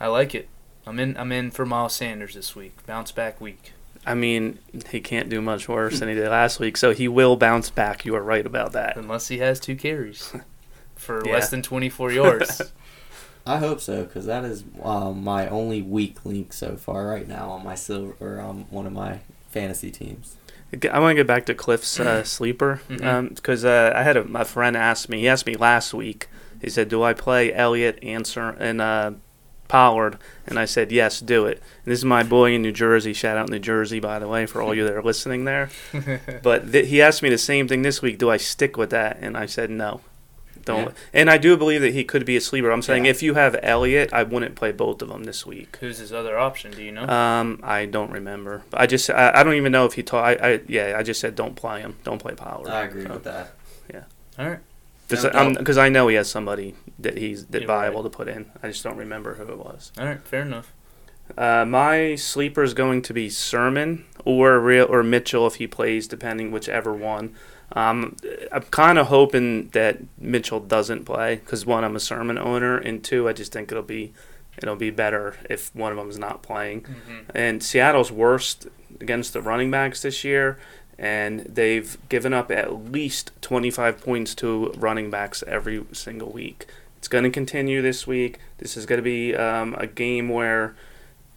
I 0.00 0.08
like 0.08 0.34
it. 0.34 0.48
I'm 0.86 0.98
in. 0.98 1.16
I'm 1.16 1.32
in 1.32 1.50
for 1.50 1.64
Miles 1.64 1.94
Sanders 1.94 2.34
this 2.34 2.54
week. 2.56 2.84
Bounce 2.86 3.12
back 3.12 3.40
week. 3.40 3.72
I 4.06 4.14
mean, 4.14 4.58
he 4.90 5.00
can't 5.00 5.30
do 5.30 5.40
much 5.40 5.66
worse 5.68 6.00
than 6.00 6.08
he 6.10 6.14
did 6.14 6.28
last 6.28 6.60
week, 6.60 6.76
so 6.76 6.90
he 6.92 7.08
will 7.08 7.36
bounce 7.36 7.70
back. 7.70 8.04
You 8.04 8.14
are 8.16 8.22
right 8.22 8.44
about 8.44 8.72
that. 8.72 8.96
unless 8.98 9.28
he 9.28 9.38
has 9.38 9.58
two 9.58 9.76
carries 9.76 10.34
for 10.96 11.22
Yeah. 11.26 11.32
less 11.32 11.48
than 11.50 11.62
24 11.62 12.12
yards. 12.12 12.60
I 13.46 13.58
hope 13.58 13.80
so, 13.80 14.04
because 14.04 14.26
that 14.26 14.44
is 14.44 14.64
um, 14.82 15.22
my 15.24 15.48
only 15.48 15.80
weak 15.82 16.24
link 16.24 16.52
so 16.52 16.76
far 16.76 17.06
right 17.06 17.26
now 17.28 17.48
on 17.50 17.64
my 17.64 17.74
silver 17.74 18.14
or 18.20 18.40
on 18.40 18.66
one 18.70 18.86
of 18.86 18.92
my 18.92 19.20
fantasy 19.50 19.90
teams. 19.90 20.36
I 20.92 20.98
want 20.98 21.12
to 21.12 21.14
get 21.16 21.26
back 21.26 21.46
to 21.46 21.54
Cliff's 21.54 21.98
uh, 22.00 22.22
sleeper 22.24 22.80
Mhm. 22.88 23.34
because 23.34 23.64
uh, 23.64 23.92
I 23.94 24.02
had 24.02 24.16
a, 24.16 24.24
my 24.24 24.44
friend 24.44 24.76
ask 24.76 25.08
me. 25.08 25.20
He 25.20 25.28
asked 25.28 25.46
me 25.46 25.56
last 25.56 25.94
week. 25.94 26.28
He 26.60 26.70
said, 26.70 26.88
"Do 26.88 27.02
I 27.02 27.12
play 27.12 27.52
Elliott 27.52 27.98
Answer 28.02 28.50
and 28.58 28.80
uh, 28.80 29.12
Pollard?" 29.68 30.18
And 30.46 30.58
I 30.58 30.64
said, 30.64 30.90
"Yes, 30.92 31.20
do 31.20 31.46
it." 31.46 31.58
And 31.84 31.92
this 31.92 31.98
is 31.98 32.04
my 32.04 32.22
boy 32.22 32.52
in 32.54 32.62
New 32.62 32.72
Jersey. 32.72 33.12
Shout 33.12 33.36
out 33.36 33.48
New 33.50 33.58
Jersey, 33.58 34.00
by 34.00 34.18
the 34.18 34.28
way, 34.28 34.46
for 34.46 34.62
all 34.62 34.74
you 34.74 34.84
that 34.84 34.94
are 34.94 35.02
listening 35.02 35.44
there. 35.44 35.68
But 36.42 36.72
th- 36.72 36.88
he 36.88 37.02
asked 37.02 37.22
me 37.22 37.28
the 37.30 37.38
same 37.38 37.68
thing 37.68 37.82
this 37.82 38.00
week. 38.02 38.18
Do 38.18 38.30
I 38.30 38.36
stick 38.38 38.76
with 38.76 38.90
that? 38.90 39.18
And 39.20 39.36
I 39.36 39.46
said 39.46 39.70
no. 39.70 40.00
Don't. 40.64 40.84
Yeah. 40.86 40.92
And 41.12 41.30
I 41.30 41.36
do 41.38 41.56
believe 41.56 41.80
that 41.82 41.92
he 41.92 42.04
could 42.04 42.24
be 42.24 42.36
a 42.36 42.40
sleeper. 42.40 42.70
I'm 42.70 42.82
saying 42.82 43.04
Yeah. 43.04 43.10
if 43.10 43.22
you 43.22 43.34
have 43.34 43.56
Elliott, 43.62 44.12
I 44.12 44.22
wouldn't 44.22 44.54
play 44.54 44.72
both 44.72 45.02
of 45.02 45.08
them 45.08 45.24
this 45.24 45.44
week. 45.44 45.76
Who's 45.80 45.98
his 45.98 46.12
other 46.12 46.38
option? 46.38 46.72
Do 46.72 46.82
you 46.82 46.92
know? 46.92 47.06
Um, 47.06 47.60
I 47.62 47.86
don't 47.86 48.10
remember. 48.10 48.62
I 48.72 48.86
just 48.86 49.10
I, 49.10 49.32
I 49.34 49.42
don't 49.42 49.54
even 49.54 49.72
know 49.72 49.84
if 49.84 49.94
he 49.94 50.02
taught. 50.02 50.24
I, 50.24 50.32
I 50.54 50.60
yeah. 50.66 50.94
I 50.96 51.02
just 51.02 51.20
said 51.20 51.34
don't 51.34 51.54
play 51.54 51.80
him. 51.80 51.96
Don't 52.04 52.18
play 52.18 52.34
Pollard. 52.34 52.70
I 52.70 52.84
agree 52.84 53.04
So- 53.06 53.12
with 53.14 53.24
that. 53.24 53.52
Yeah. 53.92 54.04
All 54.38 54.48
right. 54.48 54.60
Because 55.06 55.24
No 55.24 55.30
I'm 55.30 55.52
because 55.54 55.76
I 55.76 55.90
know 55.90 56.08
he 56.08 56.16
has 56.16 56.30
somebody 56.30 56.74
that 56.98 57.18
he's 57.18 57.44
that 57.46 57.60
You're 57.62 57.66
viable 57.66 58.02
right. 58.02 58.10
to 58.10 58.16
put 58.16 58.28
in. 58.28 58.50
I 58.62 58.68
just 58.68 58.82
don't 58.82 58.96
remember 58.96 59.34
who 59.34 59.42
it 59.44 59.58
was. 59.58 59.92
All 59.98 60.06
right. 60.06 60.20
Fair 60.26 60.42
enough. 60.42 60.72
Uh, 61.38 61.64
my 61.66 62.14
sleeper 62.16 62.62
is 62.62 62.74
going 62.74 63.00
to 63.02 63.12
be 63.14 63.28
Sermon 63.30 64.04
or 64.24 64.58
real 64.60 64.86
or 64.88 65.02
Mitchell 65.02 65.46
if 65.46 65.54
he 65.56 65.66
plays, 65.66 66.06
depending 66.06 66.50
whichever 66.50 66.92
one. 66.92 67.34
Um, 67.74 68.16
I'm 68.52 68.62
kind 68.62 68.98
of 68.98 69.08
hoping 69.08 69.68
that 69.70 69.98
Mitchell 70.18 70.60
doesn't 70.60 71.04
play 71.04 71.36
because 71.36 71.66
one, 71.66 71.84
I'm 71.84 71.96
a 71.96 72.00
Sermon 72.00 72.38
owner, 72.38 72.78
and 72.78 73.02
two, 73.02 73.28
I 73.28 73.32
just 73.32 73.52
think 73.52 73.70
it'll 73.70 73.82
be 73.82 74.12
it'll 74.58 74.76
be 74.76 74.90
better 74.90 75.36
if 75.50 75.74
one 75.74 75.90
of 75.90 75.98
them 75.98 76.08
is 76.08 76.18
not 76.18 76.42
playing. 76.42 76.82
Mm-hmm. 76.82 77.36
And 77.36 77.62
Seattle's 77.62 78.12
worst 78.12 78.68
against 79.00 79.32
the 79.32 79.42
running 79.42 79.70
backs 79.70 80.02
this 80.02 80.22
year, 80.22 80.58
and 80.98 81.40
they've 81.40 81.96
given 82.08 82.32
up 82.32 82.50
at 82.50 82.90
least 82.92 83.32
25 83.40 84.00
points 84.00 84.34
to 84.36 84.72
running 84.76 85.10
backs 85.10 85.42
every 85.46 85.84
single 85.92 86.30
week. 86.30 86.66
It's 86.98 87.08
going 87.08 87.24
to 87.24 87.30
continue 87.30 87.82
this 87.82 88.06
week. 88.06 88.38
This 88.58 88.76
is 88.76 88.86
going 88.86 88.98
to 88.98 89.02
be 89.02 89.34
um, 89.34 89.74
a 89.78 89.86
game 89.86 90.28
where 90.28 90.74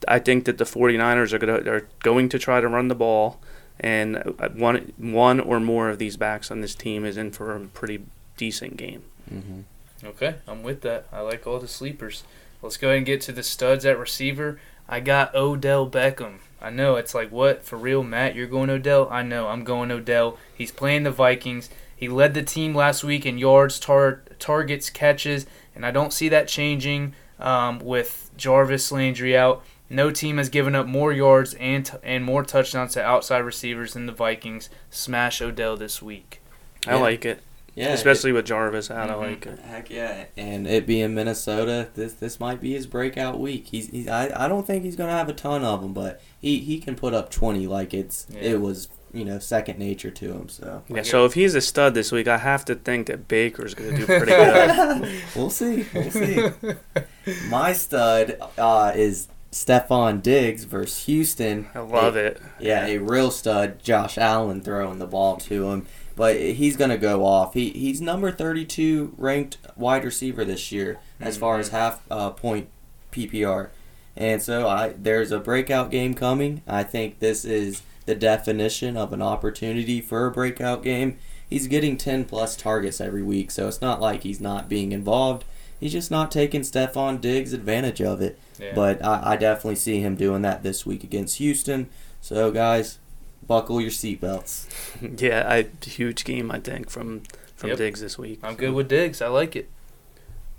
I 0.07 0.19
think 0.19 0.45
that 0.45 0.57
the 0.57 0.63
49ers 0.63 1.33
are 1.33 1.39
going 1.39 1.63
to 1.63 1.71
are 1.71 1.87
going 2.03 2.29
to 2.29 2.39
try 2.39 2.61
to 2.61 2.67
run 2.67 2.87
the 2.87 2.95
ball, 2.95 3.39
and 3.79 4.17
uh, 4.17 4.49
one 4.49 4.93
one 4.97 5.39
or 5.39 5.59
more 5.59 5.89
of 5.89 5.99
these 5.99 6.17
backs 6.17 6.49
on 6.51 6.61
this 6.61 6.75
team 6.75 7.05
is 7.05 7.17
in 7.17 7.31
for 7.31 7.55
a 7.55 7.59
pretty 7.59 8.01
decent 8.37 8.77
game. 8.77 9.03
hmm 9.29 9.61
Okay. 10.03 10.35
I'm 10.47 10.61
with 10.61 10.81
that. 10.81 11.07
I 11.11 11.21
like 11.21 11.47
all 11.47 11.59
the 11.59 11.67
sleepers. 11.67 12.23
Let's 12.61 12.77
go 12.77 12.89
ahead 12.89 12.97
and 12.97 13.05
get 13.05 13.19
to 13.21 13.31
the 13.31 13.41
studs 13.41 13.83
at 13.85 13.97
receiver. 13.97 14.59
I 14.87 14.99
got 14.99 15.33
Odell 15.33 15.89
Beckham. 15.89 16.35
I 16.61 16.69
know 16.69 16.95
it's 16.95 17.15
like 17.15 17.31
what 17.31 17.63
for 17.63 17.77
real, 17.77 18.03
Matt? 18.03 18.35
You're 18.35 18.47
going 18.47 18.69
Odell? 18.69 19.07
I 19.09 19.23
know. 19.23 19.47
I'm 19.47 19.63
going 19.63 19.91
Odell. 19.91 20.37
He's 20.55 20.71
playing 20.71 21.03
the 21.03 21.11
Vikings. 21.11 21.69
He 21.95 22.07
led 22.07 22.35
the 22.35 22.43
team 22.43 22.75
last 22.75 23.03
week 23.03 23.25
in 23.25 23.39
yards, 23.39 23.79
tar- 23.79 24.21
targets, 24.37 24.91
catches, 24.91 25.47
and 25.75 25.83
I 25.85 25.89
don't 25.91 26.13
see 26.13 26.29
that 26.29 26.47
changing 26.47 27.13
um, 27.39 27.79
with 27.79 28.29
Jarvis 28.37 28.91
Landry 28.91 29.35
out. 29.35 29.63
No 29.89 30.11
team 30.11 30.37
has 30.37 30.49
given 30.49 30.75
up 30.75 30.85
more 30.87 31.13
yards 31.13 31.53
and 31.55 31.85
t- 31.85 31.93
and 32.03 32.23
more 32.23 32.43
touchdowns 32.43 32.93
to 32.93 33.03
outside 33.03 33.39
receivers 33.39 33.93
than 33.93 34.05
the 34.05 34.11
Vikings. 34.11 34.69
Smash 34.89 35.41
Odell 35.41 35.77
this 35.77 36.01
week. 36.01 36.41
I 36.85 36.91
Yeah. 36.95 37.01
like 37.01 37.25
it, 37.25 37.41
Yeah, 37.75 37.89
especially 37.93 38.31
with 38.31 38.45
Jarvis 38.45 38.89
out. 38.91 39.07
Mhm. 39.09 39.11
I 39.11 39.15
like 39.15 39.45
it. 39.45 39.53
it- 39.53 39.59
heck 39.59 39.89
yeah. 39.89 40.25
And 40.35 40.67
it 40.67 40.85
being 40.87 41.13
Minnesota, 41.13 41.87
this 41.95 42.13
this 42.13 42.39
might 42.39 42.59
be 42.59 42.73
his 42.73 42.85
breakout 42.87 43.39
week. 43.39 43.67
He's, 43.67 43.89
he's 43.89 44.07
I, 44.07 44.31
I 44.35 44.47
don't 44.47 44.65
think 44.67 44.83
he's 44.83 44.95
gonna 44.95 45.11
have 45.11 45.29
a 45.29 45.33
ton 45.33 45.63
of 45.63 45.81
them, 45.81 45.93
but 45.93 46.21
he, 46.41 46.59
he 46.59 46.79
can 46.79 46.95
put 46.95 47.13
up 47.13 47.29
twenty 47.29 47.65
like 47.67 47.93
it's 47.93 48.25
Yeah. 48.29 48.41
it 48.41 48.61
was 48.61 48.89
you 49.13 49.23
know 49.23 49.39
second 49.39 49.79
nature 49.79 50.11
to 50.11 50.25
him. 50.33 50.49
So 50.49 50.83
Yeah, 50.89 51.03
so 51.03 51.23
if 51.25 51.33
he's 51.33 51.55
a 51.55 51.61
stud 51.61 51.93
this 51.93 52.11
week, 52.11 52.27
I 52.27 52.39
have 52.39 52.65
to 52.65 52.75
think 52.75 53.07
that 53.07 53.27
Baker's 53.29 53.73
going 53.73 53.91
to 53.91 53.97
do 53.99 54.05
pretty 54.05 54.25
good. 54.33 55.21
we'll 55.35 55.49
see. 55.49 55.85
We'll 55.93 56.11
see. 56.11 56.49
My 57.49 57.73
stud 57.73 58.37
uh, 58.57 58.91
is 58.95 59.27
Stefon 59.57 60.21
Diggs 60.21 60.65
versus 60.65 61.05
Houston. 61.05 61.67
I 61.73 61.79
love 61.79 62.15
it. 62.15 62.39
Yeah, 62.59 62.85
a 62.85 62.99
real 62.99 63.31
stud, 63.31 63.81
Josh 63.81 64.15
Allen 64.17 64.61
throwing 64.61 64.99
the 64.99 65.07
ball 65.07 65.37
to 65.37 65.69
him. 65.71 65.87
But 66.15 66.39
he's 66.39 66.77
gonna 66.77 66.97
go 66.97 67.25
off. 67.25 67.55
He 67.55 67.71
he's 67.71 67.99
number 67.99 68.31
thirty 68.31 68.65
two 68.65 69.15
ranked 69.17 69.57
wide 69.75 70.05
receiver 70.05 70.45
this 70.45 70.71
year 70.71 70.99
as 71.19 71.37
far 71.37 71.59
as 71.59 71.69
half 71.69 72.01
uh, 72.11 72.29
point 72.31 72.69
PPR. 73.11 73.69
And 74.15 74.41
so 74.41 74.67
I 74.67 74.93
there's 74.97 75.31
a 75.31 75.39
breakout 75.39 75.89
game 75.89 76.13
coming. 76.13 76.61
I 76.67 76.83
think 76.83 77.19
this 77.19 77.43
is 77.43 77.81
the 78.05 78.15
definition 78.15 78.95
of 78.95 79.11
an 79.11 79.21
opportunity 79.23 80.01
for 80.01 80.27
a 80.27 80.31
breakout 80.31 80.83
game. 80.83 81.17
He's 81.49 81.67
getting 81.67 81.97
ten 81.97 82.25
plus 82.25 82.55
targets 82.55 83.01
every 83.01 83.23
week, 83.23 83.49
so 83.49 83.67
it's 83.67 83.81
not 83.81 84.01
like 84.01 84.21
he's 84.21 84.41
not 84.41 84.69
being 84.69 84.91
involved. 84.91 85.45
He's 85.79 85.91
just 85.91 86.09
not 86.11 86.31
taking 86.31 86.61
Stefon 86.61 87.21
Diggs 87.21 87.53
advantage 87.53 88.01
of 88.01 88.21
it. 88.21 88.39
Yeah. 88.59 88.73
But 88.73 89.03
I, 89.05 89.33
I 89.33 89.37
definitely 89.37 89.75
see 89.75 89.99
him 89.99 90.15
doing 90.15 90.41
that 90.41 90.63
this 90.63 90.85
week 90.85 91.03
against 91.03 91.37
Houston. 91.37 91.89
So 92.21 92.51
guys, 92.51 92.97
buckle 93.45 93.79
your 93.81 93.91
seatbelts. 93.91 94.65
Yeah, 95.21 95.45
I 95.47 95.67
huge 95.85 96.25
game 96.25 96.49
I 96.51 96.59
think 96.59 96.89
from 96.89 97.21
from 97.55 97.69
Yep. 97.69 97.77
Diggs 97.77 98.01
this 98.01 98.17
week. 98.17 98.39
I'm 98.43 98.55
good 98.55 98.73
with 98.73 98.87
Diggs. 98.87 99.21
I 99.21 99.27
like 99.27 99.55
it. 99.55 99.69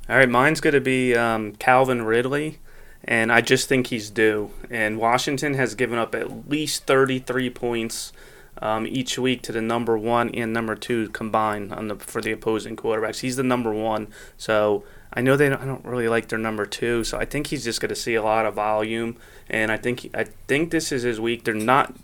All 0.09 0.16
right, 0.16 0.28
mine's 0.28 0.61
going 0.61 0.74
to 0.74 0.81
be 0.81 1.14
um, 1.14 1.52
Calvin 1.57 2.02
Ridley, 2.02 2.59
and 3.04 3.31
I 3.31 3.40
just 3.42 3.68
think 3.68 3.88
he's 3.88 4.09
due. 4.11 4.51
And 4.70 4.99
Washington 4.99 5.55
has 5.55 5.74
given 5.74 5.99
up 5.99 6.14
at 6.14 6.49
least 6.49 6.86
33 6.86 7.51
points 7.51 8.12
um, 8.62 8.86
each 8.86 9.18
week 9.18 9.43
to 9.43 9.53
the 9.53 9.61
number 9.61 9.99
one 9.99 10.30
and 10.30 10.53
number 10.53 10.74
two 10.74 11.09
combined 11.11 11.72
on 11.72 11.88
the 11.88 11.97
for 11.97 12.20
the 12.22 12.32
opposing 12.32 12.74
quarterbacks. 12.74 13.20
He's 13.20 13.36
the 13.36 13.43
number 13.43 13.72
one, 13.72 14.09
so 14.36 14.82
I 15.12 15.20
know 15.22 15.36
they 15.36 15.48
don't, 15.48 15.61
I 15.62 15.64
don't 15.64 15.84
really 15.84 16.09
like 16.09 16.28
their 16.28 16.38
number 16.38 16.66
two. 16.66 17.02
So 17.04 17.18
I 17.18 17.24
think 17.24 17.48
he's 17.48 17.64
just 17.64 17.80
going 17.80 17.88
to 17.88 17.94
see 17.96 18.14
a 18.14 18.22
lot 18.22 18.44
of 18.46 18.54
volume, 18.54 19.16
and 19.48 19.72
I 19.72 19.76
think 19.76 20.11
I 20.14 20.24
think 20.46 20.70
this 20.70 20.92
is 20.92 21.02
his 21.02 21.18
week. 21.20 21.44
They're 21.44 21.54
not 21.54 21.94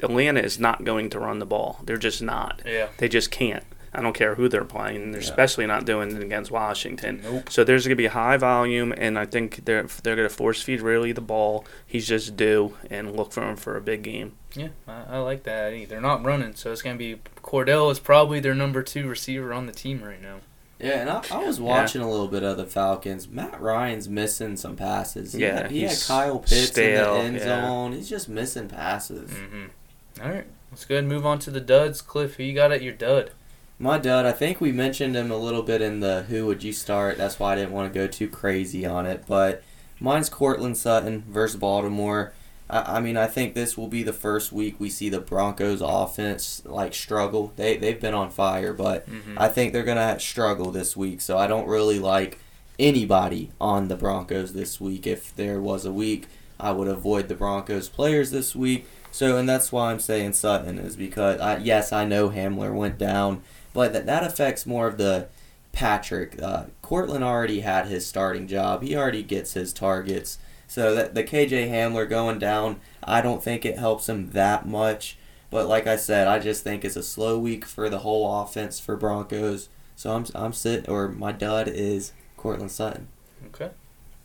Atlanta 0.00 0.40
is 0.40 0.58
not 0.58 0.84
going 0.84 1.10
to 1.10 1.20
run 1.20 1.38
the 1.38 1.46
ball. 1.46 1.80
They're 1.84 1.96
just 1.96 2.22
not. 2.22 2.60
Yeah. 2.66 2.88
They 2.98 3.08
just 3.08 3.30
can't. 3.30 3.64
I 3.94 4.00
don't 4.00 4.14
care 4.14 4.36
who 4.36 4.48
they're 4.48 4.64
playing. 4.64 5.12
They're 5.12 5.20
Yeah. 5.20 5.28
especially 5.28 5.66
not 5.66 5.84
doing 5.84 6.16
it 6.16 6.22
against 6.22 6.50
Washington. 6.50 7.20
Nope. 7.22 7.50
So 7.50 7.62
there's 7.62 7.84
going 7.84 7.90
to 7.96 8.02
be 8.02 8.06
high 8.06 8.38
volume, 8.38 8.94
and 8.96 9.18
I 9.18 9.26
think 9.26 9.64
they're 9.66 9.86
they're 10.02 10.16
going 10.16 10.28
to 10.28 10.34
force 10.34 10.62
feed 10.62 10.80
really 10.80 11.12
the 11.12 11.20
ball. 11.20 11.66
He's 11.86 12.08
just 12.08 12.36
due, 12.36 12.76
and 12.90 13.14
look 13.14 13.32
for 13.32 13.42
him 13.42 13.56
for 13.56 13.76
a 13.76 13.80
big 13.82 14.02
game. 14.02 14.32
Yeah, 14.54 14.68
I, 14.88 15.02
I 15.10 15.18
like 15.18 15.42
that. 15.44 15.88
They're 15.88 16.00
not 16.00 16.24
running, 16.24 16.54
so 16.54 16.72
it's 16.72 16.82
gonna 16.82 16.96
be 16.96 17.16
Cordell 17.42 17.90
is 17.90 17.98
probably 17.98 18.38
their 18.40 18.54
number 18.54 18.82
two 18.82 19.08
receiver 19.08 19.52
on 19.52 19.66
the 19.66 19.72
team 19.72 20.02
right 20.02 20.20
now. 20.22 20.36
Yeah, 20.82 21.00
and 21.00 21.08
I, 21.10 21.22
I 21.30 21.44
was 21.44 21.60
watching 21.60 22.02
a 22.02 22.10
little 22.10 22.28
bit 22.28 22.42
of 22.42 22.56
the 22.56 22.66
Falcons. 22.66 23.28
Matt 23.28 23.60
Ryan's 23.60 24.08
missing 24.08 24.56
some 24.56 24.74
passes. 24.76 25.32
He 25.32 25.42
Yeah, 25.42 25.62
had- 25.62 25.70
he 25.70 25.82
had 25.82 25.96
Kyle 26.06 26.38
Pitts 26.40 26.68
stale, 26.68 27.14
in 27.16 27.20
the 27.20 27.24
end 27.24 27.36
yeah. 27.36 27.44
zone. 27.66 27.92
He's 27.92 28.08
just 28.08 28.28
missing 28.28 28.68
passes. 28.68 29.30
Mm-hmm. 29.30 30.22
All 30.22 30.30
right, 30.30 30.46
let's 30.70 30.84
go 30.84 30.96
ahead 30.96 31.04
and 31.04 31.12
move 31.12 31.24
on 31.24 31.38
to 31.40 31.50
the 31.50 31.60
duds. 31.60 32.02
Cliff, 32.02 32.34
who 32.36 32.42
you 32.42 32.54
got 32.54 32.72
at 32.72 32.82
your 32.82 32.92
dud? 32.92 33.30
My 33.78 33.98
dud, 33.98 34.26
I 34.26 34.32
think 34.32 34.60
we 34.60 34.70
mentioned 34.72 35.16
him 35.16 35.30
a 35.30 35.36
little 35.36 35.62
bit 35.62 35.80
in 35.82 36.00
the 36.00 36.22
who 36.24 36.46
would 36.46 36.62
you 36.62 36.72
start. 36.72 37.16
That's 37.16 37.38
why 37.38 37.52
I 37.52 37.56
didn't 37.56 37.72
want 37.72 37.92
to 37.92 37.98
go 37.98 38.06
too 38.06 38.28
crazy 38.28 38.84
on 38.86 39.06
it. 39.06 39.24
But 39.26 39.62
mine's 39.98 40.28
Courtland 40.28 40.76
Sutton 40.76 41.24
versus 41.28 41.58
Baltimore. 41.58 42.32
I, 42.72 42.96
I 42.96 43.00
mean, 43.00 43.16
I 43.16 43.26
think 43.26 43.54
this 43.54 43.76
will 43.76 43.88
be 43.88 44.02
the 44.02 44.12
first 44.12 44.50
week 44.52 44.76
we 44.80 44.90
see 44.90 45.08
the 45.08 45.20
Broncos 45.20 45.80
offense 45.80 46.62
like 46.64 46.94
struggle. 46.94 47.52
They 47.56 47.76
they've 47.76 48.00
been 48.00 48.14
on 48.14 48.30
fire, 48.30 48.72
but 48.72 49.08
Mm-hmm. 49.08 49.36
I 49.38 49.48
think 49.48 49.72
they're 49.72 49.82
gonna 49.84 50.18
struggle 50.18 50.70
this 50.70 50.96
week. 50.96 51.20
So 51.20 51.36
I 51.38 51.46
don't 51.46 51.66
really 51.68 51.98
like 51.98 52.38
anybody 52.78 53.50
on 53.60 53.88
the 53.88 53.96
Broncos 53.96 54.52
this 54.54 54.80
week. 54.80 55.06
If 55.06 55.34
there 55.36 55.60
was 55.60 55.84
a 55.84 55.92
week, 55.92 56.26
I 56.58 56.72
would 56.72 56.88
avoid 56.88 57.28
the 57.28 57.34
Broncos 57.34 57.88
players 57.88 58.30
this 58.30 58.56
week. 58.56 58.86
So 59.10 59.36
and 59.36 59.48
that's 59.48 59.70
why 59.70 59.90
I'm 59.90 60.00
saying 60.00 60.32
Sutton 60.32 60.78
is 60.78 60.96
because 60.96 61.40
I, 61.40 61.58
yes 61.58 61.92
I 61.92 62.04
know 62.06 62.30
Hamler 62.30 62.72
went 62.74 62.96
down, 62.98 63.42
but 63.74 63.92
that 63.92 64.06
that 64.06 64.24
affects 64.24 64.64
more 64.66 64.86
of 64.86 64.96
the 64.96 65.28
Patrick. 65.72 66.40
Uh, 66.42 66.64
Courtland 66.82 67.24
already 67.24 67.60
had 67.60 67.86
his 67.86 68.06
starting 68.06 68.46
job. 68.46 68.82
He 68.82 68.96
already 68.96 69.22
gets 69.22 69.54
his 69.54 69.72
targets. 69.72 70.38
So 70.72 70.94
that 70.94 71.14
the 71.14 71.22
KJ 71.22 71.68
Hamler 71.68 72.08
going 72.08 72.38
down, 72.38 72.80
I 73.04 73.20
don't 73.20 73.42
think 73.42 73.66
it 73.66 73.76
helps 73.76 74.08
him 74.08 74.30
that 74.30 74.66
much. 74.66 75.18
But 75.50 75.68
like 75.68 75.86
I 75.86 75.96
said, 75.96 76.28
I 76.28 76.38
just 76.38 76.64
think 76.64 76.82
it's 76.82 76.96
a 76.96 77.02
slow 77.02 77.38
week 77.38 77.66
for 77.66 77.90
the 77.90 77.98
whole 77.98 78.40
offense 78.40 78.80
for 78.80 78.96
Broncos. 78.96 79.68
So 79.96 80.16
I'm 80.16 80.24
I'm 80.34 80.54
sit 80.54 80.88
or 80.88 81.10
my 81.10 81.30
dud 81.30 81.68
is 81.68 82.12
Courtland 82.38 82.70
Sutton. 82.70 83.08
Okay, 83.48 83.68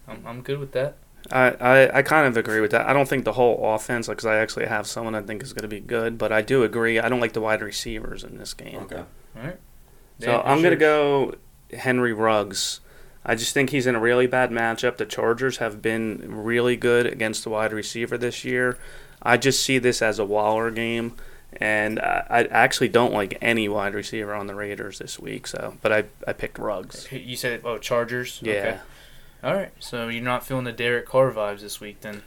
I'm, 0.07 0.23
I'm 0.25 0.41
good 0.41 0.59
with 0.59 0.71
that. 0.71 0.95
I, 1.29 1.49
I, 1.49 1.97
I 1.97 2.01
kind 2.01 2.25
of 2.25 2.37
agree 2.37 2.61
with 2.61 2.71
that. 2.71 2.87
I 2.87 2.93
don't 2.93 3.09
think 3.09 3.25
the 3.25 3.33
whole 3.33 3.75
offense, 3.75 4.07
because 4.07 4.25
I 4.25 4.37
actually 4.37 4.67
have 4.67 4.87
someone 4.87 5.15
I 5.15 5.23
think 5.23 5.43
is 5.43 5.51
going 5.51 5.63
to 5.63 5.67
be 5.67 5.81
good, 5.81 6.17
but 6.17 6.31
I 6.31 6.41
do 6.41 6.63
agree. 6.63 6.97
I 6.97 7.09
don't 7.09 7.19
like 7.19 7.33
the 7.33 7.41
wide 7.41 7.61
receivers 7.61 8.23
in 8.23 8.37
this 8.37 8.53
game. 8.53 8.83
Okay. 8.83 9.03
All 9.35 9.43
right. 9.43 9.59
So 10.21 10.27
Dan, 10.27 10.41
I'm 10.45 10.53
who's 10.59 10.63
going 10.63 10.71
to 10.71 10.77
go 10.77 11.35
Henry 11.77 12.13
Ruggs. 12.13 12.79
I 13.27 13.35
just 13.35 13.53
think 13.53 13.69
he's 13.69 13.85
in 13.85 13.95
a 13.95 13.99
really 13.99 14.25
bad 14.25 14.51
matchup. 14.51 14.97
The 14.97 15.05
Chargers 15.05 15.57
have 15.57 15.81
been 15.81 16.43
really 16.43 16.77
good 16.77 17.05
against 17.05 17.43
the 17.43 17.49
wide 17.49 17.73
receiver 17.73 18.17
this 18.17 18.45
year. 18.45 18.77
I 19.21 19.37
just 19.37 19.63
see 19.63 19.77
this 19.77 20.01
as 20.01 20.17
a 20.17 20.25
Waller 20.25 20.71
game, 20.71 21.15
and 21.59 21.99
I, 21.99 22.47
actually 22.49 22.87
don't 22.87 23.13
like 23.13 23.37
any 23.41 23.67
wide 23.67 23.93
receiver 23.93 24.33
on 24.33 24.47
the 24.47 24.55
Raiders 24.55 24.99
this 24.99 25.19
week. 25.19 25.45
So, 25.47 25.75
but 25.81 25.91
I 25.91 26.05
I 26.25 26.33
picked 26.33 26.57
Ruggs. 26.57 27.11
You 27.11 27.35
said 27.35 27.61
oh 27.63 27.77
Chargers. 27.77 28.39
Yeah. 28.41 28.53
Okay. 28.53 28.77
All 29.43 29.53
right. 29.53 29.71
So 29.79 30.07
you're 30.07 30.23
not 30.23 30.45
feeling 30.45 30.63
the 30.63 30.71
Derek 30.71 31.05
Carr 31.05 31.31
vibes 31.31 31.59
this 31.59 31.79
week 31.79 32.01
then? 32.01 32.23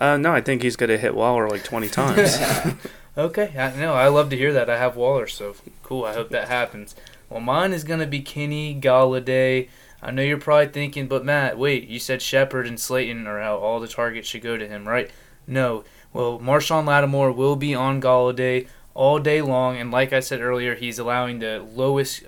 Uh, 0.00 0.16
no, 0.16 0.32
I 0.32 0.40
think 0.40 0.62
he's 0.62 0.76
going 0.76 0.90
to 0.90 0.98
hit 0.98 1.14
Waller 1.14 1.48
like 1.48 1.64
20 1.64 1.88
times. 1.88 2.38
Okay, 3.18 3.52
I 3.58 3.74
know. 3.74 3.94
I 3.94 4.06
love 4.06 4.30
to 4.30 4.36
hear 4.36 4.52
that. 4.52 4.70
I 4.70 4.78
have 4.78 4.94
Waller, 4.94 5.26
so 5.26 5.56
cool. 5.82 6.04
I 6.04 6.14
hope 6.14 6.28
that 6.28 6.46
happens. 6.46 6.94
Well, 7.28 7.40
mine 7.40 7.72
is 7.72 7.82
gonna 7.82 8.06
be 8.06 8.20
Kenny 8.20 8.80
Golladay. 8.80 9.68
I 10.00 10.10
know 10.10 10.22
you're 10.22 10.38
probably 10.38 10.68
thinking, 10.68 11.08
but 11.08 11.24
Matt, 11.24 11.58
wait, 11.58 11.88
you 11.88 11.98
said 11.98 12.22
Shepard 12.22 12.66
and 12.66 12.78
Slayton 12.78 13.26
are 13.26 13.40
out. 13.40 13.60
All 13.60 13.80
the 13.80 13.88
targets 13.88 14.28
should 14.28 14.42
go 14.42 14.56
to 14.56 14.68
him, 14.68 14.86
right? 14.86 15.10
No. 15.46 15.84
Well, 16.12 16.38
Marshon 16.38 16.86
Lattimore 16.86 17.32
will 17.32 17.56
be 17.56 17.74
on 17.74 18.00
Golladay 18.00 18.68
all 18.94 19.18
day 19.18 19.42
long, 19.42 19.76
and 19.76 19.90
like 19.90 20.12
I 20.12 20.20
said 20.20 20.40
earlier, 20.40 20.74
he's 20.74 20.98
allowing 20.98 21.38
the 21.38 21.64
lowest 21.74 22.24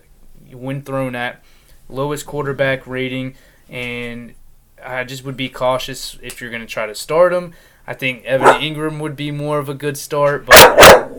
when 0.52 0.82
thrown 0.82 1.14
at, 1.14 1.42
lowest 1.88 2.26
quarterback 2.26 2.86
rating, 2.86 3.34
and 3.68 4.34
I 4.84 5.04
just 5.04 5.24
would 5.24 5.36
be 5.36 5.48
cautious 5.48 6.18
if 6.22 6.40
you're 6.40 6.50
gonna 6.50 6.66
try 6.66 6.86
to 6.86 6.94
start 6.94 7.32
him. 7.32 7.54
I 7.86 7.94
think 7.94 8.24
Evan 8.24 8.60
Engram 8.60 9.00
would 9.00 9.16
be 9.16 9.30
more 9.30 9.58
of 9.58 9.68
a 9.68 9.74
good 9.74 9.96
start, 9.96 10.46
but 10.46 11.09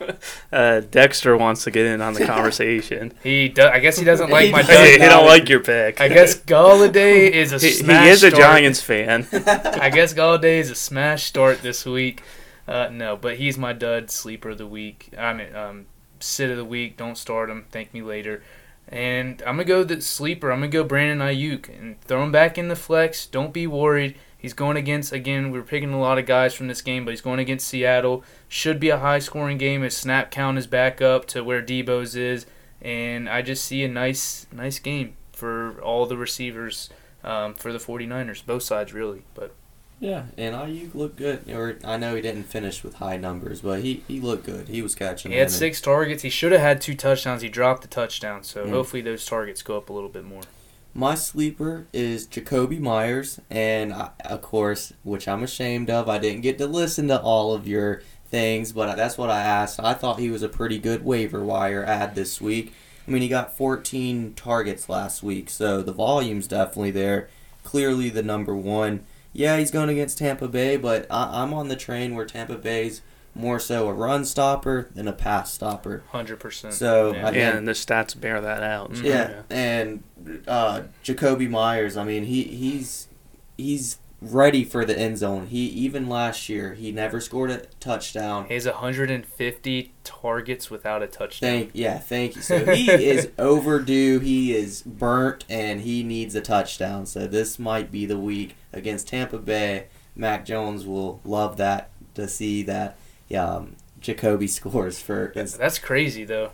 Uh, 0.52 0.80
Dexter 0.80 1.36
wants 1.36 1.64
to 1.64 1.70
get 1.72 1.84
in 1.86 2.00
on 2.00 2.14
the 2.14 2.24
conversation. 2.26 3.12
he 3.24 3.48
do, 3.48 3.64
I 3.64 3.80
guess 3.80 3.98
he 3.98 4.04
doesn't 4.04 4.30
like 4.30 4.52
my 4.52 4.62
He 4.62 4.66
he, 4.72 4.72
does 4.72 4.98
dud. 4.98 5.00
not. 5.00 5.08
don't 5.08 5.26
like 5.26 5.48
your 5.48 5.60
pick. 5.60 6.00
I 6.00 6.08
guess 6.08 6.36
Golladay 6.40 7.30
is 7.30 7.52
a 7.52 7.58
he, 7.58 7.72
he 7.82 8.08
is 8.08 8.22
a 8.22 8.30
start. 8.30 8.40
Giants 8.40 8.80
fan. 8.80 9.26
I 9.32 9.90
guess 9.90 10.14
Golladay 10.14 10.58
is 10.60 10.70
a 10.70 10.74
smash 10.76 11.24
start 11.24 11.62
this 11.62 11.84
week. 11.84 12.22
Uh, 12.68 12.88
no, 12.92 13.16
but 13.16 13.36
he's 13.36 13.58
my 13.58 13.72
dud 13.72 14.10
sleeper 14.10 14.50
of 14.50 14.58
the 14.58 14.66
week. 14.66 15.10
I 15.18 15.32
mean, 15.32 15.54
um, 15.56 15.86
sit 16.20 16.50
of 16.50 16.56
the 16.56 16.64
week. 16.64 16.96
Don't 16.96 17.18
start 17.18 17.50
him. 17.50 17.66
Thank 17.72 17.92
me 17.92 18.00
later. 18.02 18.42
And 18.88 19.42
I'm 19.42 19.56
gonna 19.56 19.64
go 19.64 19.84
the 19.84 20.00
sleeper. 20.00 20.52
I'm 20.52 20.60
gonna 20.60 20.68
go 20.68 20.84
Brandin 20.84 21.18
Aiyuk 21.18 21.68
and 21.68 22.00
throw 22.02 22.22
him 22.22 22.32
back 22.32 22.58
in 22.58 22.68
the 22.68 22.76
flex. 22.76 23.26
Don't 23.26 23.52
be 23.52 23.66
worried. 23.66 24.16
He's 24.36 24.52
going 24.52 24.76
against 24.76 25.10
again. 25.12 25.50
We're 25.50 25.62
picking 25.62 25.94
a 25.94 26.00
lot 26.00 26.18
of 26.18 26.26
guys 26.26 26.52
from 26.52 26.68
this 26.68 26.82
game, 26.82 27.06
but 27.06 27.12
he's 27.12 27.22
going 27.22 27.40
against 27.40 27.66
Seattle. 27.66 28.22
Should 28.46 28.78
be 28.78 28.90
a 28.90 28.98
high 28.98 29.18
scoring 29.18 29.56
game. 29.56 29.80
His 29.80 29.96
snap 29.96 30.30
count 30.30 30.58
is 30.58 30.66
back 30.66 31.00
up 31.00 31.24
to 31.28 31.42
where 31.42 31.62
Deebo's 31.62 32.14
is, 32.14 32.44
and 32.82 33.26
I 33.26 33.40
just 33.40 33.64
see 33.64 33.84
a 33.84 33.88
nice 33.88 34.46
nice 34.52 34.78
game 34.78 35.16
for 35.32 35.80
all 35.80 36.04
the 36.04 36.18
receivers 36.18 36.90
um, 37.24 37.54
for 37.54 37.72
the 37.72 37.78
49ers, 37.78 38.44
both 38.44 38.62
sides 38.62 38.92
really. 38.92 39.24
But 39.34 39.54
Yeah, 40.00 40.24
and 40.36 40.54
Aiyuk 40.54 40.94
looked 40.94 41.16
good. 41.16 41.48
Or 41.50 41.78
I 41.84 41.96
know 41.96 42.14
he 42.14 42.20
didn't 42.20 42.44
finish 42.44 42.82
with 42.84 42.94
high 42.94 43.16
numbers, 43.16 43.60
but 43.62 43.80
he, 43.80 44.02
he 44.06 44.20
looked 44.20 44.44
good. 44.44 44.68
He 44.68 44.82
was 44.82 44.94
catching. 44.94 45.30
he 45.32 45.38
had 45.38 45.48
them 45.48 45.52
and- 45.52 45.58
six 45.58 45.80
targets. 45.80 46.22
He 46.22 46.30
should 46.30 46.52
have 46.52 46.60
had 46.60 46.80
two 46.80 46.94
touchdowns. 46.94 47.42
He 47.42 47.48
dropped 47.48 47.82
the 47.82 47.88
touchdown, 47.88 48.42
so 48.42 48.64
Mm. 48.66 48.70
hopefully 48.70 49.02
those 49.02 49.24
targets 49.24 49.62
go 49.62 49.76
up 49.78 49.88
a 49.88 49.92
little 49.92 50.08
bit 50.10 50.24
more. 50.24 50.42
My 50.92 51.14
sleeper 51.14 51.86
is 51.92 52.26
Jakobi 52.26 52.78
Meyers, 52.78 53.40
and 53.50 53.92
I, 53.92 54.10
of 54.24 54.42
course, 54.42 54.92
which 55.02 55.26
I'm 55.26 55.42
ashamed 55.42 55.90
of. 55.90 56.08
I 56.08 56.18
didn't 56.18 56.42
get 56.42 56.58
to 56.58 56.66
listen 56.66 57.08
to 57.08 57.20
all 57.20 57.52
of 57.52 57.66
your 57.66 58.02
things, 58.28 58.72
but 58.72 58.94
that's 58.96 59.16
what 59.18 59.30
I 59.30 59.40
asked. 59.40 59.80
I 59.82 59.94
thought 59.94 60.18
he 60.20 60.30
was 60.30 60.42
a 60.42 60.48
pretty 60.48 60.78
good 60.78 61.04
waiver 61.04 61.42
wire 61.44 61.84
ad 61.84 62.14
this 62.14 62.40
week. 62.40 62.72
I 63.06 63.10
mean, 63.10 63.22
he 63.22 63.28
got 63.28 63.56
14 63.56 64.34
targets 64.34 64.88
last 64.88 65.22
week, 65.22 65.50
so 65.50 65.82
the 65.82 65.92
volume's 65.92 66.46
definitely 66.46 66.90
there. 66.92 67.28
Clearly, 67.64 68.08
the 68.08 68.22
number 68.22 68.54
one. 68.54 69.04
Yeah, 69.34 69.58
he's 69.58 69.70
going 69.70 69.88
against 69.90 70.16
Tampa 70.18 70.48
Bay, 70.48 70.76
but 70.78 71.06
I, 71.10 71.42
I'm 71.42 71.52
on 71.52 71.68
the 71.68 71.76
train 71.76 72.14
where 72.14 72.24
Tampa 72.24 72.56
Bay's 72.56 73.02
more 73.34 73.58
so 73.58 73.88
a 73.88 73.92
run 73.92 74.24
stopper 74.24 74.88
than 74.94 75.08
a 75.08 75.12
pass 75.12 75.52
stopper. 75.52 76.04
Hundred 76.10 76.38
percent. 76.38 76.72
So, 76.72 77.12
yeah. 77.12 77.26
I- 77.26 77.30
Yeah, 77.32 77.56
and 77.56 77.66
the 77.68 77.72
stats 77.72 78.18
bear 78.18 78.40
that 78.40 78.62
out. 78.62 78.92
Mhm. 78.92 79.02
Yeah, 79.04 79.42
and 79.50 80.02
uh, 80.46 80.82
Jakobi 81.04 81.50
Meyers. 81.50 81.96
I 81.96 82.04
mean, 82.04 82.24
he 82.26 82.44
he's 82.44 83.08
he's 83.58 83.98
ready 84.32 84.64
for 84.64 84.84
the 84.84 84.98
end 84.98 85.18
zone. 85.18 85.46
He 85.46 85.66
even 85.66 86.08
last 86.08 86.48
year 86.48 86.74
he 86.74 86.92
never 86.92 87.20
scored 87.20 87.50
a 87.50 87.66
touchdown. 87.80 88.46
he 88.46 88.54
has 88.54 88.66
150 88.66 89.92
targets 90.02 90.70
without 90.70 91.02
a 91.02 91.06
touchdown. 91.06 91.50
Thank 91.50 91.70
yeah, 91.74 91.98
thank 91.98 92.36
you. 92.36 92.42
So 92.42 92.64
he 92.74 92.90
is 92.90 93.30
overdue. 93.38 94.18
He 94.20 94.54
is 94.54 94.82
burnt, 94.82 95.44
and 95.48 95.80
he 95.80 96.02
needs 96.02 96.34
a 96.34 96.40
touchdown. 96.40 97.06
So 97.06 97.26
this 97.26 97.58
might 97.58 97.90
be 97.90 98.06
the 98.06 98.18
week 98.18 98.56
against 98.72 99.08
Tampa 99.08 99.38
Bay. 99.38 99.86
Mac 100.16 100.44
Jones 100.44 100.86
will 100.86 101.20
love 101.24 101.56
that 101.56 101.90
to 102.14 102.28
see 102.28 102.62
that. 102.62 102.96
Yeah, 103.28 103.44
um, 103.44 103.76
Jakobi 104.00 104.48
scores 104.48 105.00
for 105.00 105.32
That's 105.34 105.78
crazy 105.78 106.24
though. 106.24 106.50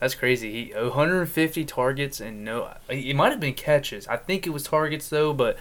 That's 0.00 0.14
crazy. 0.14 0.66
He 0.66 0.74
150 0.74 1.64
targets 1.64 2.20
and 2.20 2.44
no. 2.44 2.74
It 2.88 3.16
might 3.16 3.30
have 3.30 3.40
been 3.40 3.54
catches. 3.54 4.06
I 4.06 4.16
think 4.16 4.46
it 4.46 4.50
was 4.50 4.62
targets 4.62 5.08
though, 5.08 5.32
but 5.32 5.58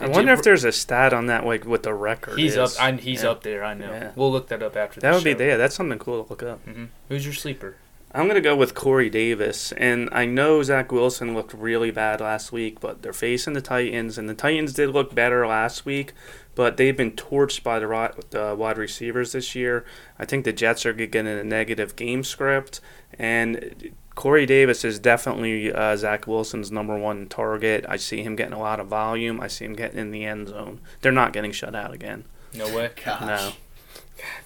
I 0.00 0.08
wonder 0.08 0.32
if 0.32 0.42
there's 0.42 0.64
a 0.64 0.72
stat 0.72 1.12
on 1.12 1.26
that, 1.26 1.46
like 1.46 1.64
what 1.64 1.82
the 1.82 1.94
record 1.94 2.38
he's 2.38 2.56
is. 2.56 2.76
up. 2.76 2.82
I, 2.82 2.92
he's 2.92 3.22
Yeah. 3.22 3.30
up 3.30 3.42
there. 3.42 3.64
I 3.64 3.74
know. 3.74 3.90
Yeah. 3.90 4.10
We'll 4.16 4.30
look 4.32 4.48
that 4.48 4.62
up 4.62 4.76
after. 4.76 5.00
That 5.00 5.10
the 5.10 5.16
would 5.16 5.24
be 5.24 5.32
show. 5.32 5.38
there. 5.38 5.56
That's 5.56 5.74
something 5.74 5.98
cool 5.98 6.22
to 6.24 6.28
look 6.30 6.42
up. 6.42 6.62
hmm 6.64 6.86
Who's 7.08 7.24
your 7.24 7.34
sleeper? 7.34 7.76
I'm 8.16 8.28
gonna 8.28 8.40
go 8.40 8.54
with 8.54 8.74
Corey 8.74 9.10
Davis, 9.10 9.72
and 9.72 10.08
I 10.12 10.24
know 10.24 10.62
Zach 10.62 10.92
Wilson 10.92 11.34
looked 11.34 11.52
really 11.52 11.90
bad 11.90 12.20
last 12.20 12.52
week, 12.52 12.78
but 12.78 13.02
they're 13.02 13.12
facing 13.12 13.54
the 13.54 13.60
Titans, 13.60 14.18
and 14.18 14.28
the 14.28 14.34
Titans 14.34 14.72
did 14.72 14.90
look 14.90 15.14
better 15.16 15.44
last 15.48 15.84
week, 15.84 16.12
but 16.54 16.76
they've 16.76 16.96
been 16.96 17.10
torched 17.12 17.64
by 17.64 17.80
the, 17.80 17.88
ri- 17.88 18.22
the 18.30 18.54
wide 18.56 18.78
receivers 18.78 19.32
this 19.32 19.56
year. 19.56 19.84
I 20.16 20.26
think 20.26 20.44
the 20.44 20.52
Jets 20.52 20.86
are 20.86 20.92
getting 20.92 21.26
a 21.26 21.42
negative 21.42 21.96
game 21.96 22.22
script, 22.22 22.80
and 23.18 23.90
Corey 24.14 24.46
Davis 24.46 24.84
is 24.84 24.98
definitely 24.98 25.72
uh, 25.72 25.96
Zach 25.96 26.26
Wilson's 26.26 26.70
number 26.70 26.96
one 26.96 27.26
target. 27.26 27.84
I 27.88 27.96
see 27.96 28.22
him 28.22 28.36
getting 28.36 28.52
a 28.54 28.60
lot 28.60 28.78
of 28.80 28.86
volume. 28.86 29.40
I 29.40 29.48
see 29.48 29.64
him 29.64 29.74
getting 29.74 29.98
in 29.98 30.10
the 30.12 30.24
end 30.24 30.48
zone. 30.48 30.80
They're 31.00 31.10
not 31.12 31.32
getting 31.32 31.50
shut 31.52 31.74
out 31.74 31.92
again. 31.92 32.24
No 32.54 32.72
way. 32.74 32.90
gosh. 33.04 33.20
No. 33.22 33.52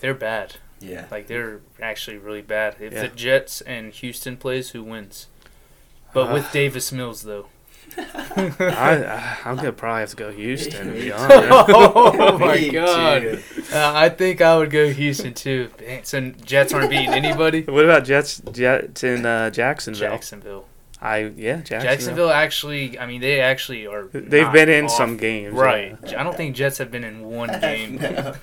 They're 0.01 0.15
bad. 0.15 0.57
Yeah. 0.81 1.05
Like 1.11 1.27
they're 1.27 1.61
actually 1.83 2.17
really 2.17 2.41
bad. 2.43 2.77
If 2.81 2.93
Yeah. 2.95 3.03
the 3.03 3.09
Jets 3.09 3.61
and 3.61 3.93
Houston 3.93 4.37
plays, 4.39 4.71
who 4.71 4.83
wins? 4.83 5.27
But 6.15 6.33
with 6.33 6.47
Uh, 6.47 6.53
Davis 6.53 6.91
Mills 6.91 7.23
though. 7.23 7.49
I, 7.97 9.05
I 9.05 9.39
I'm 9.45 9.57
gonna 9.57 9.73
probably 9.73 10.01
have 10.01 10.11
to 10.11 10.17
go 10.17 10.31
Houston. 10.31 10.89
To 10.89 10.93
be 10.93 11.13
honest. 11.13 11.49
oh 11.51 12.39
my 12.39 12.69
god! 12.73 13.25
Uh, 13.73 13.93
I 13.95 14.09
think 14.09 14.41
I 14.41 14.57
would 14.57 14.71
go 14.71 14.89
Houston 14.91 15.35
too. 15.35 15.71
Man, 15.81 16.05
So 16.05 16.21
Jets 16.31 16.73
aren't 16.73 16.91
beating 16.91 17.11
anybody. 17.11 17.63
What 17.63 17.85
about 17.85 18.05
Jets? 18.05 18.41
Jets 18.53 19.05
in 19.05 19.25
uh, 19.27 19.51
Jacksonville. 19.51 20.11
Jacksonville. 20.11 20.65
I 21.01 21.31
yeah, 21.37 21.59
Jacksonville. 21.59 21.81
Jacksonville 21.83 22.31
actually. 22.31 22.99
I 22.99 23.07
mean, 23.07 23.21
they 23.21 23.41
actually 23.41 23.87
are. 23.87 24.09
They've 24.13 24.51
been 24.51 24.69
in 24.69 24.87
off. 24.87 24.91
some 24.91 25.17
games, 25.17 25.55
Right. 25.55 25.97
yeah. 26.07 26.21
I 26.21 26.25
don't 26.25 26.37
think 26.37 26.57
Jets 26.57 26.79
have 26.79 26.91
been 26.91 27.05
in 27.05 27.23
one 27.23 27.49
game. 27.61 27.99
No. 27.99 28.35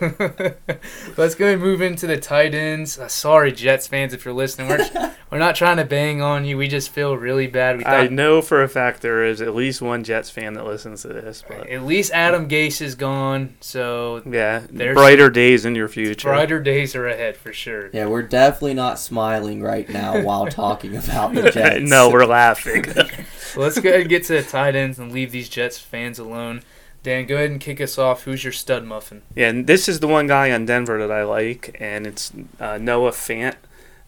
Let's 1.17 1.35
go 1.35 1.47
and 1.51 1.61
move 1.61 1.81
into 1.81 2.07
the 2.07 2.17
tight 2.17 2.53
ends. 2.55 2.97
Uh, 2.97 3.09
sorry, 3.09 3.51
Jets 3.51 3.87
fans, 3.87 4.13
if 4.13 4.23
you're 4.23 4.33
listening. 4.33 4.69
We're, 4.69 5.13
we're 5.31 5.39
not 5.39 5.55
trying 5.55 5.77
to 5.77 5.83
bang 5.85 6.21
on 6.21 6.45
you. 6.45 6.57
We 6.57 6.67
just 6.67 6.89
feel 6.89 7.17
really 7.17 7.47
bad. 7.47 7.77
We 7.77 7.85
I 7.85 8.07
know 8.07 8.41
for 8.41 8.61
a 8.63 8.69
fact 8.69 9.01
there 9.01 9.23
is 9.25 9.41
at 9.41 9.55
least 9.55 9.81
one 9.81 10.03
Jets 10.03 10.29
fan 10.29 10.53
that 10.53 10.65
listens 10.65 11.01
to 11.01 11.09
this, 11.09 11.43
but 11.47 11.67
at 11.69 11.83
least 11.83 12.11
Adam 12.13 12.47
Gase 12.47 12.81
is 12.81 12.95
gone, 12.95 13.55
so 13.59 14.21
yeah, 14.25 14.61
There's- 14.69 14.93
brighter 14.95 15.29
days 15.29 15.65
in 15.65 15.75
your 15.75 15.87
future. 15.87 16.29
brighter 16.29 16.59
days 16.61 16.95
are 16.95 17.07
ahead 17.07 17.35
for 17.37 17.51
sure. 17.51 17.89
Yeah, 17.91 18.05
we're 18.05 18.21
definitely 18.21 18.75
not 18.75 18.99
smiling 18.99 19.61
right 19.61 19.89
now 19.89 20.21
while 20.23 20.47
talking 20.47 20.95
about 20.95 21.33
the 21.33 21.49
Jets. 21.51 21.89
no, 21.89 22.09
we're 22.09 22.25
laughing. 22.25 22.83
Let's 23.55 23.79
go 23.79 23.89
ahead 23.89 24.01
and 24.01 24.09
get 24.09 24.23
to 24.25 24.33
the 24.33 24.43
tight 24.43 24.75
ends 24.75 24.99
and 24.99 25.11
leave 25.11 25.31
these 25.31 25.49
Jets 25.49 25.79
fans 25.79 26.19
alone. 26.19 26.61
Dan, 27.03 27.25
go 27.27 27.35
ahead 27.35 27.51
and 27.51 27.59
kick 27.61 27.79
us 27.79 27.97
off. 27.99 28.23
Who's 28.23 28.43
your 28.43 28.51
stud 28.53 28.83
muffin? 28.83 29.21
yeah, 29.35 29.49
and 29.49 29.67
this 29.67 29.87
is 29.87 29.99
the 29.99 30.07
one 30.07 30.25
guy 30.27 30.51
on 30.51 30.65
Denver 30.65 30.97
that 30.99 31.11
I 31.11 31.23
like, 31.23 31.75
and 31.79 32.07
it's 32.07 32.31
uh, 32.59 32.77
Noah 32.79 33.11
Fant. 33.11 33.55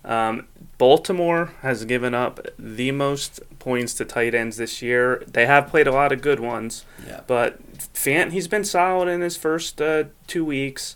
Um, 0.05 0.47
Baltimore 0.77 1.53
has 1.61 1.85
given 1.85 2.13
up 2.13 2.39
the 2.57 2.91
most 2.91 3.41
points 3.59 3.93
to 3.95 4.05
tight 4.05 4.33
ends 4.33 4.57
this 4.57 4.81
year. 4.81 5.23
They 5.27 5.45
have 5.45 5.67
played 5.67 5.87
a 5.87 5.91
lot 5.91 6.11
of 6.11 6.21
good 6.21 6.39
ones. 6.39 6.85
Yeah. 7.05 7.21
But 7.27 7.61
Fant, 7.93 8.31
he's 8.31 8.47
been 8.47 8.63
solid 8.63 9.07
in 9.09 9.21
his 9.21 9.35
first 9.35 9.81
uh, 9.81 10.05
two 10.27 10.45
weeks. 10.45 10.95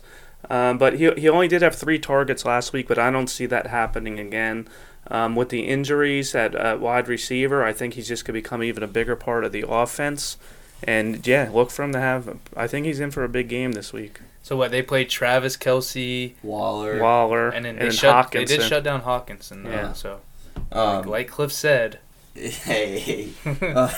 Um, 0.50 0.78
but 0.78 0.94
he, 0.94 1.10
he 1.12 1.28
only 1.28 1.48
did 1.48 1.62
have 1.62 1.74
three 1.74 1.98
targets 1.98 2.44
last 2.44 2.72
week, 2.72 2.88
but 2.88 2.98
I 2.98 3.10
don't 3.10 3.28
see 3.28 3.46
that 3.46 3.68
happening 3.68 4.18
again. 4.18 4.68
Um, 5.08 5.34
with 5.34 5.48
the 5.48 5.62
injuries 5.62 6.34
at 6.34 6.54
uh, 6.54 6.78
wide 6.80 7.08
receiver, 7.08 7.64
I 7.64 7.72
think 7.72 7.94
he's 7.94 8.08
just 8.08 8.24
going 8.24 8.34
to 8.34 8.42
become 8.42 8.62
even 8.62 8.82
a 8.82 8.88
bigger 8.88 9.16
part 9.16 9.44
of 9.44 9.52
the 9.52 9.64
offense. 9.68 10.36
And 10.84 11.26
yeah, 11.26 11.50
look 11.52 11.70
for 11.70 11.82
him 11.82 11.92
to 11.92 12.00
have. 12.00 12.38
I 12.56 12.66
think 12.66 12.86
he's 12.86 13.00
in 13.00 13.10
for 13.10 13.24
a 13.24 13.28
big 13.28 13.48
game 13.48 13.72
this 13.72 13.92
week. 13.92 14.20
So 14.42 14.56
what? 14.56 14.70
They 14.70 14.82
played 14.82 15.08
Travis 15.08 15.56
Kelce, 15.56 16.34
Waller. 16.42 17.00
Waller 17.00 17.50
and 17.50 17.64
then 17.64 17.76
and, 17.76 17.78
they 17.78 17.84
then 17.86 17.92
shut. 17.92 18.26
Hockenson. 18.26 18.32
They 18.32 18.44
did 18.44 18.62
shut 18.62 18.82
down 18.82 19.02
Hockenson. 19.02 19.64
Though, 19.64 19.70
Yeah. 19.70 19.92
So 19.92 20.20
Um, 20.72 21.06
like 21.06 21.28
Cliff 21.28 21.52
said, 21.52 22.00
hey, 22.34 23.30
uh, 23.44 23.88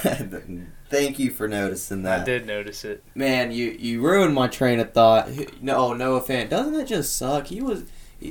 thank 0.91 1.18
you 1.18 1.30
for 1.30 1.49
noticing 1.49 2.03
that. 2.03 2.22
I 2.22 2.24
did 2.24 2.47
notice 2.47 2.85
it. 2.85 3.03
Man, 3.14 3.53
you 3.53 3.70
you 3.78 4.03
ruined 4.03 4.35
my 4.35 4.49
train 4.49 4.80
of 4.80 4.93
thought. 4.93 5.30
No, 5.62 5.95
Noah 5.95 6.20
Fant, 6.20 6.51
doesn't 6.51 6.74
that 6.74 6.87
just 6.87 7.16
suck? 7.16 7.47
He 7.47 7.62
was 7.62 7.85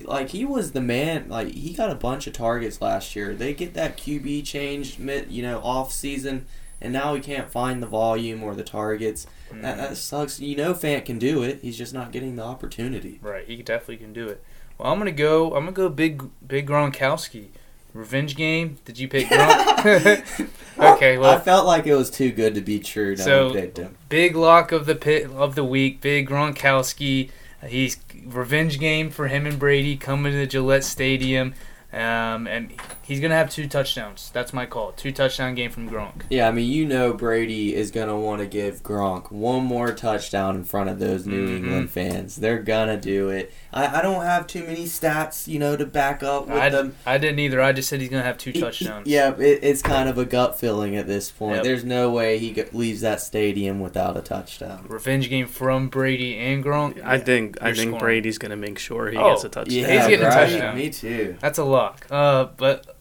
like 0.04 0.30
he 0.30 0.46
was 0.46 0.72
the 0.72 0.82
man. 0.82 1.30
Like 1.30 1.54
he 1.54 1.74
got 1.74 1.90
a 1.90 1.96
bunch 1.96 2.28
of 2.28 2.34
targets 2.34 2.82
last 2.82 3.16
year. 3.16 3.34
They 3.34 3.54
get 3.54 3.74
that 3.74 3.98
QB 3.98 4.46
changed 4.46 5.00
mid, 5.00 5.32
you 5.32 5.42
know, 5.42 5.60
off 5.60 5.92
season, 5.92 6.46
and 6.84 6.94
now 6.94 7.16
he 7.16 7.22
can't 7.22 7.50
find 7.50 7.82
the 7.82 7.88
volume 7.88 8.44
or 8.44 8.54
the 8.54 8.64
targets. 8.64 9.26
That, 9.52 9.78
that 9.78 9.98
sucks. 9.98 10.40
You 10.40 10.56
know, 10.56 10.74
Fant 10.74 11.06
can 11.06 11.18
do 11.18 11.42
it. 11.42 11.60
He's 11.62 11.78
just 11.78 11.94
not 11.94 12.12
getting 12.12 12.36
the 12.36 12.44
opportunity. 12.44 13.20
Right, 13.22 13.48
he 13.48 13.58
definitely 13.64 13.98
can 13.98 14.14
do 14.14 14.28
it. 14.28 14.44
Well, 14.78 14.92
I'm 14.92 15.00
gonna 15.00 15.12
go. 15.12 15.48
I'm 15.56 15.64
gonna 15.66 15.72
go 15.72 15.90
big, 15.90 16.30
big 16.46 16.68
Gronkowski. 16.68 17.48
Revenge 17.94 18.36
game. 18.36 18.78
Did 18.86 18.98
you 18.98 19.08
pick 19.08 19.28
Gronk? 19.28 20.50
okay, 20.80 21.16
I 21.16 21.20
well, 21.20 21.40
felt 21.40 21.68
like 21.68 21.86
it 21.86 21.94
was 21.96 22.10
too 22.10 22.32
good 22.32 22.56
to 22.56 22.62
be 22.62 22.80
true. 22.80 23.16
So- 23.16 23.56
I 23.56 23.90
big 24.10 24.36
lock 24.36 24.72
of 24.72 24.88
the 24.88 24.96
pit 24.96 25.30
of 25.30 25.56
the 25.56 25.64
week. 25.64 26.02
Big 26.02 26.28
Gronkowski. 26.28 27.30
He's 27.68 27.98
revenge 28.26 28.80
game 28.80 29.10
for 29.10 29.28
him 29.28 29.46
and 29.46 29.58
Brady 29.58 29.96
coming 29.96 30.34
to 30.34 30.46
Gillette 30.48 30.84
Stadium, 30.84 31.54
um, 31.94 32.48
and 32.48 32.74
he's 33.04 33.20
gonna 33.20 33.36
have 33.36 33.50
two 33.50 33.68
touchdowns. 33.68 34.30
That's 34.34 34.54
my 34.54 34.66
call. 34.66 34.92
Two 34.94 35.12
touchdown 35.12 35.56
game 35.56 35.72
from 35.72 35.90
Gronk. 35.90 36.24
Yeah, 36.30 36.48
I 36.48 36.52
mean, 36.52 36.70
you 36.72 36.86
know, 36.86 37.14
Brady 37.14 37.76
is 37.76 37.92
gonna 37.92 38.18
want 38.20 38.42
to 38.42 38.48
give 38.48 38.82
Gronk 38.84 39.32
one 39.32 39.64
more 39.64 39.92
touchdown 39.94 40.56
in 40.56 40.64
front 40.64 40.90
of 40.90 41.00
those 41.00 41.26
New 41.26 41.48
Mhm. 41.48 41.56
England 41.58 41.90
fans. 41.92 42.36
They're 42.38 42.60
gonna 42.62 42.98
do 42.98 43.30
it. 43.30 43.52
I, 43.72 44.00
I 44.00 44.02
don't 44.02 44.24
have 44.24 44.48
too 44.48 44.64
many 44.64 44.86
stats, 44.86 45.48
you 45.48 45.60
know, 45.60 45.76
to 45.76 45.86
back 45.86 46.24
up 46.24 46.48
with 46.48 46.58
I, 46.58 46.70
them. 46.70 46.96
I 47.06 47.18
didn't 47.18 47.40
either. 47.40 47.62
I 47.62 47.72
just 47.74 47.90
said 47.90 48.00
he's 48.02 48.10
gonna 48.10 48.24
have 48.24 48.38
two 48.38 48.52
He- 48.52 48.60
he- 48.60 48.64
touchdowns. 48.66 49.08
Yeah, 49.08 49.34
it, 49.38 49.60
it's 49.64 49.82
kind 49.82 50.08
of 50.10 50.18
a 50.18 50.26
gut 50.26 50.60
feeling 50.60 50.96
at 50.96 51.08
this 51.08 51.32
point. 51.32 51.56
Yep. 51.56 51.64
There's 51.64 51.84
no 51.84 52.10
way 52.12 52.38
he 52.38 52.54
leaves 52.74 53.02
that 53.02 53.22
stadium 53.22 53.80
without 53.80 54.16
a 54.18 54.22
touchdown. 54.22 54.86
Revenge 54.88 55.30
game 55.30 55.48
from 55.48 55.88
Brady 55.90 56.38
and 56.38 56.64
Gronk. 56.64 57.04
I 57.04 57.18
think 57.20 57.58
I 57.62 57.68
You're 57.68 57.76
think 57.76 57.90
scoring. 57.90 58.00
Brady's 58.04 58.38
going 58.38 58.52
to 58.52 58.56
make 58.58 58.78
sure 58.80 59.10
he 59.10 59.18
Oh, 59.18 59.32
gets 59.32 59.44
a 59.44 59.50
touchdown. 59.50 59.76
Yeah, 59.76 59.88
He's 60.00 60.08
getting 60.08 60.26
a 60.26 60.30
right? 60.30 60.50
touchdown. 60.50 60.76
Me 60.78 60.90
too. 60.90 61.36
That's 61.40 61.58
a 61.58 61.64
lock. 61.64 62.06
Uh, 62.12 62.46
but 62.58 62.93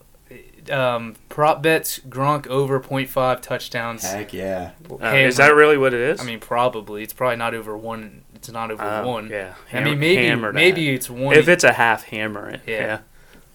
um, 0.70 1.16
prop 1.28 1.62
bets 1.62 1.98
Gronk 2.08 2.46
over 2.46 2.78
0.5 2.80 3.40
touchdowns. 3.42 4.02
Heck 4.04 4.32
yeah. 4.32 4.72
Uh, 4.90 5.06
is 5.08 5.36
that 5.38 5.54
really 5.54 5.76
what 5.78 5.92
it 5.94 6.00
is? 6.00 6.20
I 6.20 6.24
mean, 6.24 6.40
probably. 6.40 7.02
It's 7.02 7.12
probably 7.12 7.36
not 7.36 7.54
over 7.54 7.76
one. 7.76 8.22
It's 8.34 8.50
not 8.50 8.70
over 8.70 8.82
Uh, 8.82 9.04
one. 9.04 9.28
Yeah. 9.28 9.54
I 9.72 9.80
mean, 9.80 9.98
maybe 9.98 10.26
hammer 10.26 10.48
that. 10.48 10.54
maybe 10.54 10.90
it's 10.90 11.08
one. 11.10 11.36
if 11.36 11.48
it's 11.48 11.64
a 11.64 11.72
half 11.72 12.04
hammer 12.04 12.50
it. 12.50 12.60
Yeah. 12.66 12.80
Yeah. 12.80 12.98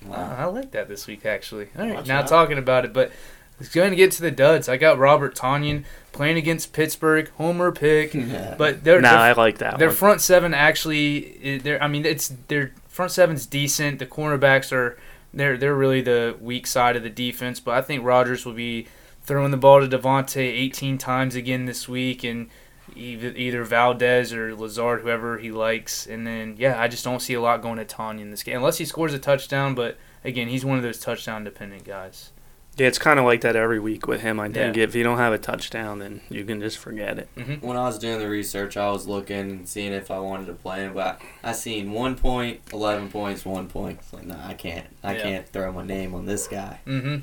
Wow, 0.06 0.36
I 0.38 0.46
like 0.46 0.72
that 0.72 0.88
this 0.88 1.08
week 1.08 1.26
actually. 1.26 1.68
All 1.78 1.86
right, 1.86 1.96
Watch 1.96 2.08
now 2.08 2.20
out. 2.20 2.28
talking 2.28 2.58
about 2.58 2.86
it, 2.86 2.94
but 2.94 3.12
let's 3.60 3.74
go 3.74 3.82
ahead 3.82 3.92
and 3.92 3.98
get 3.98 4.12
to 4.14 4.22
the 4.22 4.32
duds. 4.32 4.70
I 4.70 4.78
got 4.78 4.98
Robert 4.98 5.36
Tonyan 5.36 5.84
playing 6.14 6.38
against 6.38 6.72
Pittsburgh, 6.72 7.30
homer 7.38 7.72
pick, 7.74 8.14
but 8.58 8.84
they're 8.86 9.02
No, 9.02 9.10
they're- 9.10 9.18
I 9.20 9.32
like 9.34 9.58
that 9.58 9.80
their 9.80 9.90
one. 9.90 9.98
front 9.98 10.22
seven 10.22 10.54
actually, 10.54 11.38
i- 11.44 11.58
they're. 11.58 11.84
I 11.84 11.88
mean, 11.88 12.06
it's 12.06 12.30
their 12.48 12.72
front 12.88 13.12
seven's 13.12 13.46
decent. 13.46 14.00
The 14.00 14.06
cornerbacks 14.06 14.72
are 14.72 14.98
they're 15.34 15.58
they're 15.58 15.76
really 15.76 16.02
the 16.02 16.36
weak 16.40 16.68
side 16.68 16.96
of 16.96 17.04
the 17.04 17.10
defense. 17.10 17.60
But 17.60 17.76
I 17.76 17.82
think 17.82 18.04
Rodgers 18.04 18.46
will 18.46 18.54
be 18.54 18.88
throwing 19.24 19.52
the 19.52 19.58
ball 19.58 19.86
to 19.86 19.88
Davante 19.88 20.38
18 20.38 20.98
times 20.98 21.36
again 21.36 21.66
this 21.66 21.88
week, 21.88 22.24
and 22.24 22.50
either 22.96 23.64
Valdes 23.64 24.34
or 24.34 24.56
Lazard, 24.56 25.02
whoever 25.02 25.38
he 25.38 25.52
likes. 25.52 26.08
And 26.08 26.26
then 26.26 26.56
yeah, 26.58 26.82
I 26.82 26.88
just 26.88 27.04
don't 27.04 27.22
see 27.22 27.34
a 27.34 27.42
lot 27.42 27.62
going 27.62 27.78
to 27.78 27.86
Tanya 27.86 28.24
in 28.24 28.32
this 28.32 28.44
game 28.44 28.58
unless 28.58 28.78
he 28.78 28.86
scores 28.86 29.14
a 29.14 29.20
touchdown. 29.20 29.76
But 29.76 29.98
again, 30.24 30.48
he's 30.48 30.66
one 30.66 30.78
of 30.78 30.84
those 30.84 31.00
touchdown 31.00 31.44
dependent 31.44 31.84
guys. 31.84 32.32
Yeah, 32.78 32.88
it's 32.88 33.00
kind 33.00 33.18
of 33.18 33.26
like 33.26 33.42
that 33.42 33.56
every 33.56 33.80
week 33.80 34.08
with 34.08 34.22
him. 34.22 34.40
I 34.40 34.50
think 34.50 34.76
Yeah. 34.76 34.84
if 34.84 34.94
you 34.94 35.04
don't 35.04 35.18
have 35.18 35.34
a 35.34 35.38
touchdown, 35.40 35.98
then 36.00 36.22
you 36.30 36.46
can 36.46 36.60
just 36.62 36.78
forget 36.78 37.18
it. 37.18 37.28
when 37.62 37.76
I 37.76 37.86
was 37.86 37.98
doing 37.98 38.20
the 38.20 38.30
research, 38.30 38.78
I 38.78 38.92
was 38.92 39.08
looking 39.08 39.38
and 39.52 39.68
seeing 39.68 39.94
if 39.94 40.12
I 40.12 40.20
wanted 40.20 40.46
to 40.48 40.54
play 40.54 40.82
him, 40.82 40.94
but 40.94 41.20
I 41.44 41.54
seen 41.54 41.92
one 41.92 42.16
point, 42.16 42.60
eleven 42.72 43.10
points, 43.10 43.44
one 43.46 43.68
point. 43.68 44.00
It's 44.02 44.14
like, 44.14 44.26
nah, 44.28 44.48
I 44.48 44.54
can't. 44.54 44.86
I 45.04 45.16
Yeah. 45.16 45.24
can't 45.24 45.50
throw 45.50 45.72
my 45.72 45.84
name 45.84 46.14
on 46.14 46.26
this 46.28 46.48
guy. 46.48 46.80
Mm-hmm. 46.86 47.16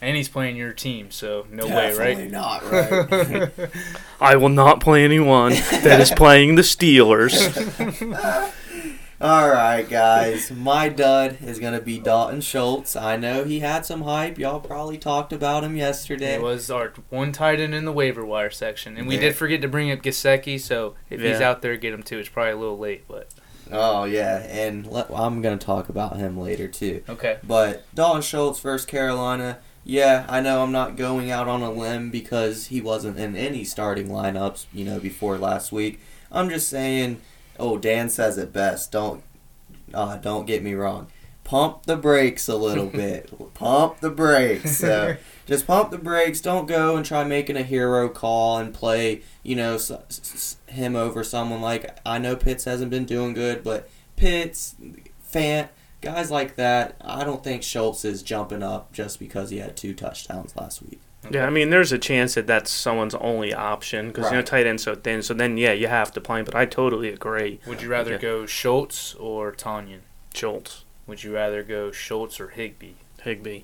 And 0.00 0.16
he's 0.16 0.28
playing 0.28 0.54
your 0.56 0.72
team, 0.72 1.10
so 1.10 1.46
no 1.50 1.66
way, 1.66 1.92
right? 1.96 2.30
not 2.30 2.62
right. 2.70 3.50
I 4.20 4.36
will 4.36 4.48
not 4.48 4.78
play 4.80 5.04
anyone 5.04 5.54
that 5.82 6.00
is 6.00 6.12
playing 6.12 6.54
the 6.54 6.62
Steelers. 6.62 7.34
All 9.20 9.48
right, 9.48 9.82
guys. 9.88 10.52
My 10.52 10.88
dud 10.88 11.38
is 11.44 11.58
gonna 11.58 11.80
be 11.80 11.98
Dalton 11.98 12.40
Schultz. 12.40 12.94
I 12.94 13.16
know 13.16 13.42
he 13.42 13.58
had 13.58 13.84
some 13.84 14.02
hype. 14.02 14.38
Y'all 14.38 14.60
probably 14.60 14.96
talked 14.96 15.32
about 15.32 15.64
him 15.64 15.74
yesterday. 15.76 16.34
It 16.34 16.42
was 16.42 16.70
our 16.70 16.92
one 17.10 17.32
tight 17.32 17.58
end 17.58 17.74
in 17.74 17.84
the 17.84 17.90
waiver 17.92 18.24
wire 18.24 18.50
section, 18.50 18.96
and 18.96 19.08
we 19.08 19.16
Yeah. 19.16 19.22
did 19.22 19.34
forget 19.34 19.60
to 19.62 19.68
bring 19.68 19.90
up 19.90 20.02
Gesicki. 20.02 20.60
So 20.60 20.94
if 21.10 21.20
he's 21.20 21.40
out 21.40 21.62
there, 21.62 21.76
get 21.76 21.92
him 21.92 22.04
too. 22.04 22.18
It's 22.18 22.28
probably 22.28 22.52
a 22.52 22.56
little 22.56 22.78
late, 22.78 23.06
but 23.08 23.28
Oh 23.72 24.04
yeah, 24.04 24.38
and 24.48 24.86
let, 24.86 25.10
I'm 25.12 25.42
gonna 25.42 25.56
talk 25.58 25.88
about 25.88 26.16
him 26.16 26.38
later 26.38 26.68
too. 26.68 27.02
okay. 27.08 27.38
But 27.44 27.92
Dalton 27.96 28.22
Schultz 28.22 28.60
versus 28.60 28.86
Carolina. 28.86 29.58
Yeah, 29.84 30.26
I 30.28 30.40
know 30.40 30.62
I'm 30.62 30.70
not 30.72 30.94
going 30.96 31.30
out 31.32 31.48
on 31.48 31.62
a 31.62 31.72
limb 31.72 32.10
because 32.10 32.66
he 32.66 32.80
wasn't 32.80 33.18
in 33.18 33.34
any 33.36 33.64
starting 33.64 34.08
lineups, 34.10 34.66
you 34.72 34.84
know, 34.84 35.00
before 35.00 35.38
last 35.38 35.72
week. 35.72 35.98
I'm 36.30 36.48
just 36.48 36.68
saying. 36.68 37.20
Oh, 37.58 37.76
Dan 37.78 38.08
says 38.08 38.38
it 38.38 38.52
best. 38.52 38.92
Don't, 38.92 39.22
uh, 39.92 40.16
don't 40.16 40.46
get 40.46 40.62
me 40.62 40.74
wrong. 40.74 41.08
Pump 41.44 41.84
the 41.86 41.96
brakes 41.96 42.46
a 42.48 42.56
little 42.56 42.86
bit. 42.90 43.32
pump 43.54 44.00
the 44.00 44.10
brakes. 44.10 44.76
So 44.78 45.16
just 45.46 45.66
pump 45.66 45.90
the 45.90 45.98
brakes. 45.98 46.40
Don't 46.42 46.66
go 46.66 46.96
and 46.96 47.06
try 47.06 47.24
making 47.24 47.56
a 47.56 47.62
hero 47.62 48.08
call 48.10 48.58
and 48.58 48.74
play, 48.74 49.22
you 49.42 49.56
know, 49.56 49.74
s- 49.76 49.90
s- 49.90 50.56
him 50.66 50.94
over 50.94 51.24
someone 51.24 51.62
like 51.62 51.98
I 52.04 52.18
know 52.18 52.36
Pitts 52.36 52.64
hasn't 52.64 52.90
been 52.90 53.06
doing 53.06 53.32
good, 53.32 53.64
but 53.64 53.88
Pitts, 54.16 54.74
Fant, 55.32 55.68
guys 56.02 56.30
like 56.30 56.56
that. 56.56 56.96
I 57.00 57.24
don't 57.24 57.42
think 57.42 57.62
Schultz 57.62 58.04
is 58.04 58.22
jumping 58.22 58.62
up 58.62 58.92
just 58.92 59.18
because 59.18 59.48
he 59.48 59.56
had 59.58 59.74
two 59.76 59.94
touchdowns 59.94 60.54
last 60.54 60.82
week. 60.82 61.00
Yeah, 61.30 61.46
I 61.46 61.50
mean, 61.50 61.70
there's 61.70 61.90
a 61.92 61.98
chance 61.98 62.34
that 62.34 62.46
that's 62.46 62.70
someone's 62.70 63.14
only 63.16 63.52
option 63.52 64.08
because 64.08 64.30
you 64.30 64.36
know 64.36 64.42
tight 64.42 64.66
end's 64.66 64.84
so 64.84 64.94
thin. 64.94 65.20
So 65.22 65.34
then, 65.34 65.56
yeah, 65.58 65.72
you 65.72 65.88
have 65.88 66.12
to 66.12 66.20
play 66.20 66.38
him. 66.38 66.44
But 66.44 66.54
I 66.54 66.64
totally 66.64 67.08
agree. 67.10 67.60
Would 67.66 67.82
you 67.82 67.88
rather 67.88 68.14
Okay. 68.14 68.22
go 68.22 68.46
Schultz 68.46 69.14
or 69.16 69.52
Tonyan? 69.52 70.00
Schultz, 70.34 70.84
Would 71.06 71.24
you 71.24 71.34
rather 71.34 71.62
go 71.62 71.90
Schultz 71.90 72.38
or 72.38 72.48
Higbee? 72.48 72.92
Higbee. 73.22 73.62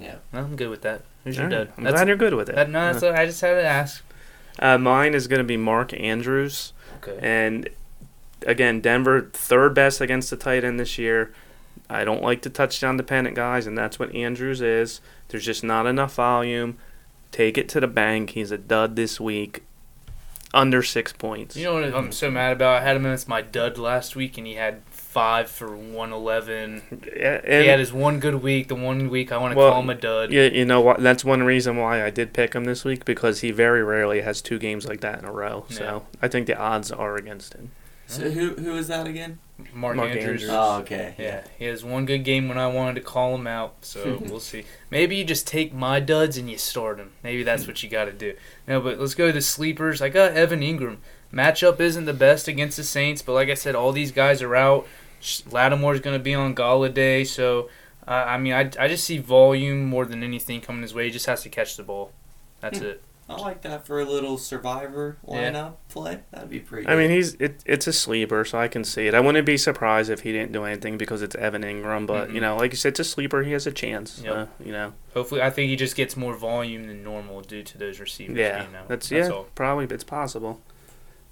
Yeah. 0.00 0.16
Well, 0.32 0.44
I'm 0.44 0.56
good 0.56 0.70
with 0.70 0.80
that. 0.82 1.02
Who's 1.24 1.36
your 1.36 1.44
All 1.46 1.52
right, 1.52 1.58
dad? 1.66 1.72
I'm 1.76 1.84
That's- 1.84 2.00
glad 2.00 2.08
you're 2.08 2.16
good 2.16 2.32
with 2.34 2.48
it. 2.48 2.54
that, 2.54 2.70
no, 2.70 2.92
that's 2.94 3.02
I 3.04 3.26
just 3.26 3.40
had 3.42 3.54
to 3.54 3.62
ask. 3.64 4.02
Uh, 4.58 4.78
mine 4.78 5.12
is 5.14 5.26
going 5.28 5.38
to 5.38 5.44
be 5.44 5.58
Mark 5.58 5.92
Andrews. 5.92 6.72
Okay. 7.02 7.18
And 7.22 7.68
again, 8.46 8.80
Denver 8.80 9.28
third 9.32 9.74
best 9.74 10.00
against 10.00 10.30
the 10.30 10.36
tight 10.36 10.64
end 10.64 10.80
this 10.80 10.96
year. 10.96 11.32
I 11.90 12.04
don't 12.04 12.22
like 12.22 12.40
the 12.40 12.48
touchdown 12.50 12.96
dependent 12.96 13.36
guys, 13.36 13.66
and 13.66 13.76
that's 13.76 13.98
what 13.98 14.14
Andrews 14.14 14.62
is. 14.62 15.02
There's 15.32 15.44
just 15.44 15.64
not 15.64 15.86
enough 15.86 16.14
volume. 16.14 16.76
Take 17.32 17.58
it 17.58 17.68
to 17.70 17.80
the 17.80 17.86
bank. 17.88 18.30
He's 18.30 18.50
a 18.50 18.58
dud 18.58 18.94
this 18.94 19.18
week. 19.18 19.64
Under 20.54 20.82
six 20.82 21.14
points. 21.14 21.56
You 21.56 21.64
know 21.64 21.74
what 21.74 21.94
I'm 21.94 22.12
so 22.12 22.30
mad 22.30 22.52
about? 22.52 22.82
I 22.82 22.84
had 22.84 22.96
him 22.96 23.06
as 23.06 23.26
my 23.26 23.40
dud 23.40 23.78
last 23.78 24.14
week, 24.14 24.36
and 24.36 24.46
he 24.46 24.52
had 24.54 24.82
five 24.90 25.50
for 25.50 25.74
111. 25.74 26.82
Yeah, 27.16 27.40
he 27.62 27.66
had 27.68 27.78
his 27.78 27.90
one 27.90 28.20
good 28.20 28.34
week. 28.42 28.68
The 28.68 28.74
one 28.74 29.08
week 29.08 29.32
I 29.32 29.38
want 29.38 29.52
to 29.52 29.58
Well, 29.58 29.72
call 29.72 29.80
him 29.80 29.88
a 29.88 29.94
dud. 29.94 30.30
yeah, 30.30 30.44
you 30.44 30.66
know 30.66 30.82
what? 30.82 31.00
That's 31.02 31.24
one 31.24 31.42
reason 31.42 31.78
why 31.78 32.04
I 32.04 32.10
did 32.10 32.34
pick 32.34 32.52
him 32.54 32.64
this 32.64 32.84
week 32.84 33.06
because 33.06 33.40
he 33.40 33.50
very 33.50 33.82
rarely 33.82 34.20
has 34.20 34.42
two 34.42 34.58
games 34.58 34.86
like 34.86 35.00
that 35.00 35.18
in 35.18 35.24
a 35.24 35.32
row. 35.32 35.64
So 35.70 36.04
I 36.20 36.28
think 36.28 36.46
the 36.46 36.58
odds 36.58 36.92
are 36.92 37.16
against 37.16 37.54
him. 37.54 37.70
So 38.06 38.28
who 38.30 38.50
who 38.56 38.76
is 38.76 38.88
that 38.88 39.06
again? 39.06 39.38
Mark, 39.74 39.96
Mark 39.96 40.10
Andrews. 40.10 40.42
Andrews. 40.42 40.50
Oh, 40.50 40.78
okay. 40.80 41.14
Yeah, 41.18 41.44
he 41.58 41.64
has 41.66 41.84
one 41.84 42.06
good 42.06 42.24
game 42.24 42.48
when 42.48 42.58
I 42.58 42.66
wanted 42.68 42.94
to 42.96 43.00
call 43.00 43.34
him 43.34 43.46
out, 43.46 43.74
so 43.82 44.18
we'll 44.28 44.40
see. 44.40 44.64
Maybe 44.90 45.16
you 45.16 45.24
just 45.24 45.46
take 45.46 45.72
my 45.72 46.00
duds 46.00 46.36
and 46.36 46.50
you 46.50 46.58
start 46.58 46.98
him. 46.98 47.12
Maybe 47.22 47.42
that's 47.42 47.66
what 47.66 47.82
you 47.82 47.88
got 47.88 48.04
to 48.06 48.12
do. 48.12 48.34
No, 48.66 48.80
but 48.80 48.98
let's 49.00 49.14
go 49.14 49.26
to 49.28 49.32
the 49.32 49.40
sleepers. 49.42 50.00
I 50.02 50.08
got 50.08 50.32
Evan 50.32 50.60
Engram. 50.60 50.98
Matchup 51.32 51.80
isn't 51.80 52.04
the 52.04 52.12
best 52.12 52.46
against 52.48 52.76
the 52.76 52.84
Saints, 52.84 53.22
but 53.22 53.32
like 53.32 53.48
I 53.48 53.54
said, 53.54 53.74
all 53.74 53.92
these 53.92 54.12
guys 54.12 54.42
are 54.42 54.54
out. 54.54 54.86
Sh- 55.20 55.40
Lattimore's 55.50 56.00
going 56.00 56.18
to 56.18 56.22
be 56.22 56.34
on 56.34 56.54
Golladay, 56.54 57.26
so 57.26 57.70
uh, 58.06 58.10
I 58.10 58.36
mean, 58.38 58.52
I, 58.52 58.70
I 58.78 58.88
just 58.88 59.04
see 59.04 59.18
volume 59.18 59.84
more 59.86 60.04
than 60.04 60.22
anything 60.22 60.60
coming 60.60 60.82
his 60.82 60.92
way. 60.92 61.04
He 61.06 61.10
just 61.10 61.26
has 61.26 61.42
to 61.44 61.48
catch 61.48 61.76
the 61.76 61.82
ball. 61.84 62.12
That's 62.60 62.78
Hmm. 62.80 62.84
it. 62.86 63.02
I 63.28 63.40
like 63.40 63.62
that 63.62 63.86
for 63.86 64.00
a 64.00 64.04
little 64.04 64.36
survivor 64.36 65.16
Yeah. 65.26 65.50
lineup 65.52 65.72
play. 65.88 66.20
That'd 66.32 66.50
be 66.50 66.58
pretty. 66.58 66.86
I 66.88 66.96
mean, 66.96 67.10
he's 67.10 67.34
it, 67.34 67.62
it's 67.64 67.86
a 67.86 67.92
sleeper, 67.92 68.44
so 68.44 68.58
I 68.58 68.68
can 68.68 68.84
see 68.84 69.06
it. 69.06 69.14
I 69.14 69.20
wouldn't 69.20 69.46
be 69.46 69.56
surprised 69.56 70.10
if 70.10 70.20
he 70.20 70.32
didn't 70.32 70.52
do 70.52 70.64
anything 70.64 70.98
because 70.98 71.22
it's 71.22 71.34
Evan 71.36 71.62
Engram, 71.62 72.06
but 72.06 72.28
Mhm. 72.28 72.34
you 72.34 72.40
know, 72.40 72.56
like 72.56 72.72
you 72.72 72.76
said, 72.76 72.90
it's 72.90 73.00
a 73.00 73.04
sleeper. 73.04 73.42
He 73.42 73.52
has 73.52 73.66
a 73.66 73.72
chance. 73.72 74.20
Yep. 74.24 74.34
Uh, 74.34 74.46
you 74.62 74.72
know, 74.72 74.92
Hopefully, 75.14 75.40
I 75.40 75.50
think 75.50 75.70
he 75.70 75.76
just 75.76 75.96
gets 75.96 76.16
more 76.16 76.34
volume 76.36 76.86
than 76.88 77.02
normal 77.02 77.40
due 77.40 77.62
to 77.62 77.78
those 77.78 78.00
receivers 78.00 78.36
yeah, 78.36 78.64
being 78.64 78.74
out. 78.76 78.88
that's, 78.88 79.08
That's 79.08 79.28
yeah, 79.28 79.34
all. 79.34 79.46
probably 79.54 79.84
it's 79.86 80.04
possible. 80.04 80.60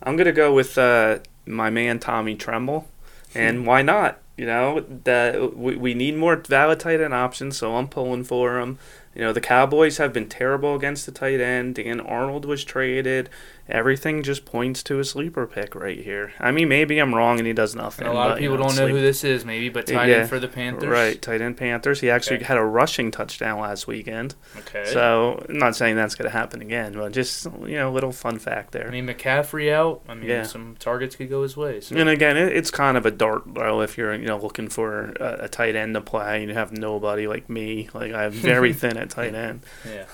I'm 0.02 0.16
gonna 0.16 0.32
go 0.32 0.54
with 0.54 0.78
uh, 0.78 1.18
my 1.44 1.68
man 1.70 1.98
Tommy 1.98 2.34
Tremble, 2.34 2.88
and 3.34 3.66
why 3.66 3.82
not? 3.82 4.18
You 4.38 4.46
know, 4.46 4.80
the 4.80 5.52
we, 5.54 5.76
we 5.76 5.92
need 5.92 6.16
more 6.16 6.36
valid 6.36 6.80
tight 6.80 7.00
end 7.02 7.12
options, 7.12 7.58
so 7.58 7.76
I'm 7.76 7.88
pulling 7.88 8.24
for 8.24 8.58
him. 8.58 8.78
You 9.14 9.22
know, 9.22 9.32
the 9.32 9.40
Cowboys 9.40 9.98
have 9.98 10.12
been 10.12 10.28
terrible 10.28 10.74
against 10.74 11.04
the 11.04 11.12
tight 11.12 11.40
end. 11.40 11.74
Dan 11.74 12.00
Arnold 12.00 12.44
was 12.44 12.64
traded. 12.64 13.28
Everything 13.70 14.22
just 14.22 14.44
points 14.44 14.82
to 14.84 14.98
a 14.98 15.04
sleeper 15.04 15.46
pick 15.46 15.74
right 15.74 15.98
here. 15.98 16.32
I 16.40 16.50
mean, 16.50 16.68
maybe 16.68 16.98
I'm 16.98 17.14
wrong 17.14 17.38
and 17.38 17.46
he 17.46 17.52
does 17.52 17.74
nothing. 17.74 18.06
And 18.06 18.14
a 18.14 18.18
lot 18.18 18.30
of 18.30 18.36
but, 18.36 18.42
you 18.42 18.50
people 18.50 18.66
don't 18.66 18.76
know 18.76 18.82
sleep- 18.86 18.96
who 18.96 19.00
this 19.00 19.24
is, 19.24 19.44
maybe, 19.44 19.68
but 19.68 19.86
tight 19.86 20.08
Yeah, 20.08 20.16
end 20.16 20.28
for 20.28 20.38
the 20.38 20.48
Panthers. 20.48 20.88
Right, 20.88 21.20
tight 21.20 21.40
end 21.40 21.56
Panthers. 21.56 22.00
He 22.00 22.10
actually 22.10 22.36
Okay. 22.36 22.46
had 22.46 22.58
a 22.58 22.64
rushing 22.64 23.10
touchdown 23.10 23.60
last 23.60 23.86
weekend. 23.86 24.34
Okay. 24.58 24.84
So 24.86 25.44
I'm 25.48 25.58
not 25.58 25.76
saying 25.76 25.96
that's 25.96 26.14
going 26.14 26.30
to 26.30 26.36
happen 26.36 26.60
again, 26.60 26.92
but 26.94 27.12
just 27.12 27.44
you 27.66 27.76
know, 27.76 27.88
a 27.88 27.92
little 27.92 28.12
fun 28.12 28.38
fact 28.38 28.72
there. 28.72 28.88
I 28.88 28.90
mean, 28.90 29.06
McCaffrey 29.06 29.72
out. 29.72 30.02
I 30.08 30.14
mean, 30.14 30.28
Yeah. 30.28 30.42
some 30.42 30.76
targets 30.78 31.16
could 31.16 31.30
go 31.30 31.42
his 31.42 31.56
way. 31.56 31.80
So. 31.80 31.96
And 31.96 32.08
again, 32.08 32.36
it, 32.36 32.52
it's 32.56 32.70
kind 32.70 32.96
of 32.96 33.06
a 33.06 33.10
dart 33.10 33.44
throw 33.54 33.80
if 33.80 33.96
you're 33.96 34.14
you 34.14 34.26
know 34.26 34.38
looking 34.38 34.68
for 34.68 35.12
a, 35.20 35.44
a 35.44 35.48
tight 35.48 35.76
end 35.76 35.94
to 35.94 36.00
play 36.00 36.40
and 36.40 36.48
you 36.48 36.54
have 36.54 36.72
nobody 36.72 37.26
like 37.26 37.48
me. 37.48 37.88
Like 37.94 38.12
I'm 38.12 38.32
very 38.32 38.72
thin 38.80 38.96
at 38.96 39.10
tight 39.10 39.34
end. 39.34 39.60
Yeah. 39.86 40.04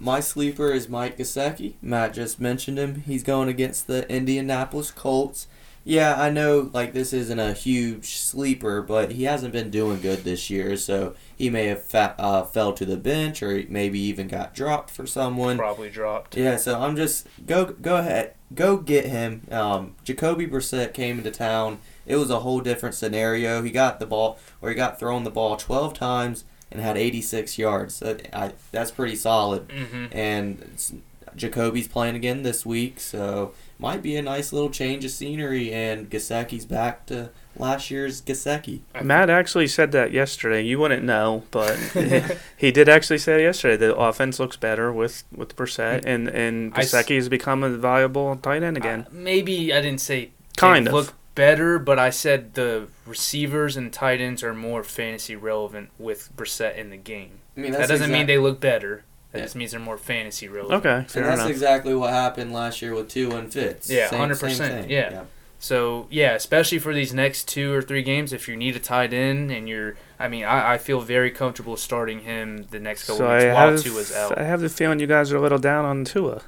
My 0.00 0.20
sleeper 0.20 0.70
is 0.70 0.88
Mike 0.88 1.18
Gesicki. 1.18 1.74
Matt 1.82 2.14
just 2.14 2.40
mentioned 2.40 2.78
him. 2.78 3.02
He's 3.04 3.24
going 3.24 3.48
against 3.48 3.88
the 3.88 4.08
Indianapolis 4.08 4.92
Colts. 4.92 5.48
Yeah, 5.82 6.20
I 6.20 6.30
know 6.30 6.70
like 6.72 6.92
this 6.92 7.12
isn't 7.12 7.38
a 7.38 7.52
huge 7.52 8.16
sleeper, 8.18 8.80
but 8.80 9.12
he 9.12 9.24
hasn't 9.24 9.52
been 9.52 9.70
doing 9.70 10.00
good 10.00 10.22
this 10.22 10.50
year, 10.50 10.76
so 10.76 11.16
he 11.34 11.50
may 11.50 11.66
have 11.66 11.82
fa- 11.82 12.14
uh, 12.16 12.44
fell 12.44 12.72
to 12.74 12.84
the 12.84 12.96
bench 12.96 13.42
or 13.42 13.64
maybe 13.68 13.98
even 13.98 14.28
got 14.28 14.54
dropped 14.54 14.90
for 14.90 15.06
someone. 15.06 15.56
Probably 15.56 15.90
dropped. 15.90 16.36
Yeah, 16.36 16.58
so 16.58 16.78
I'm 16.78 16.94
just 16.94 17.26
go 17.46 17.64
go 17.64 17.96
ahead, 17.96 18.34
go 18.54 18.76
get 18.76 19.06
him. 19.06 19.42
Um, 19.50 19.96
Jacoby 20.04 20.46
Brissett 20.46 20.94
came 20.94 21.18
into 21.18 21.30
town. 21.32 21.78
It 22.06 22.16
was 22.16 22.30
a 22.30 22.40
whole 22.40 22.60
different 22.60 22.94
scenario. 22.94 23.62
He 23.62 23.70
got 23.70 23.98
the 23.98 24.06
ball, 24.06 24.38
or 24.60 24.68
he 24.68 24.76
got 24.76 25.00
thrown 25.00 25.24
the 25.24 25.30
ball 25.30 25.56
12 25.56 25.94
times 25.94 26.44
and 26.70 26.80
had 26.80 26.96
86 26.96 27.58
yards. 27.58 28.00
That, 28.00 28.28
I, 28.34 28.52
that's 28.72 28.90
pretty 28.90 29.16
solid. 29.16 29.68
Mm-hmm. 29.68 30.06
And 30.12 31.02
Jacoby's 31.36 31.88
playing 31.88 32.16
again 32.16 32.42
this 32.42 32.66
week, 32.66 33.00
so 33.00 33.52
might 33.78 34.02
be 34.02 34.16
a 34.16 34.22
nice 34.22 34.52
little 34.52 34.70
change 34.70 35.04
of 35.04 35.10
scenery. 35.10 35.72
And 35.72 36.10
Gesicki's 36.10 36.64
back 36.66 37.06
to 37.06 37.30
last 37.56 37.90
year's 37.90 38.20
Gesicki. 38.20 38.80
Matt 39.02 39.30
actually 39.30 39.66
said 39.68 39.92
that 39.92 40.12
yesterday. 40.12 40.62
You 40.62 40.78
wouldn't 40.78 41.04
know, 41.04 41.44
but 41.50 41.76
he 42.56 42.70
did 42.72 42.88
actually 42.88 43.18
say 43.18 43.42
yesterday 43.42 43.76
the 43.76 43.94
offense 43.96 44.38
looks 44.38 44.56
better 44.56 44.92
with 44.92 45.24
with 45.34 45.56
Brissett 45.56 46.04
and 46.04 46.28
and 46.28 46.72
I 46.74 46.80
s- 46.80 46.92
Gesicki 46.92 47.16
has 47.16 47.28
become 47.28 47.62
a 47.62 47.76
viable 47.76 48.36
tight 48.36 48.62
end 48.62 48.76
again. 48.76 49.06
Uh, 49.08 49.10
maybe 49.12 49.72
I 49.72 49.80
didn't 49.80 50.00
say 50.00 50.30
Kind 50.56 50.88
of. 50.88 50.94
look 50.94 51.14
better, 51.38 51.78
but 51.78 51.98
I 52.00 52.10
said 52.10 52.54
the 52.54 52.88
receivers 53.06 53.76
and 53.76 53.92
tight 53.92 54.20
ends 54.20 54.42
are 54.42 54.52
more 54.52 54.82
fantasy 54.82 55.36
relevant 55.36 55.90
with 55.98 56.30
Brissett 56.36 56.76
in 56.76 56.90
the 56.90 56.96
game. 56.96 57.38
I 57.56 57.60
mean, 57.60 57.72
that 57.72 57.88
doesn't 57.88 58.10
mean 58.10 58.26
they 58.26 58.38
look 58.38 58.58
better. 58.60 59.04
That 59.30 59.38
Yeah. 59.38 59.44
just 59.44 59.54
means 59.56 59.70
they're 59.70 59.80
more 59.80 59.98
fantasy 59.98 60.48
relevant. 60.48 60.84
Okay, 60.84 61.04
fair 61.08 61.22
and 61.22 61.30
that's 61.32 61.40
enough. 61.42 61.50
exactly 61.50 61.94
what 61.94 62.10
happened 62.10 62.52
last 62.52 62.82
year 62.82 62.92
with 62.94 63.08
Tua 63.08 63.36
and 63.36 63.52
Fitz. 63.52 63.88
Yeah, 63.88 64.08
100%, 64.08 64.56
same 64.56 64.82
thing. 64.82 64.90
yeah. 64.90 65.22
So 65.60 66.06
yeah, 66.10 66.34
especially 66.34 66.78
for 66.78 66.92
these 66.94 67.12
next 67.14 67.46
two 67.48 67.72
or 67.72 67.82
three 67.82 68.02
games, 68.02 68.32
if 68.32 68.48
you 68.48 68.56
need 68.56 68.74
a 68.76 68.80
tight 68.80 69.12
end 69.12 69.50
and 69.52 69.68
you're, 69.68 69.94
I 70.18 70.28
mean, 70.28 70.44
I, 70.44 70.74
I 70.74 70.78
feel 70.78 71.00
very 71.00 71.30
comfortable 71.30 71.76
starting 71.76 72.20
him 72.20 72.66
the 72.70 72.78
next 72.80 73.04
couple 73.06 73.18
so 73.18 73.26
I 73.28 73.36
weeks 73.38 73.54
while 73.54 73.70
have, 73.72 73.82
Tua's 73.82 74.12
out. 74.14 74.38
I 74.38 74.44
have 74.44 74.60
the 74.60 74.68
feeling 74.68 74.98
you 75.00 75.06
guys 75.06 75.30
are 75.32 75.36
a 75.36 75.40
little 75.40 75.58
down 75.58 75.84
on 75.84 76.04
Tua. 76.04 76.42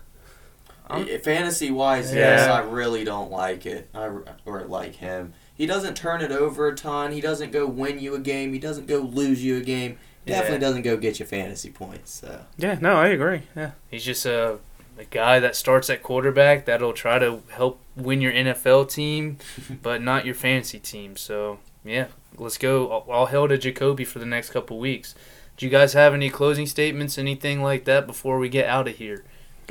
I'm- 0.90 1.20
Fantasy 1.20 1.70
wise, 1.70 2.12
Yeah. 2.12 2.20
yes, 2.36 2.48
I 2.48 2.60
really 2.62 3.04
don't 3.04 3.30
like 3.30 3.66
it. 3.66 3.88
I 3.94 4.08
or 4.44 4.64
like 4.64 4.96
him. 4.96 5.32
He 5.54 5.66
doesn't 5.66 5.94
turn 5.96 6.22
it 6.22 6.32
over 6.32 6.68
a 6.68 6.74
ton. 6.74 7.12
He 7.12 7.20
doesn't 7.20 7.52
go 7.52 7.66
win 7.66 7.98
you 7.98 8.14
a 8.14 8.18
game. 8.18 8.52
He 8.52 8.58
doesn't 8.58 8.86
go 8.86 8.98
lose 8.98 9.44
you 9.44 9.58
a 9.58 9.60
game. 9.60 9.98
Definitely 10.26 10.54
Yeah. 10.56 10.60
doesn't 10.60 10.82
go 10.82 10.96
get 10.96 11.20
you 11.20 11.26
fantasy 11.26 11.70
points. 11.70 12.12
So 12.12 12.40
Yeah, 12.56 12.78
no, 12.80 12.96
I 12.96 13.08
agree. 13.08 13.42
Yeah. 13.56 13.72
He's 13.90 14.04
just 14.04 14.24
a, 14.26 14.58
a 14.98 15.04
guy 15.04 15.38
that 15.40 15.56
starts 15.56 15.88
at 15.90 16.02
quarterback 16.02 16.64
that'll 16.66 16.92
try 16.92 17.18
to 17.18 17.42
help 17.50 17.80
win 17.96 18.20
your 18.20 18.32
NFL 18.32 18.84
team, 18.90 19.38
but 19.82 20.02
not 20.02 20.24
your 20.26 20.34
fantasy 20.34 20.78
team. 20.78 21.16
So 21.16 21.58
yeah, 21.84 22.06
let's 22.38 22.58
go. 22.58 22.88
All, 22.88 23.06
all 23.10 23.26
hell 23.26 23.46
to 23.48 23.58
Jacoby 23.58 24.04
for 24.04 24.18
the 24.18 24.26
next 24.26 24.50
couple 24.50 24.78
weeks. 24.78 25.14
Do 25.56 25.66
you 25.66 25.70
guys 25.72 25.92
have 25.92 26.14
any 26.14 26.30
closing 26.30 26.64
statements, 26.66 27.18
anything 27.18 27.62
like 27.62 27.84
that, 27.84 28.06
before 28.06 28.38
we 28.38 28.48
get 28.48 28.66
out 28.66 28.88
of 28.88 28.96
here? 28.96 29.24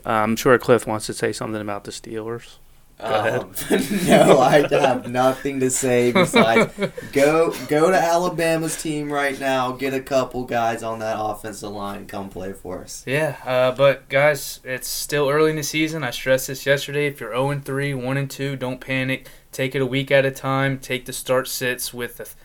Uh, 0.06 0.10
I'm 0.10 0.36
sure 0.36 0.58
Cliff 0.58 0.88
wants 0.88 1.06
to 1.08 1.14
say 1.14 1.32
something 1.32 1.62
about 1.62 1.84
the 1.84 1.92
Steelers. 1.92 2.58
ahead. 3.00 3.42
um, 3.42 3.54
no, 4.08 4.40
I 4.40 4.68
have 4.70 5.10
nothing 5.10 5.62
to 5.62 5.70
say 5.70 6.12
besides 6.12 6.74
go 7.14 7.54
go 7.68 7.90
to 7.92 7.98
Alabama's 7.98 8.82
team 8.82 9.12
right 9.12 9.40
now. 9.40 9.72
Get 9.72 9.94
a 9.94 10.02
couple 10.02 10.44
guys 10.44 10.84
on 10.84 11.00
that 11.00 11.16
offensive 11.18 11.72
line. 11.72 12.08
Come 12.08 12.30
play 12.30 12.52
for 12.52 12.82
us. 12.84 13.04
Yeah, 13.08 13.38
uh, 13.46 13.72
but 13.72 14.10
guys, 14.10 14.60
it's 14.66 14.88
still 14.88 15.30
early 15.30 15.52
in 15.52 15.56
the 15.56 15.64
season. 15.64 16.04
I 16.04 16.12
stressed 16.12 16.48
this 16.48 16.66
yesterday. 16.66 17.08
If 17.08 17.22
you're 17.22 17.32
0 17.32 17.62
3, 17.64 17.94
1 17.94 18.18
and 18.18 18.30
2, 18.30 18.56
don't 18.58 18.82
panic. 18.82 19.28
Take 19.52 19.76
it 19.76 19.82
a 19.82 19.86
week 19.86 20.12
at 20.12 20.26
a 20.26 20.32
time. 20.32 20.78
Take 20.78 21.06
the 21.06 21.14
start 21.14 21.48
sits 21.48 21.94
with 21.94 22.36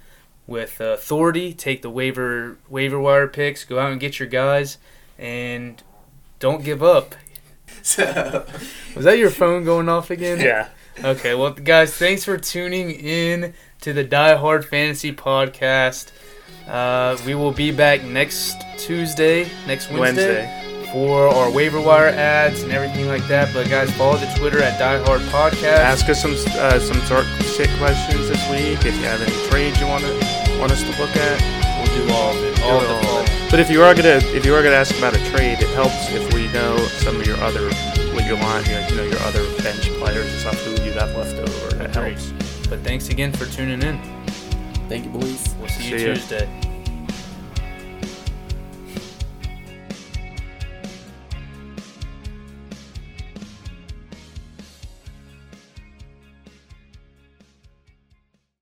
with 0.46 0.80
authority. 0.80 1.52
Take 1.52 1.82
the 1.82 1.90
waiver 1.90 2.58
waiver 2.68 3.00
wire 3.00 3.26
picks. 3.26 3.64
Go 3.64 3.78
out 3.78 3.90
and 3.90 4.00
get 4.00 4.18
your 4.18 4.28
guys, 4.28 4.78
and 5.18 5.82
don't 6.38 6.62
give 6.62 6.82
up. 6.82 7.14
So 7.86 8.46
Was 8.96 9.04
that 9.04 9.18
your 9.18 9.30
phone 9.30 9.64
going 9.64 9.88
off 9.90 10.10
again? 10.10 10.40
Yeah. 10.40 10.68
Okay, 11.04 11.34
well, 11.34 11.50
guys, 11.50 11.94
thanks 11.94 12.24
for 12.24 12.38
tuning 12.38 12.90
in 12.92 13.52
to 13.82 13.92
the 13.92 14.04
Die 14.04 14.34
Hard 14.36 14.64
Fantasy 14.64 15.12
Podcast. 15.12 16.10
Uh, 16.66 17.18
we 17.26 17.34
will 17.34 17.52
be 17.52 17.72
back 17.72 18.02
next 18.04 18.56
Tuesday, 18.78 19.50
next 19.66 19.90
Wednesday, 19.90 20.46
Wednesday. 20.46 20.92
for 20.92 21.28
our 21.28 21.50
waiver 21.50 21.78
wire 21.80 22.08
ads 22.08 22.62
and 22.62 22.72
everything 22.72 23.06
like 23.08 23.26
that. 23.28 23.52
But 23.52 23.68
guys, 23.68 23.90
follow 23.98 24.16
the 24.16 24.32
Twitter 24.38 24.62
at 24.62 24.78
Die 24.78 25.04
Hard 25.04 25.20
Podcast. 25.22 25.62
Ask 25.92 26.08
us 26.08 26.22
some 26.22 26.32
uh, 26.56 26.78
some 26.78 27.00
sort 27.02 27.26
shit 27.54 27.68
questions 27.76 28.28
this 28.28 28.40
week. 28.50 28.78
If 28.86 28.94
you 28.96 29.02
have 29.04 29.20
any 29.20 29.48
trades 29.50 29.78
you 29.78 29.86
want 29.88 30.04
to 30.04 30.56
want 30.58 30.72
us 30.72 30.80
to 30.82 30.88
look 31.02 31.14
at, 31.16 31.40
We'll 31.84 32.06
do 32.06 32.12
all 32.14 32.30
of 32.30 32.42
it. 32.44 32.62
All 32.62 32.78
of 32.78 32.84
it 32.84 32.86
the 32.86 32.94
all. 32.94 33.02
fun. 33.02 33.03
But 33.54 33.60
if 33.60 33.70
you 33.70 33.84
are 33.84 33.94
gonna 33.94 34.18
if 34.34 34.44
you 34.44 34.52
are 34.52 34.64
gonna 34.64 34.74
ask 34.74 34.98
about 34.98 35.14
a 35.14 35.30
trade, 35.30 35.60
it 35.60 35.68
helps 35.76 36.10
if 36.10 36.34
we 36.34 36.48
know 36.48 36.76
some 36.98 37.20
of 37.20 37.24
your 37.24 37.36
other 37.36 37.72
what 38.12 38.26
your 38.26 38.36
line, 38.36 38.64
you 38.64 38.72
know, 38.72 38.88
you 38.88 38.96
know 38.96 39.04
your 39.04 39.20
other 39.20 39.44
bench 39.62 39.90
players 39.90 40.28
and 40.28 40.40
stuff 40.40 40.60
who 40.64 40.72
you 40.82 40.90
have 40.90 41.14
left 41.14 41.36
over. 41.36 41.76
That 41.76 41.96
Agreed. 41.96 42.18
helps. 42.18 42.66
But 42.66 42.80
thanks 42.80 43.10
again 43.10 43.32
for 43.32 43.46
tuning 43.46 43.80
in. 43.80 44.00
Thank 44.88 45.04
you, 45.04 45.12
boys. 45.12 45.54
We'll 45.60 45.68
see 45.68 45.88
you 45.88 45.98
See 45.98 46.04
ya. 46.04 46.14
Tuesday. 46.14 46.63